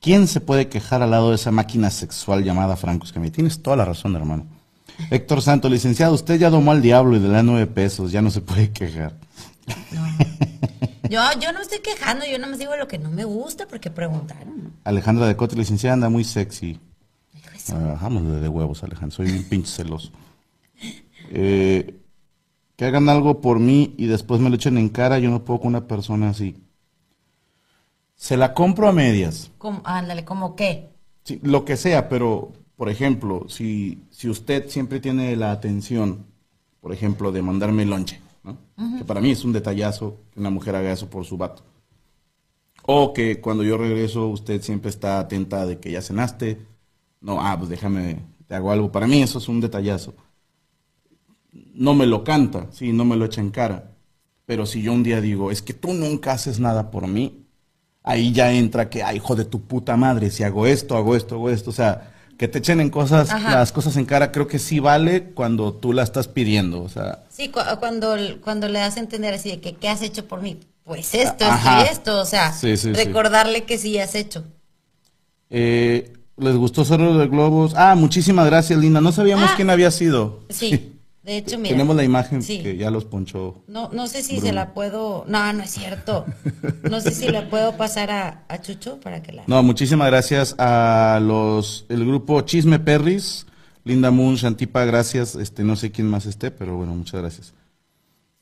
¿Quién 0.00 0.26
se 0.26 0.40
puede 0.40 0.68
quejar 0.68 1.02
al 1.02 1.10
lado 1.10 1.30
de 1.30 1.36
esa 1.36 1.50
máquina 1.50 1.90
sexual 1.90 2.44
llamada 2.44 2.76
Franco 2.76 3.04
Escamilla? 3.04 3.32
Tienes 3.32 3.62
toda 3.62 3.76
la 3.76 3.84
razón, 3.84 4.14
hermano. 4.16 4.46
Héctor 5.10 5.42
Santo, 5.42 5.68
licenciado, 5.68 6.14
usted 6.14 6.38
ya 6.38 6.50
domó 6.50 6.72
al 6.72 6.82
diablo 6.82 7.16
y 7.16 7.20
le 7.20 7.28
da 7.28 7.42
nueve 7.42 7.66
pesos, 7.66 8.12
ya 8.12 8.22
no 8.22 8.30
se 8.30 8.40
puede 8.40 8.72
quejar. 8.72 9.16
Yo, 11.08 11.20
yo 11.40 11.52
no 11.52 11.58
me 11.58 11.62
estoy 11.62 11.80
quejando, 11.80 12.24
yo 12.24 12.38
no 12.38 12.48
me 12.48 12.56
digo 12.56 12.76
lo 12.76 12.88
que 12.88 12.98
no 12.98 13.10
me 13.10 13.24
gusta 13.24 13.66
porque 13.68 13.90
preguntaron. 13.90 14.72
Alejandra 14.84 15.26
de 15.26 15.36
Cote, 15.36 15.56
licenciada, 15.56 15.94
anda 15.94 16.08
muy 16.08 16.24
sexy. 16.24 16.80
Bajámosle 17.72 18.40
de 18.40 18.48
huevos, 18.48 18.82
Alejandro. 18.82 19.16
Soy 19.16 19.30
un 19.30 19.44
pinche 19.44 19.70
celoso. 19.70 20.10
Eh, 21.30 21.98
que 22.76 22.84
hagan 22.84 23.08
algo 23.08 23.40
por 23.40 23.58
mí 23.58 23.94
y 23.96 24.06
después 24.06 24.40
me 24.40 24.50
lo 24.50 24.56
echen 24.56 24.78
en 24.78 24.88
cara. 24.88 25.18
Yo 25.18 25.30
no 25.30 25.44
puedo 25.44 25.60
con 25.60 25.68
una 25.68 25.86
persona 25.86 26.30
así. 26.30 26.56
Se 28.14 28.36
la 28.36 28.54
compro 28.54 28.88
a 28.88 28.92
medias. 28.92 29.50
Ándale, 29.84 30.24
como 30.24 30.56
qué. 30.56 30.90
Sí, 31.24 31.40
lo 31.42 31.64
que 31.64 31.76
sea, 31.76 32.08
pero, 32.08 32.52
por 32.76 32.90
ejemplo, 32.90 33.46
si, 33.48 34.02
si 34.10 34.28
usted 34.28 34.68
siempre 34.68 35.00
tiene 35.00 35.34
la 35.34 35.50
atención, 35.50 36.26
por 36.80 36.92
ejemplo, 36.92 37.32
de 37.32 37.42
mandarme 37.42 37.86
lonche, 37.86 38.20
¿no? 38.44 38.58
Que 38.98 39.04
para 39.04 39.20
mí 39.20 39.30
es 39.30 39.44
un 39.44 39.52
detallazo 39.52 40.20
que 40.32 40.40
una 40.40 40.50
mujer 40.50 40.76
haga 40.76 40.92
eso 40.92 41.08
por 41.08 41.24
su 41.24 41.36
vato. 41.38 41.64
O 42.82 43.12
que 43.12 43.40
cuando 43.40 43.64
yo 43.64 43.78
regreso 43.78 44.28
usted 44.28 44.62
siempre 44.62 44.90
está 44.90 45.18
atenta 45.18 45.66
de 45.66 45.80
que 45.80 45.90
ya 45.90 46.02
cenaste. 46.02 46.64
No, 47.20 47.40
ah, 47.40 47.56
pues 47.58 47.70
déjame, 47.70 48.22
te 48.46 48.54
hago 48.54 48.70
algo. 48.70 48.92
Para 48.92 49.06
mí 49.06 49.22
eso 49.22 49.38
es 49.38 49.48
un 49.48 49.60
detallazo. 49.60 50.14
No 51.74 51.94
me 51.94 52.06
lo 52.06 52.22
canta, 52.22 52.68
sí, 52.70 52.92
no 52.92 53.04
me 53.04 53.16
lo 53.16 53.24
echa 53.24 53.40
en 53.40 53.50
cara. 53.50 53.96
Pero 54.44 54.66
si 54.66 54.82
yo 54.82 54.92
un 54.92 55.02
día 55.02 55.20
digo, 55.20 55.50
es 55.50 55.62
que 55.62 55.74
tú 55.74 55.94
nunca 55.94 56.32
haces 56.32 56.60
nada 56.60 56.90
por 56.90 57.08
mí, 57.08 57.46
ahí 58.04 58.32
ya 58.32 58.52
entra 58.52 58.88
que, 58.88 59.02
ay, 59.02 59.16
hijo 59.16 59.34
de 59.34 59.44
tu 59.46 59.62
puta 59.62 59.96
madre, 59.96 60.30
si 60.30 60.44
hago 60.44 60.66
esto, 60.66 60.96
hago 60.96 61.16
esto, 61.16 61.34
hago 61.34 61.50
esto. 61.50 61.70
O 61.70 61.72
sea, 61.72 62.15
que 62.38 62.48
te 62.48 62.58
echen 62.58 62.80
en 62.80 62.90
cosas, 62.90 63.30
Ajá. 63.30 63.54
las 63.56 63.72
cosas 63.72 63.96
en 63.96 64.04
cara, 64.04 64.30
creo 64.32 64.46
que 64.46 64.58
sí 64.58 64.78
vale 64.78 65.30
cuando 65.30 65.72
tú 65.72 65.92
la 65.92 66.02
estás 66.02 66.28
pidiendo. 66.28 66.82
O 66.82 66.88
sea, 66.88 67.24
Sí, 67.30 67.48
cu- 67.48 67.60
cuando, 67.78 68.16
cuando 68.42 68.68
le 68.68 68.78
das 68.78 68.96
a 68.96 69.00
entender 69.00 69.34
así 69.34 69.50
de 69.50 69.60
que, 69.60 69.74
¿qué 69.74 69.88
has 69.88 70.02
hecho 70.02 70.26
por 70.26 70.42
mí? 70.42 70.58
Pues 70.84 71.14
esto, 71.14 71.44
Ajá. 71.46 71.80
esto 71.82 71.90
y 71.90 71.92
esto. 71.94 72.20
O 72.20 72.24
sea, 72.26 72.52
Sí, 72.52 72.76
sí, 72.76 72.88
sí. 72.88 72.92
recordarle 72.92 73.64
que 73.64 73.78
sí 73.78 73.98
has 73.98 74.14
hecho. 74.14 74.44
eh, 75.50 76.12
¿les 76.36 76.54
gustó 76.56 76.84
solo 76.84 77.16
de 77.18 77.28
globos? 77.28 77.72
Ah, 77.76 77.94
muchísimas 77.94 78.46
gracias, 78.46 78.78
Linda. 78.78 79.00
No 79.00 79.12
sabíamos 79.12 79.50
Ah. 79.50 79.54
quién 79.56 79.70
había 79.70 79.90
sido. 79.90 80.40
Sí, 80.50 80.92
de 81.26 81.36
hecho, 81.38 81.58
mira. 81.58 81.70
Tenemos 81.74 81.94
la 81.96 82.04
imagen 82.04 82.42
Sí. 82.42 82.62
que 82.62 82.76
ya 82.76 82.90
los 82.90 83.04
ponchó. 83.04 83.62
No, 83.66 83.90
no 83.92 84.06
sé 84.06 84.22
si 84.22 84.34
Bruno. 84.36 84.46
se 84.46 84.52
la 84.54 84.72
puedo. 84.72 85.24
No, 85.28 85.52
no 85.52 85.62
es 85.64 85.70
cierto. 85.70 86.24
No 86.88 87.00
sé 87.00 87.10
si 87.10 87.28
la 87.28 87.50
puedo 87.50 87.76
pasar 87.76 88.10
a, 88.10 88.44
a 88.48 88.60
Chucho 88.62 89.00
para 89.00 89.22
que 89.22 89.32
la. 89.32 89.42
No, 89.46 89.62
muchísimas 89.62 90.06
gracias 90.08 90.54
a 90.58 91.18
los 91.20 91.84
el 91.88 92.06
grupo 92.06 92.40
Chisme 92.42 92.78
Perris, 92.78 93.46
Linda 93.84 94.10
Moon, 94.10 94.36
Shantipa, 94.36 94.84
gracias. 94.84 95.34
Este, 95.34 95.64
no 95.64 95.76
sé 95.76 95.90
quién 95.90 96.08
más 96.08 96.26
esté, 96.26 96.50
pero 96.50 96.76
bueno, 96.76 96.94
muchas 96.94 97.20
gracias. 97.20 97.52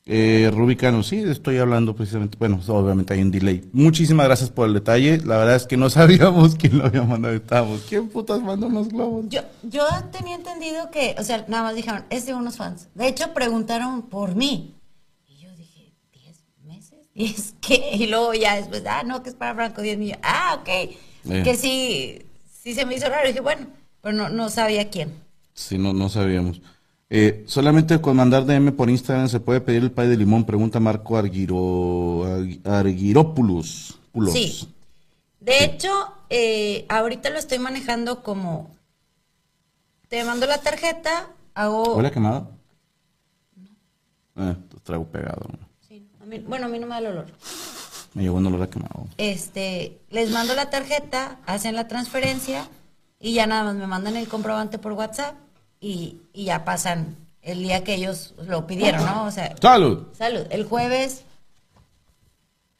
Eh, 0.07 0.51
Rubicano, 0.53 1.01
sí, 1.01 1.17
estoy 1.17 1.57
hablando 1.57 1.95
precisamente. 1.95 2.37
Bueno, 2.37 2.59
obviamente 2.67 3.15
hay 3.15 3.23
un 3.23 3.31
delay. 3.31 3.67
Muchísimas 3.73 4.27
gracias 4.27 4.51
por 4.51 4.67
el 4.67 4.75
detalle. 4.75 5.17
La 5.25 5.37
verdad 5.37 5.55
es 5.55 5.65
que 5.65 5.77
no 5.77 5.89
sabíamos 5.89 6.55
quién 6.55 6.77
lo 6.77 6.85
había 6.85 7.01
mandado. 7.01 7.33
Estábamos, 7.33 7.81
¿quién 7.89 8.07
putas 8.09 8.39
mandó 8.41 8.69
los 8.69 8.89
globos? 8.89 9.25
Yo, 9.29 9.41
yo 9.63 9.83
tenía 10.11 10.35
entendido 10.35 10.91
que, 10.91 11.15
o 11.17 11.23
sea, 11.23 11.45
nada 11.47 11.63
más 11.63 11.75
dijeron, 11.75 12.05
es 12.11 12.27
de 12.27 12.35
unos 12.35 12.57
fans. 12.57 12.87
De 12.93 13.07
hecho, 13.07 13.33
preguntaron 13.33 14.03
por 14.03 14.35
mí. 14.35 14.75
Y 15.27 15.41
yo 15.41 15.49
dije, 15.55 15.91
¿10 16.13 16.67
meses? 16.67 16.99
Y 17.15 17.25
es 17.25 17.55
que, 17.59 17.95
y 17.95 18.05
luego 18.05 18.35
ya 18.35 18.57
después, 18.57 18.83
ah, 18.87 19.01
no, 19.03 19.23
que 19.23 19.29
es 19.29 19.35
para 19.35 19.55
Franco 19.55 19.81
10 19.81 19.97
millones. 19.97 20.21
Ah, 20.23 20.59
ok. 20.61 20.69
Eh. 20.69 21.41
Que 21.43 21.55
sí, 21.55 22.21
sí 22.47 22.75
se 22.75 22.85
me 22.85 22.93
hizo 22.93 23.09
raro. 23.09 23.25
Y 23.25 23.29
dije, 23.29 23.41
bueno, 23.41 23.65
pero 24.01 24.15
no, 24.15 24.29
no 24.29 24.49
sabía 24.51 24.87
quién. 24.91 25.15
Sí, 25.55 25.79
no, 25.79 25.93
no 25.93 26.09
sabíamos. 26.09 26.61
Eh, 27.09 27.43
solamente 27.47 28.01
con 28.01 28.15
mandar 28.17 28.45
DM 28.45 28.71
por 28.71 28.89
Instagram 28.89 29.29
se 29.29 29.39
puede 29.39 29.61
pedir 29.61 29.83
el 29.83 29.91
pay 29.91 30.07
de 30.07 30.17
limón, 30.17 30.43
pregunta 30.43 30.79
Marco 30.79 31.17
Arguiro, 31.17 32.25
Argi- 32.25 32.65
Argiropoulos. 32.65 33.99
Pulos. 34.11 34.33
Sí. 34.33 34.73
De 35.39 35.63
hecho, 35.63 35.89
eh, 36.29 36.85
ahorita 36.89 37.29
lo 37.29 37.37
estoy 37.37 37.59
manejando 37.59 38.23
como, 38.23 38.71
te 40.07 40.23
mando 40.23 40.47
la 40.47 40.59
tarjeta, 40.61 41.27
hago... 41.53 41.95
¿Huele 41.95 42.11
quemado? 42.11 42.49
Eh, 44.37 44.55
te 44.69 44.77
traigo 44.79 45.05
pegado. 45.05 45.41
¿no? 45.51 45.59
Sí, 45.87 46.07
a 46.21 46.25
mí- 46.25 46.39
bueno, 46.39 46.65
a 46.65 46.69
mí 46.69 46.79
no 46.79 46.87
me 46.87 46.93
da 46.93 46.99
el 46.99 47.05
olor. 47.07 47.27
Me 48.15 48.23
llegó 48.23 48.37
un 48.37 48.47
olor 48.47 48.63
a 48.63 48.69
quemado. 48.69 49.07
este, 49.17 49.99
les 50.09 50.31
mando 50.31 50.55
la 50.55 50.69
tarjeta, 50.69 51.39
hacen 51.45 51.75
la 51.75 51.87
transferencia 51.87 52.67
y 53.19 53.33
ya 53.33 53.45
nada 53.45 53.65
más 53.65 53.75
me 53.75 53.85
mandan 53.87 54.15
el 54.15 54.27
comprobante 54.27 54.79
por 54.79 54.93
WhatsApp 54.93 55.35
y, 55.85 56.21
y 56.33 56.45
ya 56.45 56.65
pasan 56.65 57.15
el 57.43 57.59
día 57.59 57.83
que 57.83 57.93
ellos 57.93 58.33
lo 58.47 58.65
pidieron, 58.65 59.05
¿no? 59.05 59.25
O 59.25 59.31
sea, 59.31 59.53
¡Salud! 59.61 60.07
salud, 60.17 60.47
el 60.49 60.63
jueves, 60.65 61.23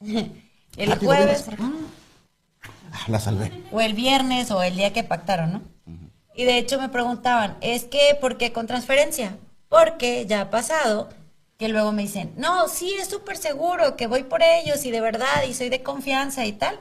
el 0.00 0.88
Rápido, 0.90 1.12
jueves 1.12 1.44
Ah, 2.92 3.04
La 3.08 3.20
salvé. 3.20 3.52
o 3.72 3.80
el 3.80 3.94
viernes 3.94 4.50
o 4.50 4.62
el 4.62 4.76
día 4.76 4.92
que 4.92 5.04
pactaron, 5.04 5.52
¿no? 5.52 5.62
Y 6.34 6.44
de 6.44 6.58
hecho 6.58 6.78
me 6.80 6.88
preguntaban, 6.88 7.56
es 7.60 7.84
que, 7.84 8.16
¿por 8.20 8.36
qué 8.38 8.52
con 8.52 8.66
transferencia? 8.66 9.36
Porque 9.68 10.26
ya 10.26 10.42
ha 10.42 10.50
pasado 10.50 11.08
que 11.58 11.68
luego 11.68 11.92
me 11.92 12.02
dicen, 12.02 12.34
no, 12.36 12.68
sí, 12.68 12.92
es 13.00 13.08
súper 13.08 13.36
seguro 13.38 13.96
que 13.96 14.06
voy 14.06 14.22
por 14.24 14.42
ellos 14.42 14.84
y 14.84 14.90
de 14.90 15.00
verdad 15.00 15.44
y 15.48 15.54
soy 15.54 15.68
de 15.70 15.82
confianza 15.82 16.44
y 16.44 16.52
tal. 16.52 16.78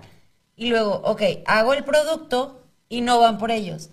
Y 0.58 0.68
luego, 0.68 1.02
ok, 1.06 1.22
hago 1.46 1.74
el 1.74 1.84
producto 1.86 2.62
y 2.90 3.02
no 3.02 3.20
van 3.20 3.38
por 3.38 3.52
ellos. 3.52 3.90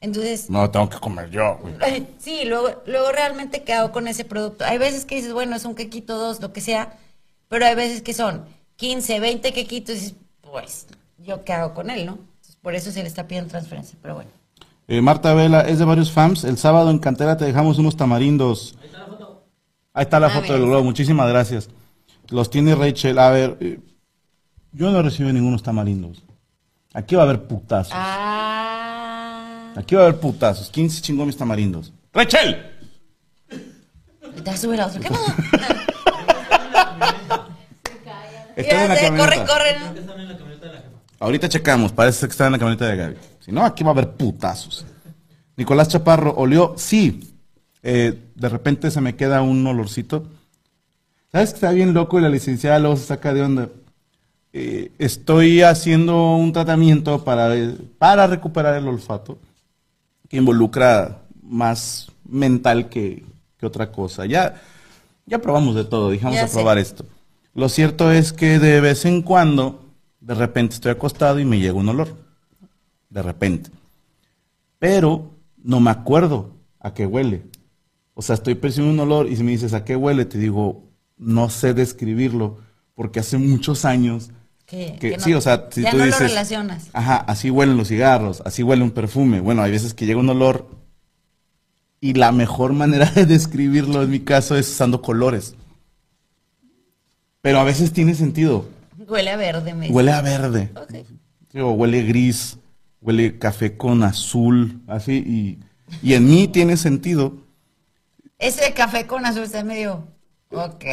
Entonces, 0.00 0.48
No, 0.48 0.70
tengo 0.70 0.88
que 0.88 0.98
comer 0.98 1.28
yo, 1.30 1.58
sí, 2.18 2.42
luego, 2.44 2.82
luego 2.86 3.10
realmente 3.10 3.64
qué 3.64 3.72
hago 3.74 3.90
con 3.90 4.06
ese 4.06 4.24
producto. 4.24 4.64
Hay 4.64 4.78
veces 4.78 5.04
que 5.04 5.16
dices, 5.16 5.32
bueno, 5.32 5.56
es 5.56 5.64
un 5.64 5.74
quequito, 5.74 6.16
dos, 6.16 6.40
lo 6.40 6.52
que 6.52 6.60
sea, 6.60 6.96
pero 7.48 7.66
hay 7.66 7.74
veces 7.74 8.02
que 8.02 8.14
son 8.14 8.44
15, 8.76 9.18
20 9.18 9.52
quequitos 9.52 9.96
y 9.96 9.98
dices, 9.98 10.14
pues, 10.40 10.86
¿yo 11.18 11.44
qué 11.44 11.52
hago 11.52 11.74
con 11.74 11.90
él, 11.90 12.06
no? 12.06 12.12
Entonces, 12.12 12.56
por 12.62 12.74
eso 12.76 12.92
se 12.92 13.02
le 13.02 13.08
está 13.08 13.26
pidiendo 13.26 13.50
transferencia, 13.50 13.98
pero 14.00 14.14
bueno. 14.14 14.30
Eh, 14.86 15.02
Marta 15.02 15.34
Vela 15.34 15.62
es 15.62 15.78
de 15.80 15.84
varios 15.84 16.12
fans. 16.12 16.44
El 16.44 16.56
sábado 16.58 16.90
en 16.90 16.98
Cantera 16.98 17.36
te 17.36 17.44
dejamos 17.44 17.78
unos 17.78 17.96
tamarindos. 17.96 18.74
Ahí 18.80 18.86
está 18.86 18.98
la 19.00 19.06
foto. 19.08 19.42
Ahí 19.92 20.02
está 20.04 20.20
la 20.20 20.26
Ah, 20.28 20.30
foto 20.30 20.42
bien. 20.44 20.54
del 20.60 20.64
globo. 20.66 20.84
Muchísimas 20.84 21.28
gracias. 21.28 21.68
Los 22.28 22.48
tiene 22.48 22.74
Rachel. 22.74 23.18
A 23.18 23.30
ver, 23.30 23.58
eh, 23.60 23.80
yo 24.72 24.90
no 24.90 25.02
recibo 25.02 25.30
ningunos 25.30 25.62
tamarindos. 25.62 26.22
Aquí 26.94 27.16
va 27.16 27.22
a 27.22 27.24
haber 27.26 27.46
putazos. 27.46 27.92
Ah. 27.94 28.54
Aquí 29.78 29.94
va 29.94 30.02
a 30.02 30.04
haber 30.06 30.18
putazos. 30.18 30.70
¿Quién 30.70 30.90
se 30.90 31.00
chingó 31.00 31.24
mis 31.24 31.36
tamarindos? 31.36 31.92
¡Rachel! 32.12 32.66
Te 33.48 34.42
vas 34.44 34.54
a 34.56 34.56
subir 34.56 34.80
a 34.80 34.86
otro. 34.86 35.00
¿Qué 35.00 35.08
pasó? 35.08 35.24
Está 38.56 38.82
en 38.82 38.88
la 38.88 38.96
corre, 38.96 39.06
camioneta. 39.06 39.46
corre. 39.46 39.78
¿no? 39.78 39.94
Ahorita 41.20 41.48
checamos, 41.48 41.92
parece 41.92 42.26
que 42.26 42.32
está 42.32 42.46
en 42.46 42.52
la 42.52 42.58
camioneta 42.58 42.88
de 42.88 42.96
Gaby. 42.96 43.16
Si 43.38 43.52
no, 43.52 43.64
aquí 43.64 43.84
va 43.84 43.90
a 43.90 43.92
haber 43.92 44.10
putazos. 44.10 44.84
Nicolás 45.56 45.86
Chaparro, 45.86 46.34
¿olió? 46.36 46.74
Sí. 46.76 47.36
Eh, 47.84 48.18
de 48.34 48.48
repente 48.48 48.90
se 48.90 49.00
me 49.00 49.14
queda 49.14 49.42
un 49.42 49.64
olorcito. 49.64 50.26
¿Sabes 51.30 51.50
que 51.50 51.54
está 51.54 51.70
bien 51.70 51.94
loco 51.94 52.18
y 52.18 52.22
la 52.22 52.30
licenciada 52.30 52.80
luego 52.80 52.96
se 52.96 53.06
saca 53.06 53.32
de 53.32 53.42
onda? 53.42 53.68
Eh, 54.52 54.90
estoy 54.98 55.62
haciendo 55.62 56.34
un 56.34 56.52
tratamiento 56.52 57.22
para, 57.22 57.54
para 57.98 58.26
recuperar 58.26 58.74
el 58.74 58.88
olfato 58.88 59.38
que 60.28 60.36
involucra 60.36 61.22
más 61.42 62.12
mental 62.24 62.88
que, 62.88 63.24
que 63.58 63.66
otra 63.66 63.90
cosa. 63.90 64.26
Ya, 64.26 64.60
ya 65.26 65.38
probamos 65.40 65.74
de 65.74 65.84
todo, 65.84 66.10
dejamos 66.10 66.36
Ya 66.36 66.44
a 66.44 66.48
probar 66.48 66.78
esto. 66.78 67.04
Lo 67.54 67.68
cierto 67.68 68.12
es 68.12 68.32
que 68.32 68.58
de 68.58 68.80
vez 68.80 69.04
en 69.04 69.22
cuando, 69.22 69.84
de 70.20 70.34
repente 70.34 70.74
estoy 70.74 70.92
acostado 70.92 71.38
y 71.38 71.44
me 71.44 71.58
llega 71.58 71.74
un 71.74 71.88
olor. 71.88 72.14
De 73.10 73.22
repente. 73.22 73.70
Pero 74.78 75.30
no 75.56 75.80
me 75.80 75.90
acuerdo 75.90 76.52
a 76.78 76.94
qué 76.94 77.06
huele. 77.06 77.42
O 78.14 78.22
sea, 78.22 78.34
estoy 78.34 78.54
percibiendo 78.54 79.02
un 79.02 79.08
olor 79.10 79.28
y 79.28 79.36
si 79.36 79.42
me 79.42 79.52
dices 79.52 79.74
a 79.74 79.84
qué 79.84 79.96
huele, 79.96 80.24
te 80.24 80.38
digo, 80.38 80.84
no 81.16 81.50
sé 81.50 81.74
describirlo, 81.74 82.58
porque 82.94 83.20
hace 83.20 83.38
muchos 83.38 83.84
años 83.84 84.30
Que- 84.68 84.96
que, 85.00 85.10
que 85.12 85.16
no- 85.16 85.24
sí, 85.24 85.32
o 85.32 85.40
sea, 85.40 85.68
si 85.70 85.80
ya 85.80 85.90
tú 85.92 85.96
no 85.96 86.04
lo 86.04 86.06
dices, 86.10 86.28
relacionas. 86.28 86.88
Ajá, 86.92 87.16
así 87.16 87.48
huelen 87.50 87.78
los 87.78 87.88
cigarros, 87.88 88.42
así 88.44 88.62
huele 88.62 88.82
un 88.82 88.90
perfume. 88.90 89.40
Bueno, 89.40 89.62
hay 89.62 89.70
veces 89.70 89.94
que 89.94 90.04
llega 90.04 90.20
un 90.20 90.28
olor 90.28 90.68
y 92.02 92.12
la 92.12 92.32
mejor 92.32 92.74
manera 92.74 93.10
de 93.10 93.24
describirlo 93.24 94.02
en 94.02 94.10
mi 94.10 94.20
caso 94.20 94.56
es 94.56 94.68
usando 94.68 95.00
colores. 95.00 95.54
Pero 97.40 97.60
a 97.60 97.64
veces 97.64 97.92
tiene 97.92 98.14
sentido. 98.14 98.68
Huele 99.08 99.30
a 99.30 99.36
verde, 99.36 99.72
me. 99.72 99.88
Huele 99.88 100.12
a 100.12 100.20
verde. 100.20 100.70
Ok. 100.76 100.94
Sí, 101.50 101.60
o 101.60 101.70
huele 101.70 102.02
gris, 102.02 102.58
huele 103.00 103.38
café 103.38 103.74
con 103.76 104.02
azul, 104.02 104.82
así. 104.86 105.12
Y, 105.16 105.58
y 106.06 106.12
en 106.12 106.26
mí 106.28 106.46
tiene 106.46 106.76
sentido. 106.76 107.32
Ese 108.38 108.74
café 108.74 109.06
con 109.06 109.24
azul 109.24 109.44
está 109.44 109.64
medio. 109.64 110.06
Ok. 110.50 110.84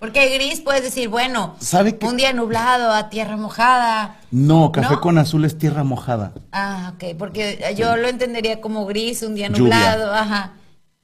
Porque 0.00 0.34
gris 0.34 0.60
puedes 0.62 0.82
decir, 0.82 1.08
bueno, 1.08 1.54
¿Sabe 1.60 1.96
qué? 1.98 2.06
un 2.06 2.16
día 2.16 2.32
nublado, 2.32 2.90
a 2.92 3.10
tierra 3.10 3.36
mojada. 3.36 4.16
No, 4.30 4.72
café 4.72 4.94
¿No? 4.94 5.00
con 5.00 5.18
azul 5.18 5.44
es 5.44 5.58
tierra 5.58 5.84
mojada. 5.84 6.32
Ah, 6.52 6.92
ok. 6.94 7.16
Porque 7.18 7.74
yo 7.76 7.96
lo 7.96 8.08
entendería 8.08 8.60
como 8.62 8.86
gris, 8.86 9.22
un 9.22 9.34
día 9.34 9.48
Lluvia. 9.48 9.60
Mm. 9.60 9.64
nublado, 9.64 10.14
ajá. 10.14 10.52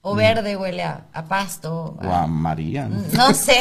O 0.01 0.15
verde 0.15 0.55
huele 0.57 0.83
a, 0.83 1.05
a 1.13 1.25
pasto. 1.25 1.97
O 2.01 2.11
a 2.11 2.25
María. 2.27 2.87
¿no? 2.87 3.01
No 3.13 3.33
sé. 3.33 3.59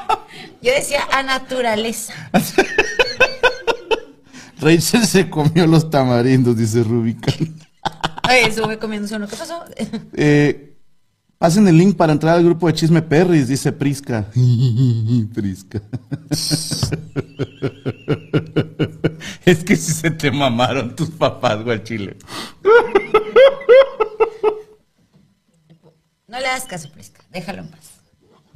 Yo 0.62 0.72
decía 0.72 1.00
a 1.12 1.22
naturaleza. 1.22 2.12
Rachel 4.60 5.06
se 5.06 5.28
comió 5.30 5.66
los 5.66 5.90
tamarindos, 5.90 6.56
dice 6.56 6.82
Rubican. 6.82 7.34
Oye, 8.28 8.52
sube 8.52 8.78
comiéndose 8.78 9.16
uno. 9.16 9.28
¿Qué 9.28 9.36
pasó? 9.36 9.62
Eh, 10.14 10.75
pasen 11.38 11.66
el 11.68 11.76
link 11.78 11.96
para 11.96 12.12
entrar 12.12 12.36
al 12.36 12.44
grupo 12.44 12.66
de 12.66 12.74
Chisme 12.74 13.02
Perris, 13.02 13.48
dice 13.48 13.72
Prisca. 13.72 14.26
Prisca. 15.34 15.80
es 19.44 19.64
que 19.64 19.76
si 19.76 19.92
se 19.92 20.10
te 20.10 20.30
mamaron 20.30 20.94
tus 20.96 21.10
papás, 21.10 21.62
güey, 21.62 21.78
al 21.78 21.84
chile. 21.84 22.16
No 26.28 26.40
le 26.40 26.46
hagas 26.48 26.64
caso, 26.64 26.90
Prisca. 26.90 27.22
Déjalo 27.30 27.62
en 27.62 27.68
paz. 27.70 28.00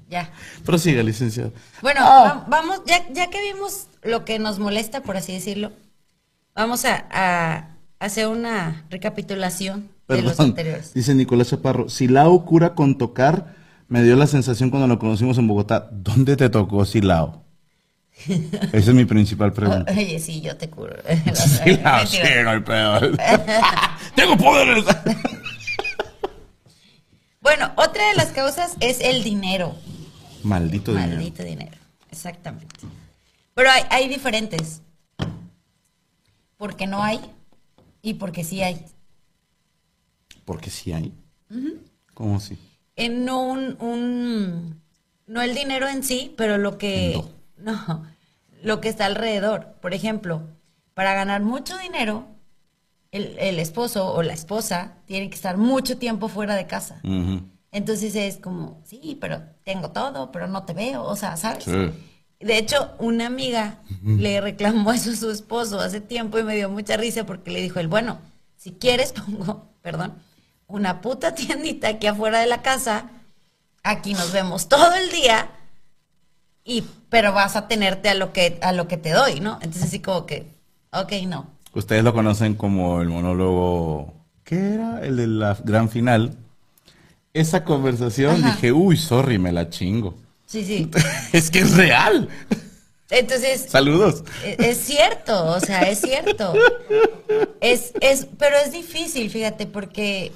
Ya. 0.08 0.28
Prosiga, 0.64 1.04
licenciado. 1.04 1.52
Bueno, 1.82 2.00
Ah. 2.02 2.24
va- 2.24 2.44
vamos, 2.48 2.80
ya, 2.84 3.08
ya 3.12 3.30
que 3.30 3.40
vimos 3.52 3.86
lo 4.02 4.24
que 4.24 4.40
nos 4.40 4.58
molesta, 4.58 5.02
por 5.02 5.16
así 5.16 5.32
decirlo, 5.32 5.70
vamos 6.52 6.84
a, 6.84 7.06
a 7.12 7.76
hacer 8.00 8.26
una 8.26 8.84
recapitulación 8.90 9.88
de 10.16 10.22
los 10.22 10.32
Perdón, 10.32 10.46
anteriores. 10.50 10.94
dice 10.94 11.14
Nicolás 11.14 11.48
Chaparro. 11.48 11.88
Si 11.88 12.08
Lau 12.08 12.44
cura 12.44 12.74
con 12.74 12.98
tocar, 12.98 13.54
me 13.88 14.02
dio 14.02 14.16
la 14.16 14.26
sensación 14.26 14.70
cuando 14.70 14.86
lo 14.86 14.98
conocimos 14.98 15.38
en 15.38 15.46
Bogotá, 15.48 15.88
¿dónde 15.92 16.36
te 16.36 16.48
tocó 16.48 16.84
Silao? 16.84 17.44
Esa 18.28 18.90
es 18.90 18.94
mi 18.94 19.04
principal 19.04 19.52
pregunta. 19.52 19.90
Oye, 19.92 20.18
sí, 20.18 20.40
yo 20.40 20.56
te 20.56 20.68
curo. 20.68 20.94
Silao, 21.34 22.06
sí, 22.06 22.18
no 22.44 22.50
hay 22.50 22.60
pedo. 22.60 23.00
Tengo 24.14 24.36
poderes. 24.36 24.84
Bueno, 27.40 27.72
otra 27.76 28.06
de 28.08 28.14
las 28.16 28.28
causas 28.28 28.76
es 28.80 29.00
el 29.00 29.24
dinero. 29.24 29.74
Maldito 30.42 30.92
dinero. 30.92 31.16
Maldito 31.16 31.42
dinero. 31.42 31.76
Exactamente. 32.10 32.66
Pero 33.54 33.70
hay, 33.70 33.82
hay 33.90 34.08
diferentes. 34.08 34.82
Porque 36.56 36.86
no 36.86 37.02
hay 37.02 37.20
y 38.02 38.14
porque 38.14 38.44
sí 38.44 38.62
hay. 38.62 38.84
Porque 40.50 40.68
sí 40.68 40.92
hay. 40.92 41.12
¿Cómo 42.12 42.38
así? 42.38 42.58
En 42.96 43.24
no 43.24 43.40
un, 43.40 43.76
un- 43.80 44.82
no 45.28 45.42
el 45.42 45.54
dinero 45.54 45.86
en 45.86 46.02
sí, 46.02 46.34
pero 46.36 46.58
lo 46.58 46.76
que 46.76 47.22
no. 47.56 48.04
lo 48.64 48.80
que 48.80 48.88
está 48.88 49.06
alrededor. 49.06 49.76
Por 49.80 49.94
ejemplo, 49.94 50.42
para 50.92 51.14
ganar 51.14 51.40
mucho 51.42 51.78
dinero, 51.78 52.26
el, 53.12 53.38
el 53.38 53.60
esposo 53.60 54.12
o 54.12 54.24
la 54.24 54.32
esposa 54.32 54.94
tiene 55.06 55.30
que 55.30 55.36
estar 55.36 55.56
mucho 55.56 55.98
tiempo 55.98 56.26
fuera 56.26 56.56
de 56.56 56.66
casa. 56.66 57.00
Entonces 57.70 58.16
es 58.16 58.38
como, 58.38 58.82
sí, 58.84 59.16
pero 59.20 59.42
tengo 59.62 59.90
todo, 59.92 60.32
pero 60.32 60.48
no 60.48 60.64
te 60.64 60.72
veo, 60.72 61.04
o 61.04 61.14
sea, 61.14 61.36
¿sabes? 61.36 61.62
Sí. 61.62 61.70
De 62.44 62.58
hecho, 62.58 62.90
una 62.98 63.26
amiga 63.28 63.78
le 64.02 64.40
reclamó 64.40 64.90
eso 64.92 65.12
a 65.12 65.14
su 65.14 65.30
esposo 65.30 65.78
hace 65.78 66.00
tiempo 66.00 66.40
y 66.40 66.42
me 66.42 66.56
dio 66.56 66.68
mucha 66.70 66.96
risa 66.96 67.24
porque 67.24 67.52
le 67.52 67.62
dijo 67.62 67.78
él, 67.78 67.86
bueno, 67.86 68.18
si 68.56 68.72
quieres 68.72 69.12
pongo, 69.26 69.68
perdón, 69.80 70.14
una 70.70 71.00
puta 71.00 71.34
tiendita 71.34 71.88
aquí 71.88 72.06
afuera 72.06 72.40
de 72.40 72.46
la 72.46 72.62
casa, 72.62 73.10
aquí 73.82 74.14
nos 74.14 74.32
vemos 74.32 74.68
todo 74.68 74.94
el 74.94 75.10
día 75.10 75.50
y 76.64 76.84
pero 77.08 77.32
vas 77.32 77.56
a 77.56 77.66
tenerte 77.66 78.08
a 78.08 78.14
lo 78.14 78.32
que 78.32 78.58
a 78.62 78.72
lo 78.72 78.86
que 78.86 78.96
te 78.96 79.10
doy, 79.10 79.40
¿no? 79.40 79.54
Entonces 79.62 79.84
así 79.84 80.00
como 80.00 80.26
que, 80.26 80.46
ok, 80.92 81.12
no. 81.26 81.46
Ustedes 81.72 82.04
lo 82.04 82.12
conocen 82.12 82.54
como 82.54 83.00
el 83.00 83.08
monólogo. 83.08 84.14
¿Qué 84.44 84.74
era? 84.74 85.00
El 85.04 85.16
de 85.16 85.26
la 85.26 85.56
gran 85.64 85.88
final. 85.88 86.36
Esa 87.32 87.64
conversación 87.64 88.44
Ajá. 88.44 88.54
dije, 88.54 88.72
uy, 88.72 88.96
sorry, 88.96 89.38
me 89.38 89.52
la 89.52 89.68
chingo. 89.70 90.14
Sí, 90.46 90.64
sí. 90.64 90.90
es 91.32 91.50
que 91.50 91.60
es 91.60 91.76
real. 91.76 92.28
Entonces, 93.08 93.66
Saludos. 93.68 94.24
Es, 94.44 94.58
es 94.58 94.78
cierto, 94.78 95.46
o 95.46 95.60
sea, 95.60 95.82
es 95.82 96.00
cierto. 96.00 96.54
Es, 97.60 97.92
es, 98.00 98.26
pero 98.38 98.56
es 98.56 98.72
difícil, 98.72 99.30
fíjate, 99.30 99.66
porque 99.66 100.32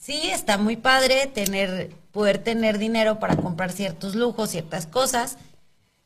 sí 0.00 0.30
está 0.30 0.58
muy 0.58 0.76
padre 0.76 1.26
tener, 1.26 1.90
poder 2.10 2.38
tener 2.38 2.78
dinero 2.78 3.20
para 3.20 3.36
comprar 3.36 3.70
ciertos 3.70 4.16
lujos, 4.16 4.50
ciertas 4.50 4.86
cosas, 4.86 5.36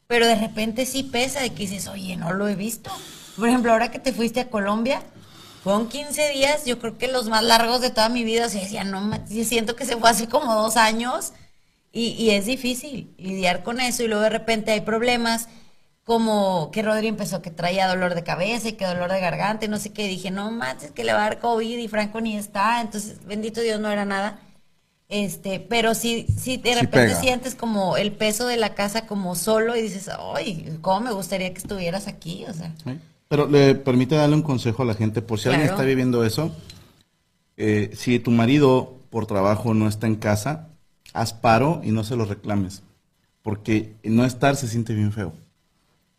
pero 0.06 0.26
de 0.26 0.34
repente 0.34 0.84
sí 0.84 1.04
pesa 1.04 1.40
de 1.40 1.50
que 1.50 1.62
dices, 1.66 1.86
oye, 1.88 2.16
no 2.16 2.34
lo 2.34 2.48
he 2.48 2.56
visto. 2.56 2.90
Por 3.36 3.48
ejemplo, 3.48 3.72
ahora 3.72 3.90
que 3.90 3.98
te 3.98 4.12
fuiste 4.12 4.40
a 4.40 4.50
Colombia, 4.50 5.02
fueron 5.62 5.88
15 5.88 6.30
días, 6.30 6.66
yo 6.66 6.78
creo 6.78 6.98
que 6.98 7.08
los 7.08 7.28
más 7.28 7.42
largos 7.42 7.80
de 7.80 7.90
toda 7.90 8.10
mi 8.10 8.24
vida, 8.24 8.46
o 8.46 8.48
sea, 8.50 8.60
decía, 8.60 8.84
no, 8.84 9.18
siento 9.26 9.76
que 9.76 9.86
se 9.86 9.96
fue 9.96 10.10
hace 10.10 10.28
como 10.28 10.54
dos 10.54 10.76
años 10.76 11.32
y, 11.92 12.08
y 12.10 12.30
es 12.30 12.46
difícil 12.46 13.14
lidiar 13.16 13.62
con 13.62 13.80
eso 13.80 14.02
y 14.02 14.08
luego 14.08 14.24
de 14.24 14.30
repente 14.30 14.72
hay 14.72 14.82
problemas 14.82 15.48
como 16.04 16.70
que 16.70 16.82
Rodri 16.82 17.08
empezó 17.08 17.40
que 17.42 17.50
traía 17.50 17.88
dolor 17.88 18.14
de 18.14 18.22
cabeza 18.24 18.68
y 18.68 18.72
que 18.74 18.84
dolor 18.86 19.10
de 19.10 19.20
garganta 19.20 19.64
y 19.64 19.68
no 19.68 19.78
sé 19.78 19.92
qué, 19.92 20.06
dije, 20.06 20.30
no 20.30 20.50
manches, 20.50 20.90
que 20.92 21.04
le 21.04 21.12
va 21.14 21.20
a 21.20 21.30
dar 21.30 21.38
COVID 21.40 21.78
y 21.78 21.88
Franco 21.88 22.20
ni 22.20 22.36
está, 22.36 22.80
entonces, 22.82 23.24
bendito 23.26 23.60
Dios, 23.62 23.80
no 23.80 23.90
era 23.90 24.04
nada. 24.04 24.40
Este, 25.08 25.60
pero 25.60 25.94
sí, 25.94 26.26
sí, 26.38 26.56
de 26.56 26.74
Sí 26.74 26.86
repente 26.86 27.14
pega. 27.14 27.20
sientes 27.20 27.54
como 27.54 27.96
el 27.96 28.12
peso 28.12 28.46
de 28.46 28.56
la 28.56 28.74
casa 28.74 29.06
como 29.06 29.34
solo 29.36 29.76
y 29.76 29.82
dices, 29.82 30.10
ay, 30.34 30.78
cómo 30.80 31.00
me 31.00 31.12
gustaría 31.12 31.52
que 31.52 31.58
estuvieras 31.58 32.06
aquí, 32.08 32.44
o 32.48 32.52
sea. 32.54 32.74
¿Sí? 32.84 32.98
Pero 33.28 33.46
le 33.46 33.74
permite 33.74 34.14
darle 34.16 34.36
un 34.36 34.42
consejo 34.42 34.82
a 34.82 34.86
la 34.86 34.94
gente, 34.94 35.22
por 35.22 35.38
si 35.40 35.48
alguien 35.48 35.66
está 35.66 35.82
viviendo 35.82 36.24
eso. 36.24 36.54
eh, 37.56 37.90
si 37.94 38.18
tu 38.18 38.30
marido 38.30 38.98
por 39.10 39.26
trabajo 39.26 39.74
no 39.74 39.88
está 39.88 40.06
en 40.06 40.16
casa, 40.16 40.68
haz 41.12 41.32
paro 41.32 41.80
y 41.84 41.90
no 41.92 42.04
se 42.04 42.16
lo 42.16 42.24
reclames. 42.24 42.82
Porque 43.42 43.94
no 44.04 44.24
estar 44.24 44.56
se 44.56 44.68
siente 44.68 44.94
bien 44.94 45.12
feo. 45.12 45.32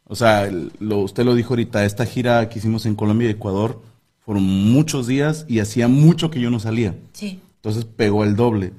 O 0.08 0.16
sea, 0.16 0.50
lo, 0.80 1.00
usted 1.00 1.26
lo 1.26 1.36
dijo 1.36 1.54
ahorita, 1.54 1.86
esta 1.86 2.06
gira 2.06 2.48
que 2.50 2.60
hicimos 2.60 2.86
en 2.86 2.96
Colombia 2.96 3.28
y 3.28 3.32
Ecuador 3.32 3.82
fueron 4.20 4.44
muchos 4.44 5.08
días 5.08 5.46
y 5.48 5.60
hacía 5.60 5.88
mucho 5.88 6.30
que 6.30 6.40
yo 6.40 6.50
no 6.50 6.60
salía. 6.60 6.96
Sí. 7.14 7.40
Entonces 7.58 7.86
pegó 7.86 8.24
el 8.24 8.36
doble. 8.36 8.74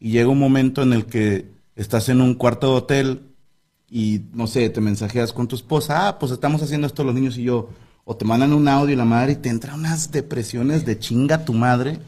Y 0.00 0.10
llega 0.10 0.28
un 0.28 0.38
momento 0.38 0.82
en 0.82 0.92
el 0.92 1.06
que 1.06 1.46
estás 1.76 2.08
en 2.08 2.20
un 2.20 2.34
cuarto 2.34 2.68
de 2.68 2.76
hotel 2.76 3.22
y, 3.88 4.22
no 4.32 4.46
sé, 4.46 4.68
te 4.70 4.80
mensajeas 4.80 5.32
con 5.32 5.46
tu 5.46 5.56
esposa, 5.56 6.08
ah, 6.08 6.18
pues 6.18 6.32
estamos 6.32 6.62
haciendo 6.62 6.86
esto 6.86 7.04
los 7.04 7.14
niños 7.14 7.38
y 7.38 7.44
yo, 7.44 7.68
o 8.04 8.16
te 8.16 8.24
mandan 8.24 8.52
un 8.52 8.66
audio 8.66 8.92
y 8.92 8.96
la 8.96 9.04
madre 9.04 9.32
y 9.32 9.36
te 9.36 9.48
entran 9.48 9.78
unas 9.78 10.10
depresiones 10.10 10.84
de 10.84 10.98
chinga 10.98 11.44
tu 11.44 11.52
madre, 11.52 11.98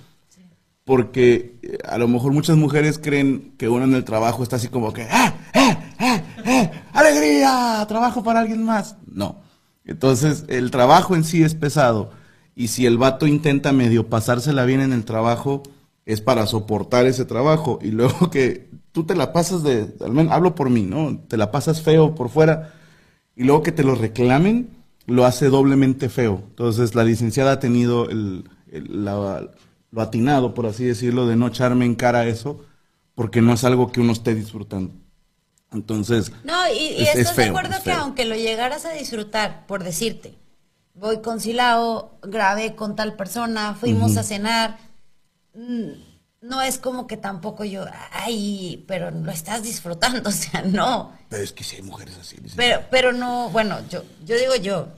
porque 0.85 1.55
eh, 1.63 1.79
a 1.89 1.99
lo 1.99 2.09
mejor 2.09 2.33
muchas 2.33 2.57
mujeres 2.57 2.99
creen 2.99 3.53
que 3.57 3.69
uno 3.69 3.85
en 3.85 3.95
el 3.95 4.05
trabajo 4.05 4.43
está 4.43 4.57
así 4.57 4.69
como 4.69 4.93
que, 4.93 5.03
¡ah, 5.03 5.35
ah, 5.55 5.79
ah, 5.99 6.23
ah, 6.45 6.71
Trabajo 7.89 8.23
para 8.23 8.41
alguien 8.41 8.65
más. 8.65 8.97
No. 9.07 9.41
Entonces, 9.85 10.45
el 10.49 10.71
trabajo 10.71 11.15
en 11.15 11.25
sí 11.25 11.43
es 11.43 11.55
pesado. 11.55 12.11
Y 12.55 12.69
si 12.69 12.87
el 12.87 12.99
vato 12.99 13.27
intenta 13.27 13.73
medio 13.73 14.09
pasársela 14.09 14.65
bien 14.65 14.81
en 14.81 14.93
el 14.93 15.05
trabajo, 15.05 15.63
es 16.07 16.21
para 16.21 16.47
soportar 16.47 17.07
ese 17.07 17.25
trabajo. 17.25 17.79
Y 17.83 17.91
luego 17.91 18.31
que 18.31 18.71
tú 18.93 19.05
te 19.05 19.15
la 19.15 19.33
pasas 19.33 19.63
de, 19.63 19.95
al 20.01 20.13
menos 20.13 20.33
hablo 20.33 20.55
por 20.55 20.71
mí, 20.71 20.83
¿no? 20.83 21.19
Te 21.29 21.37
la 21.37 21.51
pasas 21.51 21.83
feo 21.83 22.15
por 22.15 22.31
fuera. 22.31 22.73
Y 23.37 23.45
luego 23.45 23.63
que 23.63 23.73
te 23.73 23.85
lo 23.85 23.95
reclamen, 23.95 24.71
lo 25.07 25.25
hace 25.25 25.49
doblemente 25.49 26.09
feo. 26.09 26.43
Entonces, 26.49 26.95
la 26.95 27.05
licenciada 27.05 27.53
ha 27.53 27.61
tenido 27.61 28.09
el, 28.09 28.45
lo 29.91 30.01
atinado, 30.01 30.55
por 30.55 30.67
así 30.67 30.85
decirlo, 30.85 31.27
de 31.27 31.37
no 31.37 31.49
echarme 31.49 31.85
en 31.85 31.95
cara 31.95 32.27
eso, 32.27 32.61
porque 33.15 33.43
no 33.43 33.53
es 33.53 33.65
algo 33.65 33.93
que 33.93 34.01
uno 34.01 34.13
esté 34.13 34.35
disfrutando. 34.35 34.93
Entonces, 35.77 36.33
No, 36.45 36.69
y, 36.69 36.79
y 36.79 37.03
Es- 37.03 37.09
es 37.11 37.17
estás 37.21 37.37
de 37.37 37.43
feo, 37.45 37.51
acuerdo 37.53 37.77
es 37.77 37.83
que 37.83 37.93
aunque 37.93 38.25
lo 38.25 38.35
llegaras 38.35 38.85
a 38.85 38.93
disfrutar, 38.93 39.67
por 39.67 39.85
decirte, 39.85 40.35
voy 40.95 41.21
con 41.21 41.41
Silao, 41.41 42.19
grabé 42.23 42.75
con 42.75 42.97
tal 42.97 43.15
persona, 43.17 43.75
fuimos 43.75 44.17
a 44.17 44.23
cenar, 44.23 44.79
mm, 45.55 45.89
no 46.43 46.63
es 46.63 46.79
como 46.79 47.07
que 47.07 47.17
tampoco 47.17 47.65
yo, 47.65 47.85
ay, 48.13 48.85
pero 48.89 49.11
lo 49.11 49.31
estás 49.31 49.63
disfrutando, 49.63 50.29
o 50.29 50.33
sea, 50.33 50.63
no. 50.63 51.13
pero 51.29 51.43
es 51.43 51.53
que 51.53 51.65
si 51.65 51.77
hay 51.77 51.83
mujeres 51.83 52.17
así. 52.21 52.37
Pero, 52.57 52.83
pero 52.91 53.13
no, 53.13 53.51
bueno, 53.51 53.79
yo, 53.91 54.03
yo 54.25 54.37
digo 54.37 54.55
yo, 54.57 54.89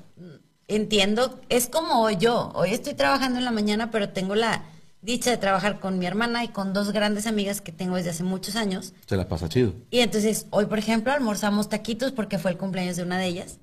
entiendo, 0.68 1.41
es 1.49 1.66
como 1.68 2.03
hoy 2.03 2.16
yo, 2.18 2.53
hoy 2.55 2.70
estoy 2.74 2.95
trabajando 2.95 3.39
en 3.39 3.45
la 3.45 3.51
mañana, 3.51 3.91
pero 3.91 4.11
tengo 4.11 4.35
la 4.35 4.62
dicha 5.03 5.30
de 5.30 5.36
trabajar 5.36 5.80
con 5.80 5.99
mi 5.99 6.07
hermana 6.07 6.44
y 6.44 6.49
con 6.49 6.72
dos 6.72 6.90
grandes 6.92 7.26
amigas 7.26 7.61
que 7.61 7.72
tengo 7.72 7.96
desde 7.96 8.11
hace 8.11 8.24
muchos 8.24 8.57
años. 8.57 8.92
Se 9.07 9.16
la 9.16 9.28
pasa 9.28 9.49
chido. 9.49 9.72
Y 9.90 10.01
entonces, 10.01 10.46
hoy, 10.51 10.66
por 10.66 10.78
ejemplo, 10.78 11.12
almorzamos 11.12 11.68
taquitos 11.68 12.12
porque 12.12 12.38
fue 12.38 12.51
el 12.51 12.57
cumpleaños 12.59 12.96
de 12.96 13.03
una 13.05 13.18
de 13.18 13.26
ellas. 13.26 13.59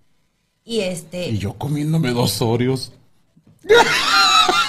Y 0.63 0.79
este. 0.81 1.27
Y 1.29 1.37
yo 1.37 1.53
comiéndome 1.53 2.11
dos 2.11 2.41
Oreos. 2.41 2.91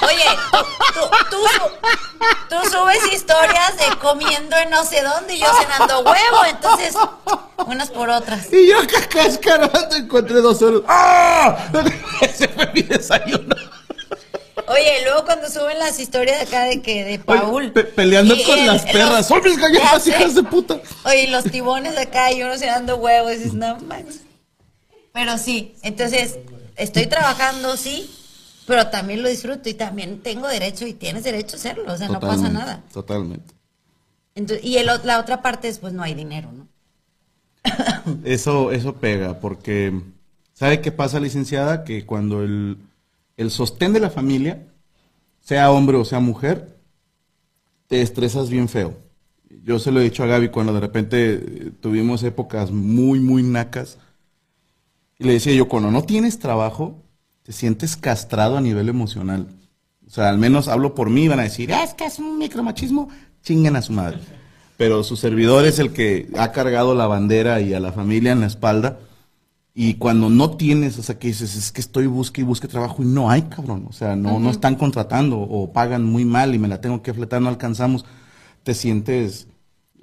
Oye, 0.03 0.25
tú, 0.53 0.59
tú- 0.95 1.11
tú 1.31 1.37
su- 1.37 2.49
tú 2.49 2.71
subes 2.71 3.13
historias 3.13 3.77
de 3.77 3.97
comiendo 3.99 4.57
en 4.57 4.71
no 4.71 4.85
sé 4.85 5.03
dónde 5.03 5.35
y 5.35 5.41
yo 5.41 5.47
cenando 5.61 6.01
huevo. 6.01 6.45
Entonces, 6.49 6.95
unas 7.67 7.91
por 7.91 8.09
otras. 8.11 8.53
Y 8.53 8.69
yo 8.69 8.77
cascarando 9.11 9.97
encontré 9.97 10.41
dos 10.41 10.61
Oreos. 10.63 10.83
¡Ah! 10.89 11.69
Ese 12.21 12.49
fue 12.49 12.71
mi 12.75 12.83
desayuno. 12.83 13.55
Oye, 14.69 15.01
y 15.01 15.05
luego 15.05 15.25
cuando 15.25 15.49
suben 15.49 15.79
las 15.79 15.99
historias 16.01 16.39
de 16.41 16.47
acá 16.47 16.65
de 16.65 16.83
que 16.83 17.05
de 17.05 17.19
Paul. 17.19 17.73
Pe- 17.73 17.85
peleando 17.85 18.35
y 18.35 18.43
con 18.45 18.59
el- 18.59 18.67
las 18.67 18.83
los- 18.85 18.93
perras. 18.93 19.27
¡Son 19.29 19.43
mis 19.43 19.57
galletas, 19.61 20.07
hijas 20.07 20.35
de 20.35 20.43
puta! 20.43 20.81
Oye, 21.05 21.29
los 21.29 21.45
tibones 21.45 21.95
de 21.95 22.01
acá 22.03 22.33
y 22.33 22.43
uno 22.43 22.57
cenando 22.59 22.97
huevos. 22.97 23.33
Y 23.33 23.37
dices, 23.37 23.55
no 23.55 23.79
manches. 23.81 24.23
Pero 25.13 25.39
sí, 25.39 25.75
entonces, 25.83 26.39
estoy 26.77 27.07
trabajando, 27.07 27.77
sí, 27.77 28.11
pero 28.67 28.89
también 28.89 29.23
lo 29.23 29.29
disfruto 29.29 29.69
y 29.69 29.75
también 29.75 30.21
tengo 30.23 30.47
derecho 30.49 30.87
y 30.87 30.93
tienes 30.93 31.25
derecho 31.25 31.57
a 31.57 31.59
hacerlo. 31.59 31.93
O 31.93 31.97
sea, 31.97 32.09
no 32.09 32.21
pasa 32.21 32.49
nada. 32.49 32.83
Totalmente. 32.93 33.55
Entonces, 34.35 34.65
y 34.67 34.77
el 34.77 34.87
la 35.05 35.19
otra 35.19 35.41
parte 35.43 35.69
es, 35.69 35.79
pues 35.79 35.93
no 35.95 36.03
hay 36.03 36.13
dinero, 36.15 36.51
¿no? 36.53 36.69
Eso, 38.25 38.71
eso 38.73 38.95
pega, 38.97 39.41
porque 39.41 39.93
¿sabe 40.53 40.81
qué 40.81 40.93
pasa, 40.93 41.19
licenciada? 41.19 41.83
Que 41.85 42.05
cuando 42.07 42.43
el, 42.43 42.77
el 43.37 43.51
sostén 43.51 43.93
de 43.93 44.01
la 44.01 44.11
familia, 44.11 44.67
sea 45.41 45.71
hombre 45.71 45.97
o 45.97 46.05
sea 46.05 46.21
mujer, 46.21 46.79
te 47.87 48.03
estresas 48.03 48.51
bien 48.51 48.69
feo. 48.69 48.99
Yo 49.63 49.79
se 49.79 49.93
lo 49.93 50.01
he 50.01 50.05
dicho 50.05 50.23
a 50.23 50.27
Gaby 50.27 50.49
cuando 50.49 50.73
de 50.73 50.81
repente 50.81 51.35
eh, 51.35 51.73
tuvimos 51.81 52.23
épocas 52.23 52.71
muy, 52.71 53.21
muy 53.21 53.43
nacas. 53.43 53.99
Y 55.19 55.25
le 55.25 55.35
decía 55.35 55.55
yo, 55.55 55.69
cuando 55.69 55.91
no 55.91 56.03
tienes 56.03 56.39
trabajo, 56.39 57.03
te 57.43 57.53
sientes 57.53 57.97
castrado 57.97 58.57
a 58.57 58.61
nivel 58.61 58.89
emocional. 58.89 59.47
O 60.07 60.11
sea, 60.11 60.29
al 60.29 60.39
menos 60.39 60.69
hablo 60.69 60.95
por 60.95 61.11
mí, 61.11 61.27
van 61.29 61.41
a 61.41 61.45
decir, 61.45 61.73
"Ah, 61.73 61.85
es 61.85 61.95
que 61.95 62.05
es 62.05 62.19
un 62.19 62.39
micromachismo, 62.39 63.09
chinguen 63.43 63.77
a 63.77 63.83
su 63.83 63.93
madre. 63.93 64.19
pero 64.77 65.03
su 65.05 65.17
servidor 65.17 65.65
es 65.65 65.79
el 65.79 65.93
que 65.93 66.29
ha 66.37 66.53
cargado 66.53 66.95
la 66.95 67.07
bandera 67.07 67.63
y 67.63 67.73
a 67.73 67.81
la 67.81 67.93
familia 67.93 68.33
en 68.33 68.41
la 68.41 68.47
espalda. 68.47 68.99
Y 69.79 69.97
cuando 69.97 70.31
no 70.31 70.57
tienes, 70.57 70.99
o 70.99 71.03
sea, 71.03 71.19
que 71.19 71.29
dices, 71.29 71.55
es 71.55 71.71
que 71.71 71.83
estoy 71.83 72.07
busque 72.07 72.41
y 72.41 72.45
busque 72.45 72.67
trabajo 72.67 73.03
y 73.03 73.05
no 73.05 73.29
hay, 73.29 73.43
cabrón. 73.43 73.85
O 73.91 73.93
sea, 73.93 74.17
no, 74.17 74.41
no 74.41 74.49
están 74.49 74.75
contratando 74.77 75.39
o 75.39 75.71
pagan 75.71 76.03
muy 76.03 76.25
mal 76.25 76.55
y 76.55 76.59
me 76.59 76.67
la 76.67 76.81
tengo 76.81 77.03
que 77.03 77.13
fletar, 77.13 77.43
no 77.43 77.51
alcanzamos. 77.51 78.07
Te 78.63 78.73
sientes 78.73 79.49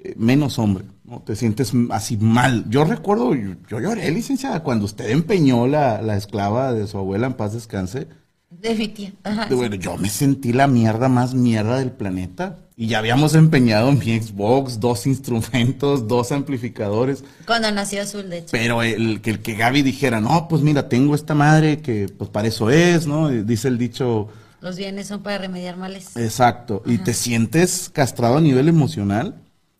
eh, 0.00 0.14
menos 0.16 0.60
hombre, 0.60 0.84
¿no? 1.02 1.22
Te 1.22 1.34
sientes 1.34 1.72
así 1.90 2.16
mal. 2.16 2.70
Yo 2.70 2.84
recuerdo, 2.84 3.34
yo, 3.34 3.56
yo 3.68 3.80
lloré, 3.80 4.12
licenciada, 4.12 4.62
cuando 4.62 4.84
usted 4.84 5.10
empeñó 5.10 5.66
la, 5.66 6.00
la 6.00 6.16
esclava 6.16 6.72
de 6.72 6.86
su 6.86 6.96
abuela 6.96 7.26
en 7.26 7.34
paz 7.34 7.54
descanse. 7.54 8.06
De 8.50 8.76
mi 8.76 8.86
tía. 8.86 9.12
Ajá, 9.24 9.48
Bueno, 9.50 9.74
yo 9.74 9.96
me 9.96 10.08
sentí 10.08 10.52
la 10.52 10.68
mierda 10.68 11.08
más 11.08 11.34
mierda 11.34 11.78
del 11.78 11.90
planeta. 11.90 12.60
Y 12.76 12.88
ya 12.88 12.98
habíamos 12.98 13.34
empeñado 13.36 13.92
mi 13.92 14.18
Xbox, 14.20 14.80
dos 14.80 15.06
instrumentos, 15.06 16.08
dos 16.08 16.32
amplificadores. 16.32 17.22
Cuando 17.46 17.70
nació 17.70 18.02
Azul, 18.02 18.28
de 18.28 18.38
hecho. 18.38 18.48
Pero 18.50 18.82
el 18.82 19.20
que, 19.20 19.30
el 19.30 19.38
que 19.40 19.54
Gaby 19.54 19.82
dijera, 19.82 20.20
no, 20.20 20.48
pues 20.48 20.62
mira, 20.62 20.88
tengo 20.88 21.14
esta 21.14 21.34
madre 21.34 21.80
que 21.80 22.08
pues 22.08 22.30
para 22.30 22.48
eso 22.48 22.70
es, 22.70 23.06
¿no? 23.06 23.28
Dice 23.28 23.68
el 23.68 23.78
dicho, 23.78 24.28
Los 24.60 24.76
bienes 24.76 25.06
son 25.06 25.22
para 25.22 25.38
remediar 25.38 25.76
males. 25.76 26.16
exacto. 26.16 26.82
Y 26.84 26.98
te 26.98 27.14
sientes 27.14 27.90
castrado 27.92 28.38
a 28.38 28.40
nivel 28.40 28.68
emocional. 28.68 29.36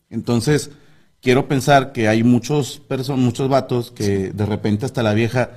Entonces, 0.09 0.70
quiero 1.20 1.49
pensar 1.49 1.90
que 1.90 2.07
hay 2.07 2.22
muchos 2.22 2.80
perso- 2.88 3.16
muchos 3.16 3.49
vatos 3.49 3.90
que 3.90 4.30
de 4.32 4.47
repente 4.47 4.86
hasta 4.86 5.03
la 5.03 5.14
vieja, 5.14 5.51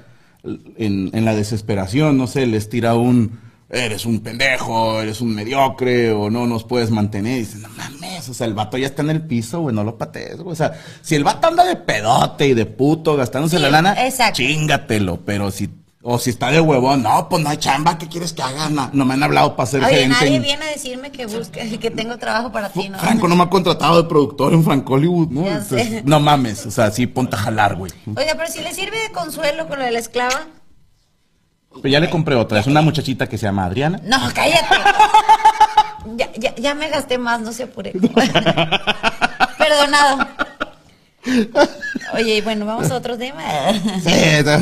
en, 0.43 1.11
en 1.13 1.25
la 1.25 1.35
desesperación, 1.35 2.17
no 2.17 2.25
sé, 2.25 2.47
les 2.47 2.67
tira 2.69 2.95
un, 2.95 3.39
eres 3.69 4.05
un 4.05 4.21
pendejo, 4.21 5.01
eres 5.01 5.19
un 5.21 5.33
mediocre, 5.35 6.11
o 6.11 6.29
no 6.29 6.47
nos 6.47 6.63
puedes 6.63 6.89
mantener. 6.91 7.37
Y 7.37 7.39
dicen, 7.39 7.61
no 7.63 7.69
mames, 7.69 8.29
o 8.29 8.33
sea, 8.33 8.47
el 8.47 8.53
vato 8.53 8.77
ya 8.77 8.87
está 8.87 9.01
en 9.01 9.09
el 9.09 9.21
piso, 9.21 9.59
güey, 9.61 9.75
no 9.75 9.83
lo 9.83 9.97
patees, 9.97 10.37
güey. 10.37 10.53
O 10.53 10.55
sea, 10.55 10.73
si 11.01 11.15
el 11.15 11.23
vato 11.23 11.47
anda 11.47 11.63
de 11.65 11.75
pedote 11.75 12.47
y 12.47 12.53
de 12.53 12.65
puto 12.65 13.15
gastándose 13.17 13.57
Sí, 13.57 13.61
la 13.61 13.69
lana, 13.69 14.05
exacto. 14.05 14.37
chingatelo. 14.37 15.19
Pero 15.25 15.51
si, 15.51 15.69
o 16.01 16.17
si 16.17 16.29
está 16.29 16.49
de 16.51 16.61
huevón, 16.61 17.03
no, 17.03 17.27
pues 17.27 17.43
no 17.43 17.49
hay 17.49 17.57
chamba, 17.57 17.97
¿qué 17.97 18.07
quieres 18.07 18.31
que 18.31 18.41
haga? 18.41 18.69
No, 18.69 18.89
no 18.93 19.03
me 19.03 19.15
han 19.15 19.23
hablado 19.23 19.55
para 19.57 19.67
ser 19.67 19.83
Oye, 19.83 19.95
gerente. 19.95 20.15
nadie 20.21 20.35
en- 20.37 20.41
viene 20.43 20.63
a 20.65 20.69
decirme 20.69 21.11
que 21.11 21.25
busque, 21.25 21.77
que 21.81 21.91
tengo 21.91 22.17
trabajo 22.17 22.51
para 22.53 22.69
ti, 22.69 22.87
¿no? 22.87 22.97
Franco 22.99 23.27
no 23.27 23.35
me 23.35 23.43
ha 23.43 23.49
contratado 23.49 24.01
de 24.01 24.07
productor 24.07 24.53
en 24.53 24.63
Franco 24.63 24.93
Hollywood, 24.93 25.27
¿no? 25.29 25.45
Entonces, 25.45 26.05
no 26.05 26.19
mames, 26.21 26.65
o 26.65 26.71
sea, 26.71 26.89
sí, 26.91 27.05
ponte 27.07 27.35
a 27.35 27.39
jalar, 27.39 27.75
güey. 27.75 27.91
Oiga, 28.15 28.33
pero 28.37 28.49
si 28.49 28.61
le 28.61 28.73
sirve 28.73 28.97
de 28.99 29.11
consuelo 29.11 29.67
con 29.67 29.79
lo 29.79 29.83
de 29.85 29.91
la 29.91 29.99
esclava. 29.99 30.47
Pero 31.81 31.91
ya 31.91 31.99
le 31.99 32.09
compré 32.09 32.35
otra, 32.35 32.59
es 32.59 32.67
una 32.67 32.81
muchachita 32.81 33.27
que 33.27 33.37
se 33.37 33.45
llama 33.45 33.65
Adriana. 33.65 33.99
No, 34.03 34.17
cállate. 34.33 34.65
Ya, 36.15 36.31
ya, 36.37 36.55
ya 36.55 36.73
me 36.73 36.87
gasté 36.87 37.17
más, 37.17 37.41
no 37.41 37.51
se 37.51 37.63
apure. 37.63 37.91
Perdonado. 39.57 40.25
Oye, 42.13 42.37
y 42.37 42.41
bueno, 42.41 42.65
vamos 42.65 42.89
a 42.91 42.95
otro 42.95 43.17
tema. 43.17 43.43
Sí, 44.01 44.09
está- 44.13 44.59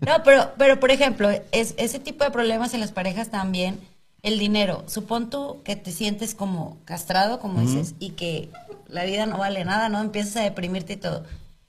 No, 0.00 0.22
pero, 0.24 0.52
pero 0.58 0.80
por 0.80 0.90
ejemplo, 0.90 1.30
es, 1.52 1.74
ese 1.76 1.98
tipo 2.00 2.24
de 2.24 2.30
problemas 2.32 2.74
en 2.74 2.80
las 2.80 2.90
parejas 2.92 3.30
también, 3.30 3.78
el 4.22 4.38
dinero. 4.40 4.82
Supón 4.88 5.30
tú 5.30 5.62
que 5.64 5.76
te 5.76 5.92
sientes 5.92 6.34
como 6.34 6.78
castrado, 6.84 7.38
como 7.38 7.60
dices, 7.60 7.94
y 8.00 8.10
que 8.10 8.48
la 8.88 9.04
vida 9.04 9.26
no 9.26 9.38
vale 9.38 9.64
nada, 9.64 9.88
¿no? 9.88 10.00
Empiezas 10.00 10.36
a 10.36 10.40
deprimirte 10.40 10.94
y 10.94 10.96
todo. 10.96 11.24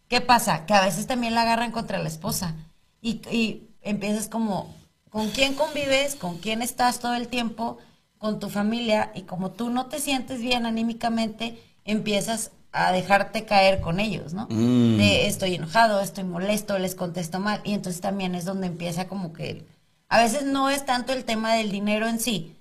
¿Qué 0.08 0.22
pasa? 0.22 0.66
Que 0.66 0.74
a 0.74 0.82
veces 0.86 1.06
también 1.06 1.36
la 1.36 1.44
agarran 1.44 1.72
contra 1.72 2.00
la 2.00 2.08
esposa. 2.08 2.56
Y, 3.02 3.22
y 3.32 3.67
empiezas 3.90 4.28
como, 4.28 4.74
¿con 5.10 5.30
quién 5.30 5.56
convives? 5.56 6.16
¿Con 6.16 6.38
quién 6.38 6.62
estás 6.62 7.00
todo 7.00 7.16
el 7.16 7.28
tiempo? 7.28 7.78
Con 8.18 8.40
tu 8.40 8.50
familia. 8.50 9.12
Y 9.16 9.22
como 9.24 9.52
tú 9.52 9.70
no 9.70 9.88
te 9.88 10.00
sientes 10.00 10.42
bien 10.42 10.66
anímicamente, 10.66 11.62
empiezas 11.86 12.52
a 12.72 12.92
dejarte 12.92 13.46
caer 13.46 13.82
con 13.82 14.00
ellos, 14.00 14.34
¿no? 14.34 14.48
Mm. 14.50 14.98
De 14.98 15.28
estoy 15.28 15.56
enojado, 15.56 16.02
estoy 16.02 16.26
molesto, 16.26 16.78
les 16.78 16.96
contesto 16.96 17.40
mal. 17.40 17.62
Y 17.64 17.74
entonces 17.74 18.02
también 18.02 18.36
es 18.36 18.46
donde 18.46 18.68
empieza 18.68 19.08
como 19.08 19.34
que... 19.34 19.66
A 20.10 20.22
veces 20.22 20.44
no 20.44 20.70
es 20.70 20.86
tanto 20.86 21.12
el 21.12 21.26
tema 21.26 21.54
del 21.54 21.72
dinero 21.72 22.08
en 22.08 22.20
sí. 22.20 22.56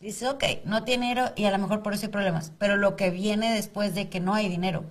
Dices, 0.00 0.28
ok, 0.28 0.44
no 0.64 0.84
tiene 0.84 1.06
dinero 1.06 1.32
y 1.36 1.44
a 1.44 1.50
lo 1.50 1.58
mejor 1.58 1.82
por 1.82 1.94
eso 1.94 2.06
hay 2.06 2.12
problemas. 2.12 2.52
Pero 2.58 2.76
lo 2.76 2.96
que 2.96 3.10
viene 3.10 3.52
después 3.52 3.94
de 3.94 4.08
que 4.08 4.20
no 4.20 4.34
hay 4.34 4.48
dinero. 4.48 4.84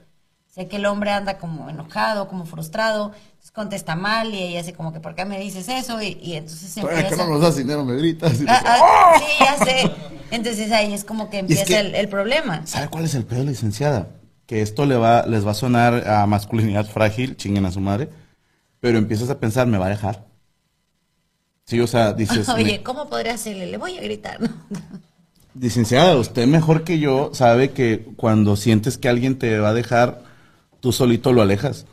Sé 0.48 0.68
que 0.68 0.76
el 0.76 0.86
hombre 0.86 1.12
anda 1.12 1.40
como 1.40 1.70
enojado, 1.70 2.28
como 2.28 2.46
frustrado, 2.46 3.12
contesta 3.54 3.96
mal 3.96 4.34
y 4.34 4.40
ella 4.42 4.60
hace 4.62 4.74
como 4.74 4.92
que, 4.92 5.00
¿por 5.00 5.16
qué 5.16 5.26
me 5.26 5.40
dices 5.40 5.70
eso? 5.70 6.02
Y, 6.02 6.18
y 6.22 6.34
entonces 6.34 6.72
se 6.72 6.82
Todavía 6.82 7.04
que 7.04 7.10
empieza... 7.10 7.26
no 7.26 7.34
nos 7.34 7.42
das 7.42 7.56
dinero, 7.56 7.86
me 7.86 7.96
gritas. 7.96 8.34
Ah, 8.48 8.62
ah, 8.66 9.14
sí, 9.20 9.26
ya 9.40 9.66
sé. 9.66 9.92
Entonces 10.32 10.72
ahí 10.72 10.92
es 10.94 11.04
como 11.04 11.30
que 11.30 11.38
es 11.38 11.42
empieza 11.42 11.66
que- 11.66 11.80
el, 11.80 11.96
el 11.96 12.08
problema. 12.10 12.66
¿Sabe 12.66 12.88
cuál 12.90 13.06
es 13.06 13.14
el 13.16 13.26
pedo, 13.26 13.44
licenciada? 13.44 14.08
Que 14.48 14.62
esto 14.62 14.86
le 14.86 14.96
va, 14.96 15.26
les 15.28 15.46
va 15.46 15.52
a 15.52 15.56
sonar 15.56 16.08
a 16.10 16.26
masculinidad 16.26 16.86
frágil, 16.88 17.38
chinguen 17.38 17.66
a 17.66 17.72
su 17.72 17.80
madre, 17.80 18.10
pero 18.80 18.98
empiezas 18.98 19.30
a 19.30 19.40
pensar, 19.40 19.68
me 19.68 19.78
va 19.78 19.86
a 19.86 19.90
dejar. 19.90 20.26
Sí, 21.66 21.80
o 21.80 21.88
sea, 21.88 22.12
dices, 22.14 22.50
Oye, 22.50 22.64
me- 22.80 22.84
¿cómo 22.84 23.08
podría 23.08 23.36
hacerle? 23.36 23.68
Le 23.68 23.78
voy 23.78 23.98
a 23.98 24.02
gritar. 24.02 24.40
licenciada, 25.60 26.18
usted 26.18 26.48
mejor 26.48 26.84
que 26.84 27.00
yo 27.00 27.30
sabe 27.34 27.72
que 27.72 28.04
cuando 28.18 28.56
sientes 28.56 28.98
que 28.98 29.10
alguien 29.10 29.38
te 29.38 29.60
va 29.60 29.70
a 29.70 29.74
dejar, 29.74 30.24
tú 30.80 30.92
solito 30.92 31.32
lo 31.32 31.42
alejas. 31.44 31.86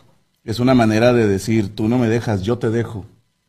Es 0.44 0.58
una 0.58 0.74
manera 0.74 1.12
de 1.12 1.28
decir, 1.28 1.74
tú 1.74 1.88
no 1.88 1.98
me 1.98 2.08
dejas, 2.08 2.42
yo 2.42 2.58
te 2.58 2.70
dejo. 2.70 3.06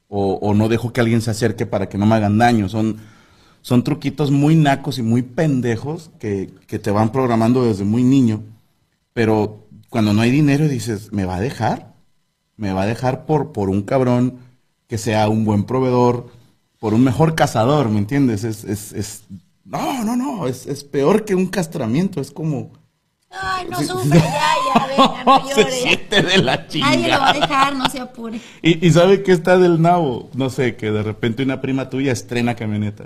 O, 0.07 0.33
o 0.41 0.53
no 0.53 0.67
dejo 0.67 0.91
que 0.91 0.99
alguien 1.01 1.21
se 1.21 1.31
acerque 1.31 1.65
para 1.65 1.87
que 1.87 1.97
no 1.97 2.05
me 2.05 2.15
hagan 2.15 2.37
daño. 2.37 2.67
Son, 2.67 2.97
son 3.61 3.83
truquitos 3.83 4.29
muy 4.31 4.55
nacos 4.55 4.97
y 4.99 5.03
muy 5.03 5.21
pendejos 5.21 6.11
que, 6.19 6.53
que 6.67 6.79
te 6.79 6.91
van 6.91 7.11
programando 7.11 7.63
desde 7.63 7.85
muy 7.85 8.03
niño. 8.03 8.43
Pero 9.13 9.67
cuando 9.89 10.13
no 10.13 10.21
hay 10.21 10.31
dinero 10.31 10.67
dices, 10.67 11.11
¿me 11.13 11.25
va 11.25 11.37
a 11.37 11.41
dejar? 11.41 11.93
¿Me 12.57 12.73
va 12.73 12.83
a 12.83 12.87
dejar 12.87 13.25
por, 13.25 13.53
por 13.53 13.69
un 13.69 13.83
cabrón 13.83 14.39
que 14.87 14.97
sea 14.97 15.29
un 15.29 15.45
buen 15.45 15.63
proveedor, 15.63 16.29
por 16.79 16.93
un 16.93 17.03
mejor 17.03 17.35
cazador, 17.35 17.89
¿me 17.89 17.99
entiendes? 17.99 18.43
Es, 18.43 18.65
es, 18.65 18.91
es, 18.91 19.23
no, 19.63 20.03
no, 20.03 20.17
no, 20.17 20.47
es, 20.47 20.65
es 20.65 20.83
peor 20.83 21.23
que 21.23 21.35
un 21.35 21.47
castramiento, 21.47 22.19
es 22.19 22.31
como... 22.31 22.71
Ay, 23.31 23.65
no 23.69 23.79
sufre, 23.81 24.19
ya, 24.19 24.53
ya, 24.75 24.87
venga, 24.87 25.23
no 25.23 25.47
se 25.55 25.61
llore. 25.61 25.71
ya. 25.71 25.71
siente 25.71 26.21
de 26.21 26.37
la 26.39 26.57
Nadie 26.57 27.07
lo 27.09 27.19
va 27.19 27.29
a 27.29 27.33
chingada. 27.33 27.33
dejar, 27.33 27.75
no 27.75 27.89
se 27.89 27.99
apure. 27.99 28.41
Y, 28.61 28.85
y 28.85 28.91
sabe 28.91 29.23
que 29.23 29.31
está 29.31 29.57
del 29.57 29.81
nabo, 29.81 30.29
no 30.33 30.49
sé, 30.49 30.75
que 30.75 30.91
de 30.91 31.01
repente 31.03 31.43
una 31.43 31.61
prima 31.61 31.89
tuya 31.89 32.11
estrena 32.11 32.55
camioneta. 32.55 33.05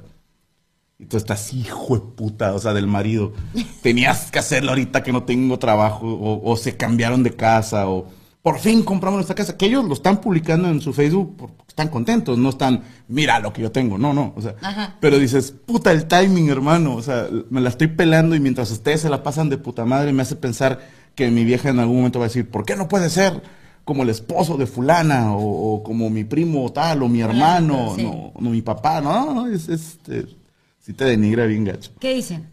Y 0.97 1.05
tú 1.05 1.17
estás, 1.17 1.53
hijo 1.53 1.95
de 1.95 2.01
puta, 2.15 2.53
o 2.53 2.59
sea, 2.59 2.73
del 2.73 2.87
marido. 2.87 3.33
Tenías 3.83 4.31
que 4.31 4.39
hacerlo 4.39 4.69
ahorita 4.71 5.03
que 5.03 5.11
no 5.11 5.23
tengo 5.23 5.59
trabajo, 5.59 6.07
o, 6.07 6.49
o 6.51 6.55
se 6.57 6.75
cambiaron 6.77 7.21
de 7.21 7.35
casa, 7.35 7.87
o 7.87 8.07
por 8.45 8.59
fin 8.59 8.83
compramos 8.83 9.17
nuestra 9.17 9.33
casa. 9.33 9.57
Que 9.57 9.65
ellos 9.65 9.85
lo 9.85 9.95
están 9.95 10.21
publicando 10.21 10.69
en 10.69 10.79
su 10.79 10.93
Facebook 10.93 11.35
porque 11.35 11.63
están 11.67 11.87
contentos, 11.87 12.37
no 12.37 12.49
están, 12.49 12.83
mira 13.07 13.39
lo 13.39 13.51
que 13.51 13.63
yo 13.63 13.71
tengo, 13.71 13.97
no, 13.97 14.13
no. 14.13 14.33
O 14.35 14.41
sea, 14.43 14.53
Ajá. 14.61 14.97
pero 14.99 15.17
dices, 15.17 15.51
puta, 15.51 15.91
el 15.91 16.05
timing, 16.05 16.51
hermano. 16.51 16.93
O 16.93 17.01
sea, 17.01 17.27
me 17.49 17.59
la 17.59 17.69
estoy 17.69 17.87
pelando 17.87 18.35
y 18.35 18.39
mientras 18.39 18.69
ustedes 18.69 19.01
se 19.01 19.09
la 19.09 19.23
pasan 19.23 19.49
de 19.49 19.57
puta 19.57 19.83
madre, 19.85 20.13
me 20.13 20.21
hace 20.21 20.35
pensar 20.35 20.79
que 21.15 21.31
mi 21.31 21.43
vieja 21.43 21.69
en 21.69 21.79
algún 21.79 21.95
momento 21.97 22.19
va 22.19 22.25
a 22.25 22.27
decir, 22.27 22.47
¿por 22.47 22.65
qué 22.65 22.75
no 22.75 22.87
puede 22.87 23.09
ser 23.09 23.41
como 23.83 24.03
el 24.03 24.09
esposo 24.09 24.57
de 24.57 24.67
fulana 24.67 25.35
o, 25.35 25.73
o 25.73 25.81
como 25.81 26.11
mi 26.11 26.23
primo 26.23 26.71
tal 26.71 27.01
o 27.01 27.09
mi 27.09 27.21
hermano, 27.21 27.93
sí. 27.95 28.03
no, 28.03 28.31
no 28.39 28.51
mi 28.51 28.61
papá? 28.61 29.01
No, 29.01 29.33
no, 29.33 29.47
es, 29.47 29.69
es, 29.69 29.97
eh, 30.07 30.23
sí 30.77 30.93
te 30.93 31.05
denigra 31.05 31.47
bien 31.47 31.63
gacho. 31.63 31.89
¿Qué 31.99 32.13
dicen? 32.13 32.47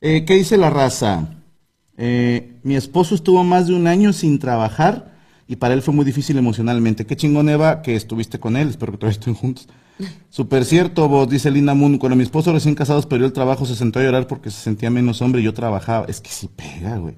Eh, 0.00 0.24
¿Qué 0.24 0.34
dice 0.34 0.56
la 0.56 0.68
raza? 0.68 1.28
Eh, 2.00 2.54
mi 2.62 2.76
esposo 2.76 3.16
estuvo 3.16 3.42
más 3.42 3.66
de 3.66 3.74
un 3.74 3.88
año 3.88 4.12
sin 4.12 4.38
trabajar 4.38 5.18
y 5.48 5.56
para 5.56 5.74
él 5.74 5.82
fue 5.82 5.92
muy 5.92 6.04
difícil 6.04 6.38
emocionalmente. 6.38 7.04
Qué 7.04 7.16
chingón, 7.16 7.48
Eva, 7.48 7.82
que 7.82 7.96
estuviste 7.96 8.38
con 8.38 8.56
él. 8.56 8.68
Espero 8.68 8.92
que 8.92 8.98
todavía 8.98 9.18
estén 9.18 9.34
juntos. 9.34 9.68
Súper 10.30 10.64
cierto, 10.64 11.08
vos, 11.08 11.28
dice 11.28 11.50
Linda 11.50 11.74
Moon. 11.74 11.98
Cuando 11.98 12.14
mi 12.14 12.22
esposo 12.22 12.52
recién 12.52 12.76
casados 12.76 13.06
perdió 13.06 13.26
el 13.26 13.32
trabajo, 13.32 13.66
se 13.66 13.74
sentó 13.74 13.98
a 13.98 14.04
llorar 14.04 14.28
porque 14.28 14.50
se 14.50 14.60
sentía 14.60 14.90
menos 14.90 15.20
hombre 15.22 15.40
y 15.40 15.44
yo 15.44 15.52
trabajaba. 15.52 16.06
Es 16.06 16.20
que 16.20 16.30
sí 16.30 16.48
pega, 16.54 16.98
güey. 16.98 17.16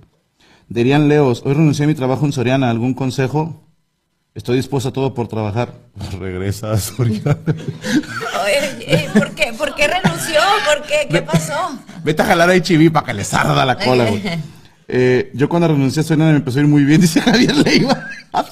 Derian 0.68 1.09
Leos, 1.09 1.43
hoy 1.45 1.53
renuncié 1.55 1.85
a 1.85 1.89
mi 1.89 1.95
trabajo 1.95 2.24
en 2.24 2.33
Soriana. 2.33 2.70
¿Algún 2.70 2.95
consejo? 2.95 3.66
Estoy 4.33 4.57
dispuesto 4.57 4.89
a 4.89 4.93
todo 4.93 5.12
por 5.12 5.28
trabajar. 5.28 5.74
Regresa 6.20 6.70
a 6.70 6.78
Soriana. 6.78 7.37
Oye, 8.45 9.09
¿por, 9.12 9.31
qué, 9.33 9.53
¿Por 9.53 9.74
qué 9.74 9.89
renunció? 9.89 10.41
¿Por 10.64 10.87
qué? 10.87 11.09
¿Qué 11.11 11.20
pasó? 11.20 11.76
Vete 12.03 12.22
a 12.22 12.26
jalar 12.26 12.49
a 12.49 12.57
HIV 12.57 12.93
para 12.93 13.07
que 13.07 13.14
le 13.14 13.24
sarda 13.24 13.66
la 13.66 13.76
cola, 13.76 14.09
güey. 14.09 14.22
Eh, 14.93 15.30
yo 15.34 15.49
cuando 15.49 15.68
renuncié 15.68 16.01
a 16.01 16.03
Soriana 16.03 16.32
me 16.32 16.38
empezó 16.38 16.59
a 16.59 16.62
ir 16.62 16.68
muy 16.68 16.84
bien, 16.84 17.01
dice 17.01 17.20
Javier 17.20 17.57
Leiva. 17.57 18.07
Ah. 18.32 18.45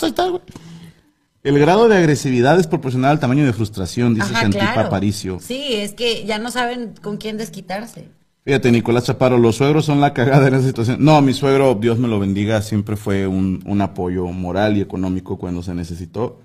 El 1.44 1.56
grado 1.60 1.88
de 1.88 1.96
agresividad 1.96 2.58
es 2.58 2.66
proporcional 2.66 3.12
al 3.12 3.20
tamaño 3.20 3.46
de 3.46 3.52
frustración, 3.52 4.12
dice 4.12 4.26
Ajá, 4.32 4.40
Santipa 4.42 4.72
claro. 4.72 4.88
Aparicio. 4.88 5.38
Sí, 5.40 5.74
es 5.74 5.94
que 5.94 6.26
ya 6.26 6.40
no 6.40 6.50
saben 6.50 6.94
con 7.00 7.16
quién 7.16 7.36
desquitarse. 7.36 8.08
Fíjate, 8.44 8.72
Nicolás 8.72 9.04
Chaparro, 9.04 9.38
los 9.38 9.54
suegros 9.54 9.84
son 9.84 10.00
la 10.00 10.14
cagada 10.14 10.48
en 10.48 10.54
esa 10.54 10.66
situación. 10.66 10.96
No, 10.98 11.22
mi 11.22 11.32
suegro, 11.32 11.76
Dios 11.76 11.98
me 11.98 12.08
lo 12.08 12.18
bendiga, 12.18 12.60
siempre 12.60 12.96
fue 12.96 13.28
un, 13.28 13.62
un 13.66 13.80
apoyo 13.80 14.26
moral 14.26 14.76
y 14.76 14.80
económico 14.80 15.38
cuando 15.38 15.62
se 15.62 15.74
necesitó. 15.74 16.40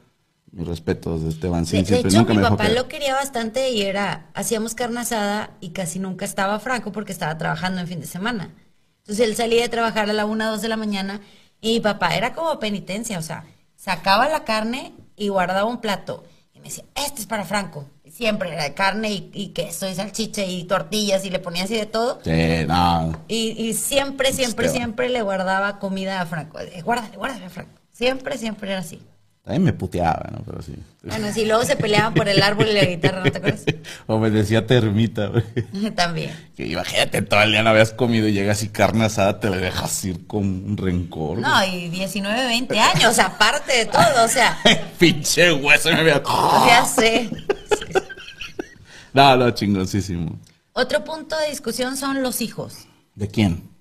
Mis 0.52 0.68
respetos 0.68 1.24
de 1.24 1.30
Esteban. 1.30 1.64
De, 1.64 1.70
Sí, 1.70 1.78
de 1.78 1.86
siempre, 1.86 2.10
hecho, 2.10 2.20
nunca 2.20 2.34
mi 2.34 2.39
me 2.41 2.50
papá 2.50 2.70
lo 2.70 2.88
quería 2.88 3.16
bastante 3.16 3.72
y 3.72 3.82
era, 3.82 4.28
hacíamos 4.36 4.76
carne 4.76 5.00
asada 5.00 5.58
y 5.60 5.70
casi 5.70 5.98
nunca 5.98 6.26
estaba 6.26 6.60
Franco 6.60 6.91
porque 6.91 7.12
estaba 7.12 7.36
trabajando 7.39 7.82
en 7.82 7.88
fin 7.88 8.00
de 8.00 8.06
semana. 8.06 8.52
Entonces 9.04 9.28
él 9.28 9.36
salía 9.36 9.62
de 9.62 9.70
trabajar 9.70 10.10
a 10.10 10.14
la 10.14 10.26
una, 10.26 10.47
dos 10.49 10.62
de 10.62 10.70
la 10.70 10.78
mañana 10.78 11.20
y 11.62 11.74
mi 11.74 11.80
papá 11.82 12.16
era 12.16 12.34
como 12.34 12.58
penitencia, 12.60 13.20
o 13.20 13.22
sea, 13.22 13.45
sacaba 13.76 14.30
la 14.30 14.43
carne 14.45 14.93
y 15.18 15.28
guardaba 15.28 15.66
un 15.66 15.82
plato 15.82 16.24
y 16.54 16.60
me 16.60 16.66
decía, 16.66 16.86
este 16.95 17.22
es 17.22 17.28
para 17.28 17.43
Franco. 17.43 17.86
Siempre 18.10 18.54
era 18.54 18.64
de 18.64 18.74
carne 18.76 19.12
y, 19.12 19.32
y 19.34 19.47
queso 19.49 19.89
y 19.89 19.95
salchicha 19.95 20.43
y 20.45 20.64
tortillas 20.66 21.26
y 21.26 21.32
le 21.32 21.39
ponía 21.39 21.64
así 21.64 21.76
de 21.76 21.88
todo. 21.88 22.20
Sí, 22.24 22.66
no. 22.68 23.12
Y, 23.28 23.49
y 23.62 23.74
siempre, 23.74 24.32
siempre, 24.32 24.68
Esteban. 24.68 24.72
siempre 24.88 25.10
le 25.10 25.22
guardaba 25.24 25.80
comida 25.80 26.22
a 26.22 26.26
Franco. 26.28 26.60
Eh, 26.60 26.82
Guárdale, 26.84 27.18
guárdale 27.18 27.45
a 27.45 27.49
Franco. 27.49 27.72
Siempre, 27.91 28.38
siempre 28.38 28.70
era 28.70 28.80
así. 28.82 29.01
También 29.44 29.64
me 29.64 29.74
puteaba, 29.74 30.30
¿no? 30.32 30.41
Pero 30.46 30.62
sí. 30.62 30.74
Bueno, 31.04 31.34
si 31.34 31.46
luego 31.46 31.66
se 31.66 31.76
peleaban 31.76 32.14
por 32.14 32.30
el 32.30 32.41
árbol 32.41 32.70
y 32.70 32.74
la 32.74 32.86
guitarra, 32.86 33.24
¿no 33.26 33.30
te 33.30 33.38
acuerdas? 33.38 33.66
o 34.08 34.18
me 34.18 34.30
decía 34.30 34.66
termita, 34.66 35.28
güey. 35.28 35.44
También. 35.96 36.32
Que 36.56 36.66
imagínate, 36.68 37.22
todo 37.24 37.41
el 37.41 37.52
día 37.52 37.62
no 37.62 37.72
habías 37.72 37.91
comido 37.91 38.30
y 38.30 38.32
llegas 38.32 38.64
y 38.64 38.70
carne 38.70 39.04
asada 39.04 39.41
te 39.41 39.50
la 39.50 39.58
dejas 39.58 40.06
ir 40.06 40.26
con 40.28 40.46
un 40.46 40.78
rencor. 40.78 41.39
No, 41.39 41.66
y 41.66 41.89
19, 41.89 42.46
20 42.46 42.80
años, 42.80 43.20
aparte 43.20 43.80
de 43.80 43.86
todo, 43.88 44.24
o 44.24 44.28
sea. 44.30 44.58
Pinche 44.98 45.52
hueso 45.52 45.89
me 45.89 46.00
había... 46.00 46.24
ya 46.66 46.86
sé. 46.86 47.30
No, 49.12 49.36
no, 49.36 49.52
chingoncísimo. 49.52 50.39
Otro 50.72 51.04
punto 51.04 51.38
de 51.38 51.50
discusión 51.50 51.98
son 51.98 52.24
los 52.24 52.39
hijos, 52.41 52.88
¿De 53.14 53.28
quién? 53.28 53.74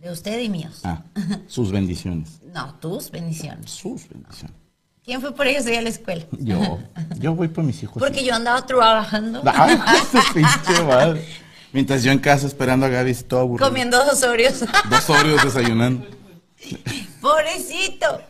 de 0.00 0.10
usted 0.10 0.40
y 0.40 0.48
míos. 0.48 0.80
Ah, 0.82 1.02
sus 1.46 1.70
bendiciones. 1.70 2.40
No, 2.54 2.74
tus 2.80 3.10
bendiciones. 3.10 3.70
Sus 3.70 4.08
bendiciones. 4.08 4.59
¿Quién 5.04 5.20
fue 5.20 5.34
por 5.34 5.46
ellos 5.46 5.66
hoy 5.66 5.76
a 5.76 5.82
la 5.82 5.88
escuela? 5.88 6.24
Yo, 6.38 6.78
yo 7.18 7.34
voy 7.34 7.48
por 7.48 7.64
mis 7.64 7.82
hijos. 7.82 7.96
Porque 7.98 8.24
yo 8.24 8.34
andaba 8.34 8.64
trabajando, 8.66 9.42
su 10.12 10.34
pinche 10.34 10.82
madre. 10.86 11.24
Mientras 11.72 12.02
yo 12.02 12.12
en 12.12 12.18
casa 12.18 12.46
esperando 12.46 12.86
a 12.86 12.88
Gaby, 12.88 13.14
todo 13.14 13.40
aburrido. 13.40 13.68
comiendo 13.68 14.04
dos 14.04 14.22
Oreos. 14.22 14.64
Dos 14.90 15.10
Oreos 15.10 15.42
desayunando. 15.44 16.06
Pobrecito. 17.20 18.22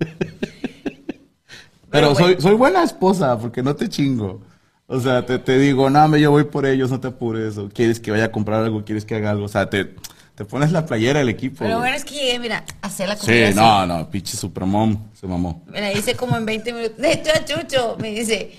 Pero 1.91 2.13
bueno. 2.13 2.27
soy, 2.27 2.41
soy 2.41 2.55
buena 2.55 2.83
esposa, 2.85 3.39
porque 3.39 3.63
no 3.63 3.75
te 3.75 3.89
chingo. 3.89 4.41
O 4.87 5.01
sea, 5.01 5.25
te, 5.25 5.39
te 5.39 5.59
digo, 5.59 5.89
no, 5.89 6.17
yo 6.17 6.31
voy 6.31 6.45
por 6.45 6.67
ellos, 6.67 6.91
no 6.91 7.01
te 7.01 7.09
apures. 7.09 7.57
O 7.59 7.69
quieres 7.69 7.99
que 7.99 8.11
vaya 8.11 8.27
a 8.27 8.33
comprar 8.33 8.63
algo, 8.65 8.85
quieres 8.85 9.05
que 9.05 9.15
haga 9.15 9.31
algo. 9.31 9.45
O 9.45 9.49
sea, 9.49 9.71
te, 9.71 9.95
te 10.41 10.47
pones 10.47 10.73
la 10.73 10.87
playera 10.87 11.19
del 11.19 11.29
equipo. 11.29 11.57
Pero 11.59 11.73
güey. 11.77 11.81
bueno, 11.91 11.97
es 11.97 12.05
que 12.07 12.15
llegué, 12.15 12.39
mira, 12.39 12.65
a 12.81 12.87
hacer 12.87 13.07
la 13.07 13.15
Sí, 13.15 13.27
comida. 13.27 13.49
así. 13.49 13.57
no, 13.57 13.87
no, 13.87 14.09
pinche 14.09 14.39
supermom, 14.39 14.97
se 15.13 15.27
mamó. 15.27 15.63
Me 15.67 15.83
la 15.83 15.93
hice 15.93 16.15
como 16.17 16.35
en 16.39 16.47
20 16.47 16.73
minutos. 16.73 16.97
De 16.97 17.13
hecho, 17.13 17.31
a 17.35 17.45
Chucho 17.45 17.99
me 18.01 18.09
dice, 18.13 18.51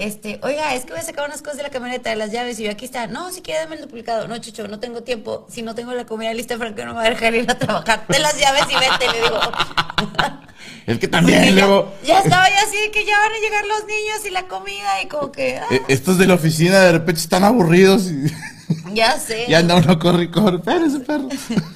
este, 0.00 0.40
oiga, 0.42 0.74
es 0.74 0.84
que 0.84 0.92
voy 0.92 1.00
a 1.00 1.04
sacar 1.04 1.26
unas 1.26 1.42
cosas 1.42 1.58
de 1.58 1.62
la 1.62 1.70
camioneta, 1.70 2.10
de 2.10 2.16
las 2.16 2.32
llaves, 2.32 2.58
y 2.58 2.64
yo 2.64 2.70
aquí 2.70 2.84
está. 2.84 3.06
No, 3.06 3.30
si 3.30 3.42
quiere 3.42 3.60
dame 3.60 3.76
el 3.76 3.82
duplicado. 3.82 4.26
No, 4.28 4.38
Chucho, 4.38 4.66
no 4.66 4.80
tengo 4.80 5.02
tiempo. 5.02 5.46
Si 5.50 5.62
no 5.62 5.74
tengo 5.74 5.92
la 5.92 6.06
comida 6.06 6.32
lista, 6.32 6.56
Franco 6.56 6.84
no 6.84 6.94
me 6.94 7.00
va 7.00 7.06
a 7.06 7.10
dejar 7.10 7.34
ir 7.34 7.50
a 7.50 7.58
trabajar. 7.58 8.06
De 8.08 8.18
las 8.18 8.38
llaves 8.38 8.64
y 8.70 8.74
vete, 8.74 9.12
le 9.12 9.22
digo. 9.22 9.40
Es 10.86 10.98
que 10.98 11.06
también 11.06 11.44
ya, 11.44 11.52
luego... 11.52 11.92
ya 12.04 12.20
estaba 12.20 12.48
yo 12.48 12.56
así 12.66 12.76
que 12.92 13.04
ya 13.04 13.18
van 13.18 13.32
a 13.32 13.38
llegar 13.38 13.64
los 13.66 13.86
niños 13.86 14.26
y 14.26 14.30
la 14.30 14.48
comida 14.48 15.02
y 15.02 15.08
como 15.08 15.30
que, 15.30 15.58
ah, 15.58 15.66
eh, 15.70 15.82
Estos 15.88 16.18
de 16.18 16.26
la 16.26 16.34
oficina 16.34 16.80
de 16.80 16.92
repente 16.92 17.20
están 17.20 17.44
aburridos 17.44 18.10
y, 18.10 18.24
ya 18.94 19.18
sé. 19.18 19.44
y 19.48 19.54
anda 19.54 19.76
uno 19.76 19.98
corre 19.98 20.24
y 20.24 20.28
corre. 20.30 20.56
Espérese, 20.56 21.00
perro. 21.00 21.28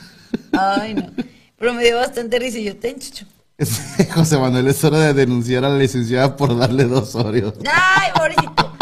Ay, 0.52 0.94
no. 0.94 1.10
Pero 1.58 1.74
me 1.74 1.84
dio 1.84 1.96
bastante 1.96 2.38
risa 2.38 2.58
y 2.58 2.64
yo, 2.64 2.76
ten, 2.76 2.98
Chucho. 2.98 3.26
José 4.14 4.38
Manuel, 4.38 4.66
es 4.68 4.82
hora 4.84 4.98
de 4.98 5.14
denunciar 5.14 5.64
a 5.64 5.68
la 5.68 5.78
licenciada 5.78 6.36
por 6.36 6.56
darle 6.56 6.84
dos 6.84 7.14
Oreos. 7.14 7.54
Ay, 7.72 8.10
pobrecito. 8.14 8.72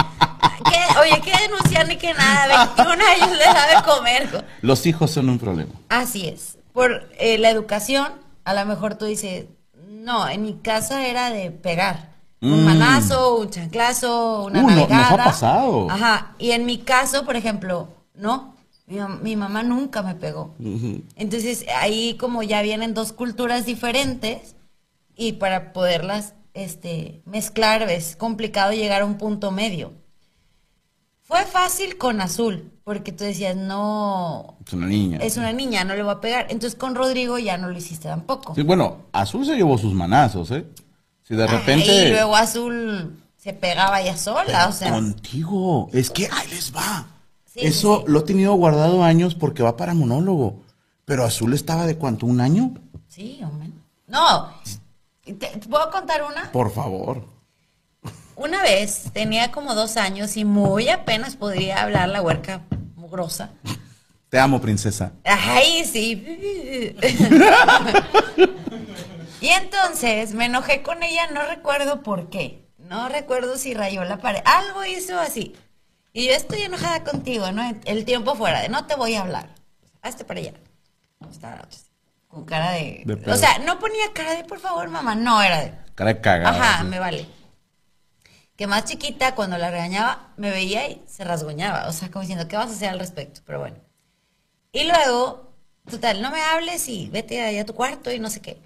¿Qué? 0.64 0.99
Oye, 1.01 1.20
que 1.20 1.33
denunciar 1.47 1.87
ni 1.89 1.97
que 1.97 2.14
nada. 2.14 2.73
21 2.77 2.91
años 2.93 3.31
le 3.39 3.45
da 3.45 3.66
de 3.77 3.85
comer. 3.85 4.47
Los 4.62 4.87
hijos 4.87 5.11
son 5.11 5.29
un 5.29 5.39
problema. 5.39 5.73
Así 5.89 6.27
es. 6.27 6.57
Por 6.73 7.09
eh, 7.18 7.37
la 7.39 7.51
educación, 7.51 8.12
a 8.45 8.55
lo 8.55 8.64
mejor 8.64 8.95
tú 8.95 9.05
dices, 9.05 9.45
no, 9.89 10.27
en 10.29 10.43
mi 10.43 10.55
casa 10.55 11.07
era 11.07 11.31
de 11.31 11.51
pegar. 11.51 12.11
Un 12.41 12.62
Mm. 12.62 12.64
manazo, 12.64 13.37
un 13.37 13.51
chanclazo, 13.51 14.45
una 14.47 14.61
Uh, 14.61 14.62
no- 14.62 14.68
nos 14.70 14.73
ha 14.85 14.89
navegada. 14.89 15.25
pasado. 15.25 15.91
Ajá. 15.91 16.33
Y 16.39 16.53
en 16.53 16.64
mi 16.66 16.79
caso, 16.79 17.25
por 17.25 17.37
ejemplo, 17.37 17.89
no. 18.14 18.57
Mi 19.23 19.37
mamá 19.37 19.62
nunca 19.62 20.03
me 20.03 20.14
pegó. 20.14 20.55
Entonces, 21.16 21.64
ahí 21.81 22.16
como 22.18 22.43
ya 22.43 22.61
vienen 22.62 22.93
dos 22.95 23.12
culturas 23.12 23.64
diferentes 23.64 24.55
y 25.17 25.35
para 25.35 25.73
poderlas 25.73 26.35
este, 26.55 27.23
mezclar 27.25 27.83
es 27.91 28.17
complicado 28.17 28.73
llegar 28.73 29.03
a 29.03 29.07
un 29.07 29.19
punto 29.19 29.51
medio. 29.51 29.93
Fue 31.23 31.45
fácil 31.47 31.97
con 31.97 32.21
Azul, 32.21 32.73
porque 32.85 33.13
tú 33.13 33.25
decías, 33.25 33.57
no, 33.57 34.59
Es 34.67 34.73
una 34.73 34.87
niña. 34.87 35.19
es 35.19 35.37
una 35.37 35.53
niña, 35.53 35.85
no 35.85 35.95
le 35.95 36.03
voy 36.03 36.13
a 36.13 36.21
pegar. 36.21 36.47
Entonces 36.51 36.79
con 36.79 36.95
Rodrigo 36.95 37.39
ya 37.39 37.57
no 37.57 37.69
lo 37.69 37.79
hiciste 37.79 38.09
tampoco. 38.09 38.55
Sí, 38.55 38.63
bueno, 38.63 39.07
Azul 39.13 39.47
se 39.47 39.57
llevó 39.57 39.79
sus 39.79 39.95
manazos, 39.95 40.51
¿eh? 40.51 40.67
Si 41.23 41.35
de 41.35 41.47
repente... 41.47 42.09
y 42.09 42.11
luego 42.11 42.37
Azul 42.37 43.23
se 43.37 43.53
pegaba 43.55 44.03
ya 44.03 44.17
sola, 44.17 44.69
o 44.69 44.73
sea. 44.73 44.91
Contigo. 44.91 45.89
Es 45.93 46.11
que 46.11 46.29
ahí 46.31 46.49
les 46.51 46.75
va. 46.75 47.07
Sí, 47.47 47.61
Eso 47.63 47.97
sí, 47.99 48.03
sí. 48.07 48.13
lo 48.13 48.21
he 48.21 48.23
tenido 48.23 48.53
guardado 48.55 49.03
años 49.03 49.35
porque 49.35 49.63
va 49.63 49.77
para 49.77 49.95
monólogo. 49.95 50.63
Pero 51.05 51.25
Azul 51.25 51.55
estaba 51.55 51.87
de 51.87 51.97
cuánto, 51.97 52.27
un 52.27 52.41
año? 52.41 52.75
Sí, 53.09 53.41
hombre. 53.43 53.71
No, 54.07 54.51
¿te, 55.39 55.49
puedo 55.68 55.91
contar 55.91 56.22
una? 56.22 56.51
Por 56.53 56.72
favor. 56.72 57.24
Una 58.37 58.62
vez 58.62 59.11
tenía 59.12 59.53
como 59.53 59.74
dos 59.74 59.97
años 59.97 60.37
y 60.37 60.45
muy 60.45 60.89
apenas 60.89 61.37
podría 61.37 61.83
hablar 61.83 62.09
la 62.09 62.22
huerca 62.22 62.62
mugrosa. 62.97 63.51
Te 64.28 64.39
amo, 64.39 64.61
princesa. 64.61 65.12
Ay, 65.24 65.85
sí. 65.85 66.97
y 69.41 69.49
entonces 69.49 70.33
me 70.33 70.47
enojé 70.47 70.83
con 70.83 71.03
ella, 71.03 71.26
no 71.33 71.45
recuerdo 71.47 72.03
por 72.03 72.30
qué. 72.30 72.66
No 72.78 73.09
recuerdo 73.09 73.59
si 73.59 73.74
rayó 73.74 74.05
la 74.05 74.18
pared. 74.18 74.41
Algo 74.45 74.85
hizo 74.85 75.18
así. 75.18 75.55
Y 76.14 76.26
yo 76.26 76.33
estoy 76.33 76.62
enojada 76.62 77.05
contigo, 77.05 77.53
¿no? 77.53 77.62
El 77.85 78.05
tiempo 78.05 78.35
fuera 78.35 78.61
de 78.61 78.68
no 78.68 78.87
te 78.87 78.97
voy 78.97 79.14
a 79.14 79.22
hablar. 79.22 79.49
Hazte 80.03 80.24
para 80.24 80.41
allá. 80.41 80.55
La 81.20 81.28
otra 81.28 81.66
así, 81.68 81.91
Con 82.33 82.47
cara 82.47 82.72
de. 82.72 83.05
O 83.26 83.37
sea, 83.37 83.59
no 83.59 83.78
ponía 83.78 84.11
cara 84.14 84.35
de 84.35 84.45
por 84.45 84.59
favor, 84.59 84.89
mamá. 84.89 85.14
No 85.14 85.43
era 85.43 85.61
de. 85.61 85.74
Cara 85.95 86.14
de 86.14 86.20
cagada. 86.22 86.49
Ajá, 86.49 86.85
me 86.85 86.99
vale. 86.99 87.26
Que 88.57 88.66
más 88.66 88.87
chiquita, 88.87 89.35
cuando 89.35 89.59
la 89.59 89.70
regañaba, 89.70 90.30
me 90.39 90.51
veía 90.51 90.89
y 90.89 91.03
se 91.07 91.24
rasguñaba. 91.24 91.89
O 91.89 91.93
sea, 91.93 92.11
como 92.11 92.22
diciendo, 92.22 92.49
¿qué 92.49 92.57
vas 92.57 92.70
a 92.70 92.72
hacer 92.72 92.89
al 92.89 93.01
respecto? 93.01 93.43
Pero 93.45 93.59
bueno. 93.59 93.76
Y 94.72 94.85
luego, 94.85 95.53
total, 95.91 96.22
no 96.22 96.30
me 96.30 96.41
hables 96.41 96.89
y 96.89 97.11
vete 97.11 97.45
allá 97.45 97.62
a 97.62 97.66
tu 97.66 97.74
cuarto 97.74 98.11
y 98.11 98.18
no 98.18 98.30
sé 98.30 98.41
qué. 98.41 98.62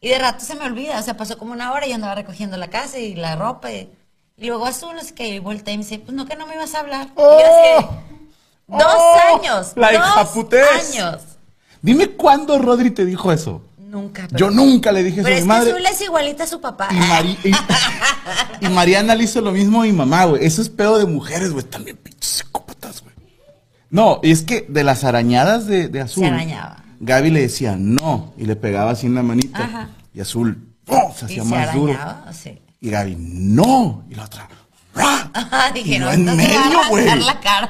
Y 0.00 0.08
de 0.08 0.18
rato 0.20 0.44
se 0.44 0.54
me 0.54 0.64
olvida. 0.66 0.96
O 1.00 1.02
sea, 1.02 1.16
pasó 1.16 1.36
como 1.36 1.52
una 1.52 1.72
hora 1.72 1.86
y 1.86 1.88
yo 1.88 1.96
andaba 1.96 2.14
recogiendo 2.14 2.56
la 2.58 2.70
casa 2.70 2.98
y 2.98 3.16
la 3.16 3.34
ropa. 3.34 3.72
Y, 3.72 3.92
y 4.36 4.46
luego 4.46 4.66
azul, 4.66 4.94
no 4.94 5.02
sé 5.02 5.16
qué. 5.16 5.26
Y 5.26 5.38
volteé 5.40 5.74
y 5.74 5.78
me 5.78 5.82
dice, 5.82 5.98
pues 5.98 6.12
no, 6.12 6.26
que 6.26 6.36
no 6.36 6.46
me 6.46 6.54
ibas 6.54 6.76
a 6.76 6.78
hablar. 6.78 7.08
Y 7.16 7.20
yo 7.20 7.38
así, 7.40 7.86
de, 8.68 8.78
dos 8.78 8.94
¡Oh! 8.94 9.36
años. 9.36 9.72
La 9.74 9.90
dos 9.90 10.54
años. 10.94 11.22
Dime 11.82 12.08
cuándo 12.10 12.58
Rodri 12.58 12.90
te 12.90 13.04
dijo 13.04 13.32
eso. 13.32 13.62
Nunca. 13.78 14.26
pero- 14.30 14.38
Yo 14.38 14.50
nunca 14.50 14.92
le 14.92 15.02
dije 15.02 15.20
eso 15.20 15.24
Pero 15.24 15.34
a 15.36 15.38
es 15.38 15.44
mi 15.44 15.48
que 15.50 15.58
madre. 15.58 15.70
azul 15.72 15.86
es 15.86 16.00
igualita 16.02 16.44
a 16.44 16.46
su 16.46 16.60
papá. 16.60 16.88
Y, 16.92 16.94
Mari- 16.96 17.38
y- 17.44 18.66
y 18.66 18.68
Mariana 18.68 19.14
le 19.14 19.24
hizo 19.24 19.40
lo 19.40 19.50
mismo 19.52 19.80
a 19.80 19.84
mi 19.84 19.92
mamá, 19.92 20.26
güey. 20.26 20.44
Eso 20.46 20.62
es 20.62 20.68
pedo 20.68 20.98
de 20.98 21.06
mujeres, 21.06 21.50
güey. 21.52 21.64
También 21.64 21.96
pinches 21.96 22.30
psicópatas, 22.30 23.02
güey. 23.02 23.14
No, 23.90 24.20
y 24.22 24.30
es 24.30 24.42
que 24.42 24.64
de 24.68 24.84
las 24.84 25.02
arañadas 25.04 25.66
de, 25.66 25.88
de 25.88 26.00
Azul. 26.02 26.22
Se 26.24 26.28
arañaba. 26.30 26.84
Gaby 27.00 27.30
le 27.30 27.40
decía 27.40 27.76
no 27.76 28.32
y 28.36 28.44
le 28.44 28.54
pegaba 28.56 28.92
así 28.92 29.06
en 29.06 29.14
la 29.16 29.22
manita. 29.22 29.64
Ajá. 29.64 29.88
Y 30.14 30.20
Azul 30.20 30.68
¡pum! 30.84 31.12
se 31.16 31.24
hacía 31.24 31.42
más 31.44 31.74
duro. 31.74 31.92
arañaba, 31.94 32.32
sí. 32.32 32.58
Y 32.80 32.90
Gaby 32.90 33.16
no. 33.18 34.04
Y 34.08 34.14
la 34.14 34.24
otra 34.26 34.42
¡ra! 34.46 34.54
Ajá, 34.94 35.70
dije, 35.72 35.96
y 35.96 35.98
yo 35.98 36.00
no, 36.00 36.12
en 36.12 36.24
medio, 36.24 36.58
güey. 36.88 37.06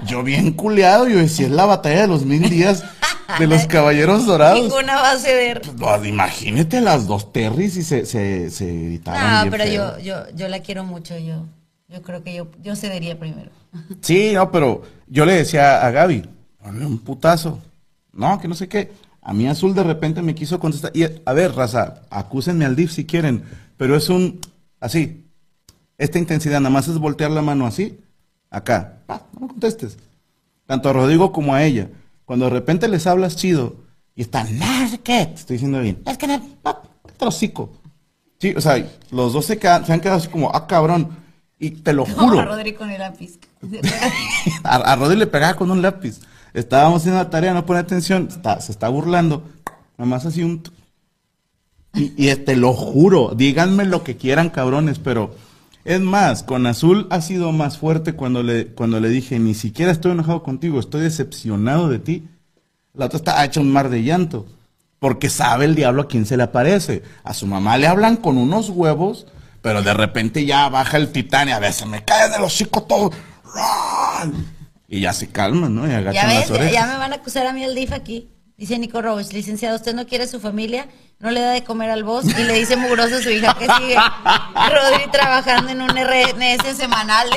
Yo 0.07 0.23
bien 0.23 0.53
culeado. 0.53 1.09
Yo 1.09 1.19
decía, 1.19 1.47
es 1.47 1.53
la 1.53 1.67
batalla 1.67 2.03
de 2.03 2.07
los 2.09 2.25
mil 2.25 2.49
días 2.49 2.85
de 3.39 3.47
los 3.47 3.67
caballeros 3.69 4.27
dorados. 4.27 4.61
Ninguna 4.61 4.97
va 4.97 5.13
a 5.13 5.19
ceder. 5.19 5.61
Pues, 5.79 6.07
imagínate 6.07 6.81
las 6.81 7.07
dos 7.07 7.33
Terrys 7.33 7.77
y 7.77 7.83
se, 7.83 8.07
se, 8.07 8.51
se 8.51 8.67
gritaban 8.67 9.45
No, 9.45 9.51
pero 9.51 9.65
feo. 9.65 9.99
yo, 9.99 10.03
yo, 10.03 10.31
yo 10.35 10.49
la 10.49 10.61
quiero 10.61 10.85
mucho, 10.85 11.19
yo, 11.19 11.45
yo 11.89 12.03
creo 12.03 12.23
que 12.23 12.35
yo, 12.35 12.49
yo 12.63 12.75
cedería 12.77 13.19
primero. 13.19 13.51
Sí, 14.01 14.33
no, 14.35 14.51
pero 14.51 14.83
yo 15.07 15.27
le 15.27 15.35
decía 15.35 15.85
a 15.87 15.91
Gaby, 15.91 16.29
ponle 16.63 16.87
un 16.87 16.99
putazo. 16.99 17.61
No, 18.13 18.41
que 18.41 18.49
no 18.49 18.55
sé 18.55 18.69
qué. 18.69 18.93
A 19.23 19.33
mí 19.35 19.47
Azul 19.47 19.75
de 19.75 19.85
repente 19.85 20.23
me 20.23 20.35
quiso 20.35 20.59
contestar. 20.59 20.91
Y 20.95 21.05
a 21.05 21.33
ver, 21.33 21.55
raza, 21.55 22.03
acúsenme 22.11 22.65
al 22.65 22.75
DIF 22.75 22.91
si 22.91 23.05
quieren, 23.05 23.45
pero 23.77 23.95
es 23.97 24.09
un 24.09 24.41
así. 24.81 25.27
Esta 26.01 26.19
intensidad 26.19 26.61
nada 26.61 26.71
más 26.73 26.89
es 26.89 26.99
voltear 26.99 27.31
la 27.31 27.43
mano 27.43 27.67
así, 27.67 28.01
acá. 28.51 29.03
No 29.35 29.41
me 29.41 29.49
contestes. 29.49 29.99
Tanto 30.67 30.89
a 30.89 30.93
Rodrigo 30.95 31.31
como 31.31 31.55
a 31.55 31.63
ella. 31.63 31.89
Cuando 32.25 32.47
de 32.47 32.53
repente 32.53 32.89
les 32.89 33.07
hablas 33.07 33.37
chido 33.37 33.77
y 34.15 34.23
están, 34.23 34.59
no 34.59 34.65
qué, 35.05 35.27
te 35.27 35.35
estoy 35.35 35.55
diciendo 35.57 35.81
bien. 35.81 36.01
Es 36.07 36.17
que 36.17 36.27
no, 36.27 36.41
trocico. 37.19 37.71
Sí, 38.39 38.55
o 38.57 38.61
sea, 38.63 38.83
los 39.11 39.35
dos 39.35 39.45
se, 39.45 39.59
quedan- 39.59 39.85
se 39.85 39.93
han 39.93 40.01
quedado 40.01 40.19
así 40.19 40.29
como, 40.29 40.51
ah, 40.55 40.67
cabrón. 40.67 41.11
Y 41.59 41.71
te 41.73 41.93
lo 41.93 42.07
juro. 42.07 42.41
a 42.41 42.45
Rodri 42.47 42.73
con 42.73 42.89
el 42.91 42.99
lápiz. 43.01 43.39
A, 44.65 44.77
a 44.77 44.97
Rodri 44.97 45.19
le 45.19 45.27
pegaba 45.27 45.55
con 45.57 45.71
un 45.71 45.83
lápiz. 45.83 46.21
Estábamos 46.55 47.03
haciendo 47.03 47.23
la 47.23 47.29
tarea, 47.29 47.53
no 47.53 47.67
pone 47.67 47.81
atención, 47.81 48.29
está- 48.31 48.59
se 48.63 48.73
está 48.73 48.89
burlando. 48.89 49.43
Nada 49.99 50.09
más 50.09 50.25
así 50.25 50.43
un... 50.43 50.63
Y, 51.95 52.15
y 52.17 52.35
te 52.37 52.57
lo 52.57 52.73
juro, 52.73 53.33
díganme 53.37 53.85
lo 53.85 54.03
que 54.03 54.17
quieran, 54.17 54.49
cabrones, 54.49 54.99
pero 54.99 55.35
es 55.85 56.01
más, 56.01 56.43
con 56.43 56.67
Azul 56.67 57.07
ha 57.11 57.21
sido 57.21 57.53
más 57.53 57.79
fuerte 57.79 58.13
cuando 58.15 58.43
le, 58.43 58.67
cuando 58.69 59.01
le 59.01 59.09
dije, 59.09 59.39
ni 59.39 59.55
siquiera 59.55 59.93
estoy 59.93 60.13
enojado 60.13 60.43
contigo, 60.43 60.79
estoy 60.81 61.03
decepcionado 61.03 61.89
de 61.89 61.99
ti. 61.99 62.29
La 62.95 63.07
otra 63.07 63.19
está 63.19 63.45
hecha 63.45 63.61
un 63.61 63.73
mar 63.73 63.89
de 63.89 64.03
llanto, 64.03 64.47
porque 64.99 65.31
sabe 65.31 65.65
el 65.65 65.75
diablo 65.75 66.03
a 66.03 66.09
quién 66.09 66.27
se 66.27 66.37
le 66.37 66.43
aparece. 66.43 67.03
A 67.25 67.33
su 67.35 67.47
mamá 67.47 67.79
le 67.79 67.87
hablan 67.87 68.17
con 68.17 68.37
unos 68.37 68.69
huevos, 68.71 69.27
pero 69.63 69.83
de 69.83 69.95
repente 69.95 70.45
ya 70.45 70.69
baja 70.69 70.97
el 70.97 71.13
titán 71.13 71.49
y 71.49 71.53
a 71.53 71.59
veces 71.59 71.87
me 71.87 72.05
cae 72.05 72.29
de 72.31 72.39
los 72.39 72.49
hocico 72.53 72.83
todo. 72.83 73.11
Y 74.89 75.01
ya 75.01 75.13
se 75.13 75.29
calman, 75.29 75.75
¿no? 75.75 75.87
Y 75.87 75.91
Ya 75.91 75.99
agachan 75.99 76.29
ves, 76.29 76.39
las 76.41 76.49
ya, 76.49 76.55
orejas. 76.55 76.73
ya 76.73 76.87
me 76.87 76.99
van 76.99 77.13
a 77.13 77.17
acusar 77.17 77.47
a 77.47 77.53
mí 77.53 77.63
el 77.63 77.75
DIF 77.75 77.93
aquí. 77.93 78.29
Dice 78.61 78.79
Nico 78.79 79.01
Roach, 79.01 79.33
licenciado, 79.33 79.77
usted 79.77 79.95
no 79.95 80.07
quiere 80.07 80.25
a 80.25 80.27
su 80.27 80.39
familia, 80.39 80.87
no 81.19 81.31
le 81.31 81.41
da 81.41 81.53
de 81.53 81.65
comer 81.65 81.89
al 81.89 82.05
boss 82.05 82.27
y 82.27 82.45
le 82.45 82.59
dice 82.59 82.77
mugroso 82.77 83.17
a 83.17 83.23
su 83.23 83.31
hija 83.31 83.57
que 83.59 83.65
sigue. 83.65 83.95
Rodri 84.55 85.11
trabajando 85.11 85.73
en 85.73 85.81
un 85.81 85.89
RNS 85.89 86.77
semanal. 86.77 87.31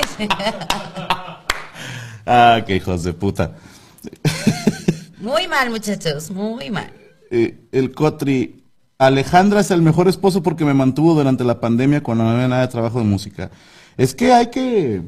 Ah, 2.26 2.62
qué 2.68 2.76
hijos 2.76 3.06
de 3.06 3.14
puta. 3.14 3.56
Muy 5.22 5.48
mal, 5.48 5.70
muchachos, 5.70 6.30
muy 6.30 6.70
mal. 6.70 6.92
Eh, 7.32 7.58
el 7.72 7.94
Cotri. 7.94 8.62
Alejandra 8.98 9.62
es 9.62 9.72
el 9.72 9.82
mejor 9.82 10.10
esposo 10.10 10.44
porque 10.44 10.66
me 10.66 10.74
mantuvo 10.74 11.14
durante 11.14 11.46
la 11.46 11.62
pandemia 11.62 12.04
cuando 12.04 12.26
no 12.26 12.32
había 12.32 12.50
nada 12.50 12.64
de 12.64 12.68
trabajo 12.68 13.00
de 13.00 13.06
música. 13.06 13.50
Es 13.96 14.14
que 14.14 14.34
hay 14.34 14.48
que, 14.48 15.02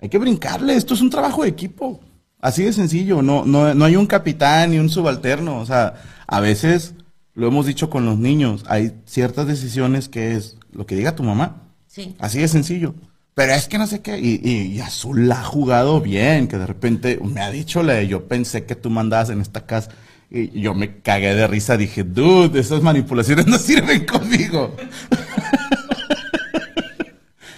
hay 0.00 0.08
que 0.08 0.16
brincarle. 0.18 0.74
Esto 0.74 0.94
es 0.94 1.02
un 1.02 1.10
trabajo 1.10 1.42
de 1.42 1.50
equipo. 1.50 2.00
Así 2.44 2.62
de 2.62 2.74
sencillo. 2.74 3.22
No, 3.22 3.46
no, 3.46 3.72
no 3.72 3.86
hay 3.86 3.96
un 3.96 4.06
capitán 4.06 4.72
ni 4.72 4.78
un 4.78 4.90
subalterno. 4.90 5.60
O 5.60 5.64
sea, 5.64 5.94
a 6.26 6.40
veces 6.40 6.92
lo 7.32 7.48
hemos 7.48 7.64
dicho 7.64 7.88
con 7.88 8.04
los 8.04 8.18
niños. 8.18 8.64
Hay 8.68 8.92
ciertas 9.06 9.46
decisiones 9.46 10.10
que 10.10 10.34
es 10.34 10.58
lo 10.70 10.84
que 10.84 10.94
diga 10.94 11.16
tu 11.16 11.22
mamá. 11.22 11.62
Sí. 11.86 12.14
Así 12.18 12.40
de 12.40 12.48
sencillo. 12.48 12.94
Pero 13.32 13.54
es 13.54 13.66
que 13.66 13.78
no 13.78 13.86
sé 13.86 14.02
qué. 14.02 14.18
Y, 14.18 14.42
y, 14.44 14.74
y 14.74 14.80
Azul 14.80 15.26
la 15.26 15.40
ha 15.40 15.44
jugado 15.44 16.02
bien. 16.02 16.46
Que 16.46 16.58
de 16.58 16.66
repente 16.66 17.18
me 17.24 17.40
ha 17.40 17.50
dicho 17.50 17.82
la 17.82 17.94
de 17.94 18.08
yo 18.08 18.28
pensé 18.28 18.66
que 18.66 18.76
tú 18.76 18.90
mandabas 18.90 19.30
en 19.30 19.40
esta 19.40 19.64
casa. 19.64 19.92
Y 20.30 20.60
yo 20.60 20.74
me 20.74 21.00
cagué 21.00 21.34
de 21.34 21.46
risa. 21.46 21.78
Dije, 21.78 22.04
dude, 22.04 22.60
esas 22.60 22.82
manipulaciones 22.82 23.46
no 23.46 23.56
sirven 23.56 24.04
conmigo. 24.04 24.76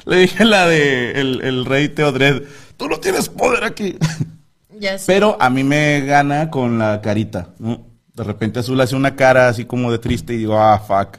Le 0.06 0.18
dije 0.18 0.44
la 0.44 0.68
de 0.68 1.20
el, 1.20 1.40
el 1.42 1.64
rey 1.64 1.88
Teodred. 1.88 2.44
Tú 2.76 2.88
no 2.88 3.00
tienes 3.00 3.28
poder 3.28 3.64
aquí. 3.64 3.96
Ya 4.78 4.98
sé. 4.98 5.04
Pero 5.06 5.36
a 5.40 5.50
mí 5.50 5.64
me 5.64 6.00
gana 6.02 6.50
con 6.50 6.78
la 6.78 7.00
carita, 7.00 7.50
¿no? 7.58 7.86
De 8.14 8.24
repente 8.24 8.60
Azul 8.60 8.80
hace 8.80 8.96
una 8.96 9.14
cara 9.14 9.48
así 9.48 9.64
como 9.64 9.92
de 9.92 9.98
triste 9.98 10.34
y 10.34 10.38
digo, 10.38 10.58
ah, 10.58 10.78
fuck. 10.78 11.18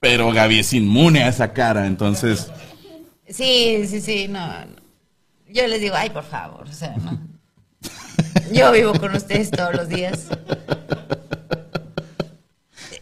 Pero 0.00 0.30
Gaby 0.30 0.60
es 0.60 0.72
inmune 0.72 1.22
a 1.22 1.28
esa 1.28 1.52
cara, 1.52 1.86
entonces... 1.86 2.50
Sí, 3.28 3.86
sí, 3.86 4.00
sí, 4.00 4.28
no. 4.28 4.46
Yo 5.48 5.66
les 5.66 5.80
digo, 5.80 5.94
ay, 5.96 6.10
por 6.10 6.24
favor, 6.24 6.68
o 6.68 6.72
sea, 6.72 6.94
no. 6.96 7.18
Yo 8.52 8.70
vivo 8.72 8.92
con 8.94 9.14
ustedes 9.14 9.50
todos 9.50 9.74
los 9.74 9.88
días. 9.88 10.28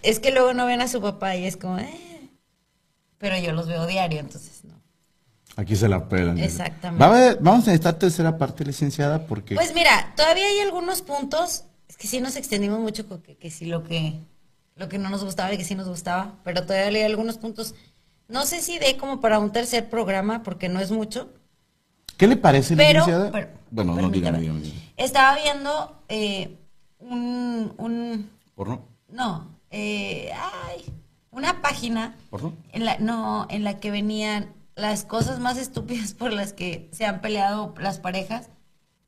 Es 0.02 0.20
que 0.20 0.30
luego 0.30 0.54
no 0.54 0.66
ven 0.66 0.80
a 0.80 0.88
su 0.88 1.00
papá 1.00 1.34
y 1.36 1.46
es 1.46 1.56
como, 1.56 1.78
eh. 1.78 2.30
Pero 3.18 3.38
yo 3.38 3.52
los 3.52 3.66
veo 3.66 3.86
diario, 3.86 4.20
entonces. 4.20 4.53
Aquí 5.56 5.76
se 5.76 5.88
la 5.88 6.08
pelan. 6.08 6.38
Exactamente. 6.38 7.00
Va 7.04 7.06
a 7.06 7.16
haber- 7.16 7.38
vamos 7.40 7.64
a 7.64 7.70
necesitar 7.70 7.94
tercera 7.94 8.36
parte, 8.38 8.64
licenciada, 8.64 9.26
porque... 9.26 9.54
Pues 9.54 9.72
mira, 9.74 10.12
todavía 10.16 10.46
hay 10.46 10.58
algunos 10.60 11.02
puntos. 11.02 11.64
Es 11.88 11.96
que 11.96 12.08
sí 12.08 12.20
nos 12.20 12.34
extendimos 12.36 12.80
mucho 12.80 13.06
que, 13.22 13.36
que 13.36 13.50
sí 13.50 13.66
lo 13.66 13.84
que, 13.84 14.18
lo 14.74 14.88
que 14.88 14.98
no 14.98 15.10
nos 15.10 15.22
gustaba 15.24 15.52
y 15.54 15.58
que 15.58 15.64
sí 15.64 15.74
nos 15.76 15.88
gustaba. 15.88 16.32
Pero 16.42 16.62
todavía 16.66 16.98
hay 17.00 17.04
algunos 17.04 17.38
puntos. 17.38 17.74
No 18.26 18.46
sé 18.46 18.60
si 18.62 18.78
de 18.78 18.96
como 18.96 19.20
para 19.20 19.38
un 19.38 19.52
tercer 19.52 19.88
programa, 19.88 20.42
porque 20.42 20.68
no 20.68 20.80
es 20.80 20.90
mucho. 20.90 21.28
¿Qué 22.16 22.26
le 22.26 22.36
parece, 22.36 22.76
Pero, 22.76 23.00
licenciada? 23.00 23.30
pero- 23.30 23.48
bueno, 23.70 23.94
no, 23.94 24.08
dígame, 24.10 24.40
dígame. 24.40 24.60
Estaba 24.96 25.36
viendo 25.36 26.00
eh, 26.08 26.56
un, 27.00 27.74
un, 27.76 28.30
¿Porno? 28.54 28.86
no, 29.08 29.48
eh, 29.70 30.30
ay, 30.32 30.84
una 31.32 31.60
página 31.60 32.16
¿Porno? 32.30 32.54
en 32.72 32.84
la, 32.84 32.98
no, 32.98 33.46
en 33.50 33.64
la 33.64 33.80
que 33.80 33.90
venían 33.90 34.48
las 34.76 35.04
cosas 35.04 35.40
más 35.40 35.56
estúpidas 35.58 36.14
por 36.14 36.32
las 36.32 36.52
que 36.52 36.88
se 36.92 37.04
han 37.04 37.20
peleado 37.20 37.74
las 37.78 37.98
parejas. 37.98 38.50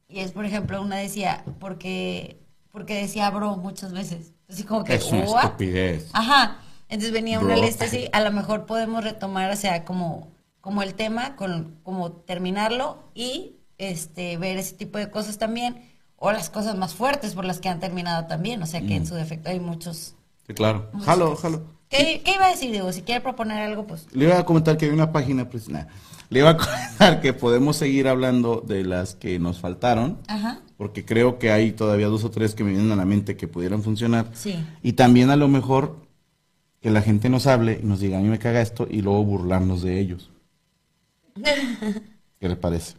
Y 0.09 0.21
es, 0.21 0.33
por 0.33 0.45
ejemplo, 0.45 0.81
una 0.81 0.97
decía, 0.97 1.45
porque, 1.59 2.41
porque 2.71 2.95
decía 2.95 3.29
bro 3.31 3.57
muchas 3.57 3.93
veces. 3.93 4.33
Así 4.49 4.63
como 4.63 4.85
que, 4.85 4.95
Es 4.95 5.11
una 5.11 5.25
estupidez. 5.25 6.09
Ajá. 6.13 6.59
Entonces 6.89 7.13
venía 7.13 7.41
una 7.41 7.57
lista 7.57 7.87
así, 7.87 8.09
a 8.13 8.21
lo 8.21 8.31
mejor 8.31 8.67
podemos 8.67 9.03
retomar, 9.03 9.51
o 9.51 9.57
sea, 9.57 9.85
como, 9.85 10.29
como 10.61 10.83
el 10.83 10.95
tema, 10.95 11.35
con, 11.35 11.81
como 11.83 12.13
terminarlo 12.13 13.11
y 13.15 13.57
este 13.79 14.37
ver 14.39 14.57
ese 14.59 14.75
tipo 14.77 14.97
de 14.99 15.11
cosas 15.11 15.37
también, 15.39 15.83
o 16.15 16.31
las 16.31 16.49
cosas 16.49 16.77
más 16.77 16.95
fuertes 16.95 17.35
por 17.35 17.45
las 17.45 17.59
que 17.59 17.69
han 17.69 17.81
terminado 17.81 18.27
también, 18.27 18.63
o 18.63 18.67
sea 18.67 18.81
que 18.81 18.87
Mm. 18.95 18.99
en 18.99 19.07
su 19.07 19.15
defecto 19.17 19.51
hay 19.51 19.59
muchos. 19.61 20.15
Sí, 20.47 20.55
claro. 20.55 20.91
Jalo, 21.05 21.37
jalo. 21.37 21.63
¿Qué, 21.89 22.21
¿Qué 22.25 22.35
iba 22.35 22.47
a 22.47 22.51
decir, 22.51 22.71
Diego? 22.71 22.93
Si 22.93 23.03
quiere 23.03 23.21
proponer 23.21 23.59
algo, 23.63 23.87
pues. 23.87 24.07
Le 24.13 24.25
iba 24.25 24.39
a 24.39 24.45
comentar 24.45 24.77
que 24.77 24.87
hay 24.87 24.91
una 24.93 25.13
página, 25.13 25.49
pues 25.49 25.69
nada. 25.69 25.89
Le 26.31 26.41
iba 26.41 26.51
a 26.51 26.57
comentar 26.57 27.21
que 27.21 27.33
podemos 27.33 27.77
seguir 27.77 28.09
hablando 28.09 28.61
de 28.67 28.85
las 28.85 29.15
que 29.15 29.39
nos 29.39 29.61
faltaron, 29.61 30.19
Ajá. 30.27 30.61
porque 30.77 31.05
creo 31.05 31.39
que 31.39 31.51
hay 31.53 31.73
todavía 31.73 32.07
dos 32.09 32.25
o 32.25 32.31
tres 32.31 32.55
que 32.55 32.65
me 32.65 32.71
vienen 32.71 32.91
a 32.93 32.97
la 32.97 33.05
mente 33.05 33.37
que 33.37 33.49
pudieran 33.49 33.83
funcionar. 33.83 34.31
Sí. 34.35 34.57
Y 34.83 34.95
también 34.95 35.31
a 35.31 35.37
lo 35.37 35.49
mejor 35.49 35.97
que 36.81 36.91
la 36.91 37.03
gente 37.03 37.29
nos 37.29 37.47
hable 37.47 37.81
y 37.83 37.87
nos 37.87 38.01
diga, 38.01 38.19
a 38.19 38.21
mí 38.21 38.29
me 38.29 38.39
caga 38.39 38.61
esto, 38.61 38.87
y 38.91 39.03
luego 39.03 39.25
burlarnos 39.25 39.83
de 39.83 39.99
ellos. 40.01 40.31
¿Qué 42.41 42.49
le 42.49 42.57
parece? 42.57 42.95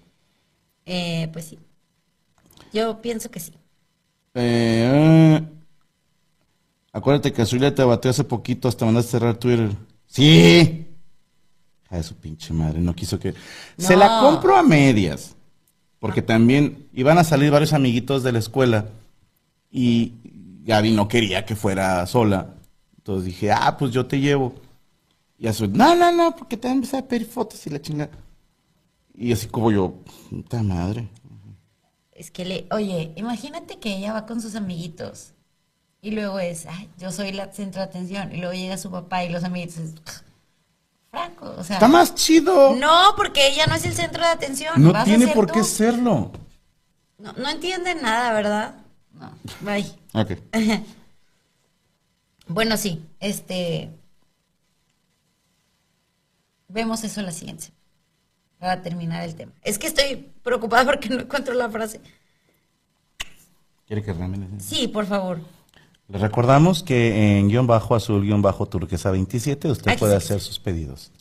Eh, 0.86 1.30
pues 1.34 1.46
sí. 1.46 1.60
Yo 2.74 3.02
pienso 3.02 3.30
que 3.30 3.40
sí. 3.40 3.54
Eh, 4.34 5.42
acuérdate 6.98 7.32
que 7.32 7.44
Azulia 7.44 7.74
te 7.74 7.84
batió 7.84 8.10
hace 8.10 8.24
poquito, 8.24 8.68
hasta 8.68 8.86
mandaste 8.86 9.12
cerrar 9.12 9.38
Twitter. 9.38 9.70
Sí. 10.08 10.88
A 11.90 12.02
su 12.02 12.16
pinche 12.16 12.54
madre, 12.54 12.80
no 12.80 12.96
quiso 12.96 13.20
que... 13.20 13.34
Se 13.78 13.96
la 13.96 14.20
compro 14.20 14.58
a 14.58 14.64
medias, 14.64 15.36
porque 16.00 16.22
también 16.22 16.88
iban 16.94 17.18
a 17.18 17.24
salir 17.24 17.52
varios 17.52 17.74
amiguitos 17.74 18.24
de 18.24 18.32
la 18.32 18.40
escuela 18.40 18.90
y 19.72 20.14
Gaby 20.64 20.92
no 20.92 21.08
quería 21.08 21.46
que 21.46 21.56
fuera 21.56 22.06
sola. 22.08 22.56
Entonces 22.98 23.26
dije, 23.26 23.52
ah, 23.52 23.78
pues 23.78 23.92
yo 23.92 24.06
te 24.08 24.20
llevo. 24.20 24.56
Y 25.38 25.48
Azul, 25.48 25.72
no, 25.72 25.96
no, 25.96 26.12
no, 26.12 26.36
porque 26.36 26.58
te 26.58 26.68
van 26.68 26.74
a 26.74 26.80
empezar 26.80 27.04
a 27.04 27.08
pedir 27.08 27.28
fotos 27.28 27.66
y 27.68 27.70
la 27.70 27.82
chingada. 27.82 28.12
Y 29.14 29.32
así 29.32 29.48
como 29.48 29.72
yo, 29.72 29.94
puta 30.30 30.62
madre. 30.64 31.08
Es 32.12 32.32
que 32.32 32.44
le, 32.44 32.68
oye, 32.72 33.14
imagínate 33.16 33.78
que 33.78 33.96
ella 33.96 34.14
va 34.14 34.26
con 34.26 34.42
sus 34.42 34.56
amiguitos 34.56 35.36
y 36.02 36.12
luego 36.12 36.40
es, 36.40 36.66
ay, 36.68 36.90
yo 36.98 37.12
soy 37.12 37.32
la 37.32 37.52
centro 37.52 37.82
de 37.82 37.88
atención 37.88 38.32
y 38.34 38.38
luego 38.38 38.54
llega 38.54 38.78
su 38.78 38.90
papá 38.92 39.24
y 39.24 39.30
los 39.30 39.44
amiguitos, 39.44 39.78
es, 39.78 39.94
Franco, 41.12 41.56
o 41.58 41.64
sea, 41.64 41.78
Está 41.78 41.88
más 41.88 42.14
chido. 42.16 42.76
no, 42.76 43.14
porque 43.16 43.48
ella 43.48 43.66
no 43.68 43.76
es 43.76 43.86
el 43.86 43.94
centro 43.94 44.22
de 44.24 44.30
atención, 44.30 44.74
No 44.82 45.04
tiene 45.04 45.28
por 45.30 45.48
tú. 45.48 45.54
qué 45.54 45.64
serlo. 45.64 46.32
No, 47.18 47.34
no 47.34 47.50
entienden 47.50 48.02
nada, 48.02 48.32
¿verdad? 48.34 48.76
No, 49.14 49.32
bye. 49.62 49.86
Ok. 50.14 50.32
Bueno, 52.50 52.78
sí, 52.78 53.06
este, 53.20 53.90
vemos 56.70 57.04
eso 57.04 57.20
en 57.20 57.26
la 57.26 57.32
siguiente, 57.34 57.68
para 58.58 58.82
terminar 58.82 59.24
el 59.24 59.36
tema. 59.36 59.52
Es 59.64 59.78
que 59.78 59.88
estoy 59.88 60.32
preocupada 60.44 60.86
porque 60.92 61.10
no 61.10 61.20
encuentro 61.22 61.54
la 61.56 61.70
frase. 61.70 62.00
¿Quiere 63.86 64.02
que 64.04 64.14
realmente? 64.14 64.64
Sí, 64.64 64.88
por 64.88 65.06
favor. 65.06 65.40
Le 66.10 66.18
recordamos 66.20 66.84
que 66.84 67.38
en 67.38 67.50
guion 67.50 67.68
bajo 67.68 67.96
azul 67.96 68.24
guion 68.24 68.42
bajo 68.42 68.66
turquesa 68.66 69.12
27 69.12 69.70
usted 69.70 70.00
puede 70.00 70.14
sí, 70.14 70.26
hacer 70.26 70.40
sus 70.42 70.60
pedidos. 70.60 71.12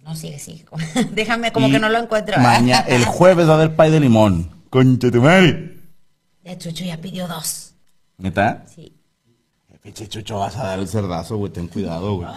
No, 0.00 0.16
sigue, 0.16 0.38
sigue. 0.38 0.64
Déjame 1.12 1.52
como 1.52 1.68
Y 1.68 1.72
que 1.72 1.78
no 1.78 1.90
lo 1.90 1.98
encuentro. 1.98 2.38
Mañana, 2.38 2.80
el 2.88 3.04
jueves 3.04 3.46
va 3.46 3.52
a 3.52 3.54
haber 3.56 3.76
pay 3.76 3.90
de 3.90 4.00
limón. 4.00 4.50
Concha 4.70 5.10
tu 5.10 5.20
madre. 5.20 5.78
Ya 6.44 6.56
Chucho 6.56 6.84
ya 6.84 6.98
pidió 6.98 7.28
dos. 7.28 7.74
¿Neta? 8.16 8.64
Sí. 8.74 8.92
Pinche 9.82 10.08
chucho, 10.08 10.38
vas 10.38 10.56
a 10.56 10.64
dar 10.64 10.78
el 10.78 10.88
cerdazo, 10.88 11.36
güey. 11.36 11.52
Ten 11.52 11.68
cuidado, 11.68 12.16
güey. 12.16 12.28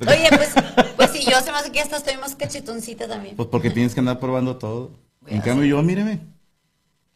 Oye, 0.00 0.28
pues, 0.30 0.54
pues 0.96 1.10
si 1.10 1.24
yo 1.30 1.38
se 1.40 1.50
me 1.50 1.58
hace 1.58 1.72
que 1.72 1.80
hasta 1.80 1.96
estoy 1.96 2.16
más 2.16 2.34
cachetoncita 2.34 3.06
también. 3.06 3.36
Pues 3.36 3.48
porque 3.48 3.70
tienes 3.70 3.92
que 3.92 4.00
andar 4.00 4.18
probando 4.18 4.56
todo. 4.56 4.90
Voy 5.20 5.34
En 5.34 5.40
cambio, 5.40 5.66
yo, 5.66 5.82
míreme. 5.82 6.20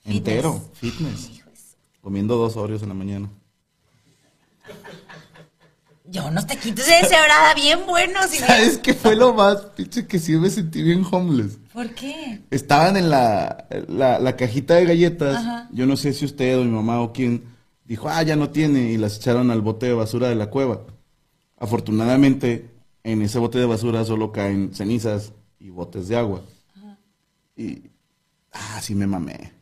Fitness. 0.01 0.17
Entero, 0.17 0.61
fitness. 0.75 1.31
De 1.37 1.45
Comiendo 2.03 2.37
dos 2.37 2.57
Oreos 2.57 2.83
en 2.83 2.89
la 2.89 2.95
mañana. 2.95 3.31
Yo 6.07 6.27
unos 6.27 6.47
taquitos 6.47 6.87
de 6.87 7.01
cebrada 7.09 7.55
bien 7.55 7.87
buenos. 7.87 8.33
Y 8.35 8.39
¿Sabes 8.39 8.79
qué 8.79 8.93
fue 8.95 9.17
lo 9.17 9.33
más 9.33 9.57
pinche 9.77 10.07
que 10.07 10.19
sí 10.19 10.33
me 10.37 10.51
sentí 10.51 10.83
bien 10.83 11.05
homeless? 11.11 11.59
¿Por 11.73 11.95
qué? 11.95 12.43
Estaban 12.51 12.97
en 12.97 13.09
la, 13.11 13.67
la, 13.89 14.19
la 14.19 14.37
cajita 14.37 14.75
de 14.75 14.85
galletas. 14.85 15.37
Ajá. 15.37 15.69
Yo 15.73 15.87
no 15.87 15.97
sé 15.97 16.13
si 16.13 16.27
usted 16.27 16.59
o 16.59 16.65
mi 16.65 16.71
mamá 16.71 17.01
o 17.01 17.13
quién 17.13 17.45
dijo, 17.85 18.09
ah, 18.09 18.23
ya 18.23 18.37
no 18.37 18.51
tiene, 18.51 18.93
y 18.93 18.97
las 18.97 19.17
echaron 19.17 19.51
al 19.51 19.61
bote 19.61 19.87
de 19.87 19.95
basura 19.95 20.29
de 20.29 20.35
la 20.35 20.51
cueva. 20.51 20.83
Afortunadamente, 21.59 22.71
en 23.03 23.23
ese 23.23 23.39
bote 23.39 23.59
de 23.59 23.67
basura 23.67 24.05
solo 24.05 24.33
caen 24.33 24.75
cenizas 24.75 25.33
y 25.59 25.71
botes 25.71 26.09
de 26.09 26.17
agua. 26.17 26.43
Y, 27.57 27.91
ah, 28.53 28.81
sí 28.83 28.95
me 28.95 29.07
mamé. 29.07 29.53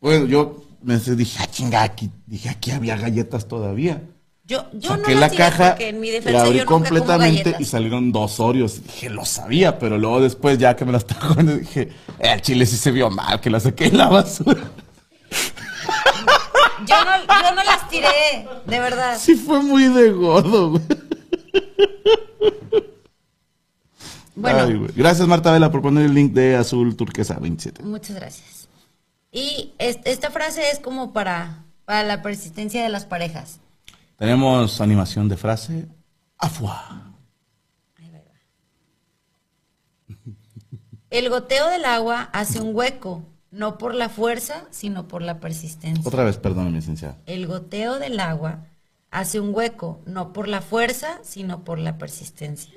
Bueno, 0.00 0.26
yo 0.26 0.64
me 0.82 0.98
dije, 0.98 1.38
ah, 1.40 1.46
chinga, 1.50 1.82
aquí, 1.82 2.10
dije, 2.26 2.48
aquí 2.48 2.70
había 2.70 2.96
galletas 2.96 3.48
todavía. 3.48 4.02
Yo, 4.44 4.64
yo 4.74 4.90
Saqué 4.90 5.14
no 5.14 5.20
la 5.20 5.30
caja, 5.30 5.70
porque 5.70 5.88
en 5.88 5.98
mi 5.98 6.06
la 6.06 6.14
defensa 6.14 6.40
abrí 6.42 6.58
yo 6.58 6.64
nunca 6.64 6.66
como 6.66 6.84
completamente 6.84 7.56
y 7.58 7.64
salieron 7.64 8.12
dos 8.12 8.38
Oreos. 8.38 8.80
Dije, 8.84 9.10
lo 9.10 9.24
sabía, 9.24 9.76
pero 9.78 9.98
luego 9.98 10.20
después, 10.20 10.56
ya 10.58 10.76
que 10.76 10.84
me 10.84 10.92
las 10.92 11.04
comiendo, 11.20 11.56
dije, 11.56 11.88
eh, 12.20 12.32
el 12.32 12.40
chile 12.42 12.64
sí 12.64 12.76
se 12.76 12.92
vio 12.92 13.10
mal, 13.10 13.40
que 13.40 13.50
la 13.50 13.58
saqué 13.58 13.86
en 13.86 13.98
la 13.98 14.08
basura. 14.08 14.62
Yo 16.86 16.94
no, 17.04 17.16
yo 17.22 17.54
no 17.54 17.64
las 17.64 17.88
tiré, 17.88 18.46
de 18.66 18.78
verdad. 18.78 19.18
Sí 19.18 19.34
fue 19.34 19.62
muy 19.62 19.84
de 19.88 20.12
gordo, 20.12 20.72
güey. 20.72 20.82
Bueno, 24.36 24.58
Ay, 24.60 24.74
güey. 24.74 24.90
Gracias, 24.94 25.26
Marta 25.26 25.50
Vela, 25.50 25.70
por 25.72 25.80
poner 25.80 26.04
el 26.04 26.14
link 26.14 26.32
de 26.34 26.54
Azul 26.54 26.94
Turquesa 26.94 27.38
27. 27.40 27.82
muchas 27.82 28.14
gracias. 28.14 28.55
Y 29.36 29.74
es- 29.78 29.98
esta 30.06 30.30
frase 30.30 30.70
es 30.70 30.78
como 30.78 31.12
para, 31.12 31.62
para 31.84 32.02
la 32.04 32.22
persistencia 32.22 32.82
de 32.82 32.88
las 32.88 33.04
parejas. 33.04 33.60
Tenemos 34.16 34.80
animación 34.80 35.28
de 35.28 35.36
frase. 35.36 35.86
Afua. 36.38 37.12
El 41.10 41.28
goteo 41.28 41.68
del 41.68 41.84
agua 41.84 42.30
hace 42.32 42.62
un 42.62 42.74
hueco, 42.74 43.22
no 43.50 43.76
por 43.76 43.94
la 43.94 44.08
fuerza, 44.08 44.64
sino 44.70 45.06
por 45.06 45.20
la 45.20 45.38
persistencia. 45.38 46.02
Otra 46.08 46.24
vez, 46.24 46.38
perdón, 46.38 46.72
licenciada. 46.72 47.18
El 47.26 47.46
goteo 47.46 47.98
del 47.98 48.18
agua 48.20 48.64
hace 49.10 49.38
un 49.38 49.54
hueco, 49.54 50.00
no 50.06 50.32
por 50.32 50.48
la 50.48 50.62
fuerza, 50.62 51.18
sino 51.22 51.62
por 51.62 51.78
la 51.78 51.98
persistencia. 51.98 52.72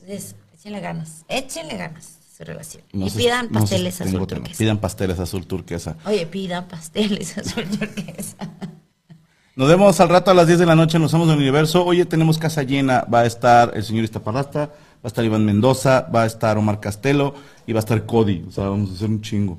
Entonces, 0.00 0.34
échenle 0.54 0.80
ganas, 0.80 1.24
échenle 1.28 1.76
ganas 1.76 2.18
su 2.36 2.44
relación. 2.44 2.82
No 2.92 3.06
y 3.06 3.10
pidan 3.10 3.48
no 3.50 3.60
pasteles 3.60 4.00
azul 4.00 4.26
turquesa. 4.26 4.58
Pidan 4.58 4.78
pasteles 4.78 5.18
azul 5.18 5.46
turquesa. 5.46 5.96
Oye, 6.06 6.26
pidan 6.26 6.66
pasteles 6.68 7.36
azul 7.38 7.64
turquesa. 7.64 8.36
Nos 9.54 9.68
vemos 9.68 10.00
al 10.00 10.08
rato 10.08 10.30
a 10.30 10.34
las 10.34 10.46
10 10.46 10.60
de 10.60 10.66
la 10.66 10.74
noche 10.74 10.96
en 10.96 11.02
Los 11.02 11.12
Amos 11.12 11.28
del 11.28 11.36
Universo. 11.36 11.84
Oye, 11.84 12.06
tenemos 12.06 12.38
casa 12.38 12.62
llena. 12.62 13.04
Va 13.12 13.20
a 13.20 13.26
estar 13.26 13.72
el 13.74 13.84
señor 13.84 14.04
Iztaparrasta, 14.04 14.60
va 14.60 14.72
a 15.02 15.08
estar 15.08 15.22
Iván 15.24 15.44
Mendoza, 15.44 16.08
va 16.14 16.22
a 16.22 16.26
estar 16.26 16.56
Omar 16.56 16.80
Castelo 16.80 17.34
y 17.66 17.74
va 17.74 17.80
a 17.80 17.84
estar 17.84 18.06
Cody. 18.06 18.46
O 18.48 18.50
sea, 18.50 18.68
vamos 18.68 18.90
a 18.90 18.94
hacer 18.94 19.10
un 19.10 19.20
chingo. 19.20 19.58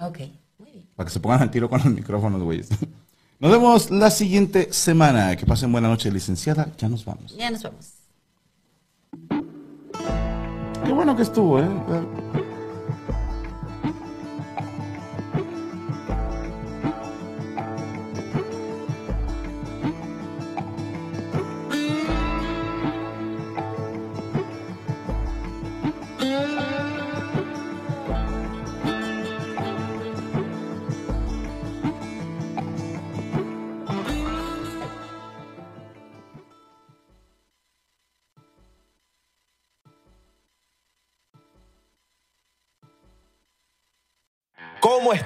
ok, 0.00 0.18
muy 0.58 0.72
bien. 0.72 0.88
Para 0.96 1.06
que 1.06 1.12
se 1.12 1.20
pongan 1.20 1.42
al 1.42 1.50
tiro 1.50 1.70
con 1.70 1.78
los 1.78 1.92
micrófonos, 1.92 2.42
güeyes. 2.42 2.68
Nos 3.38 3.52
vemos 3.52 3.90
la 3.90 4.10
siguiente 4.10 4.72
semana. 4.72 5.36
Que 5.36 5.46
pasen 5.46 5.70
buena 5.70 5.88
noche, 5.88 6.10
licenciada. 6.10 6.72
Ya 6.78 6.88
nos 6.88 7.04
vamos. 7.04 7.36
Ya 7.36 7.50
nos 7.50 7.62
vamos. 7.62 7.92
Bueno 10.94 11.16
que 11.16 11.22
estuvo, 11.22 11.58
¿eh? 11.58 11.68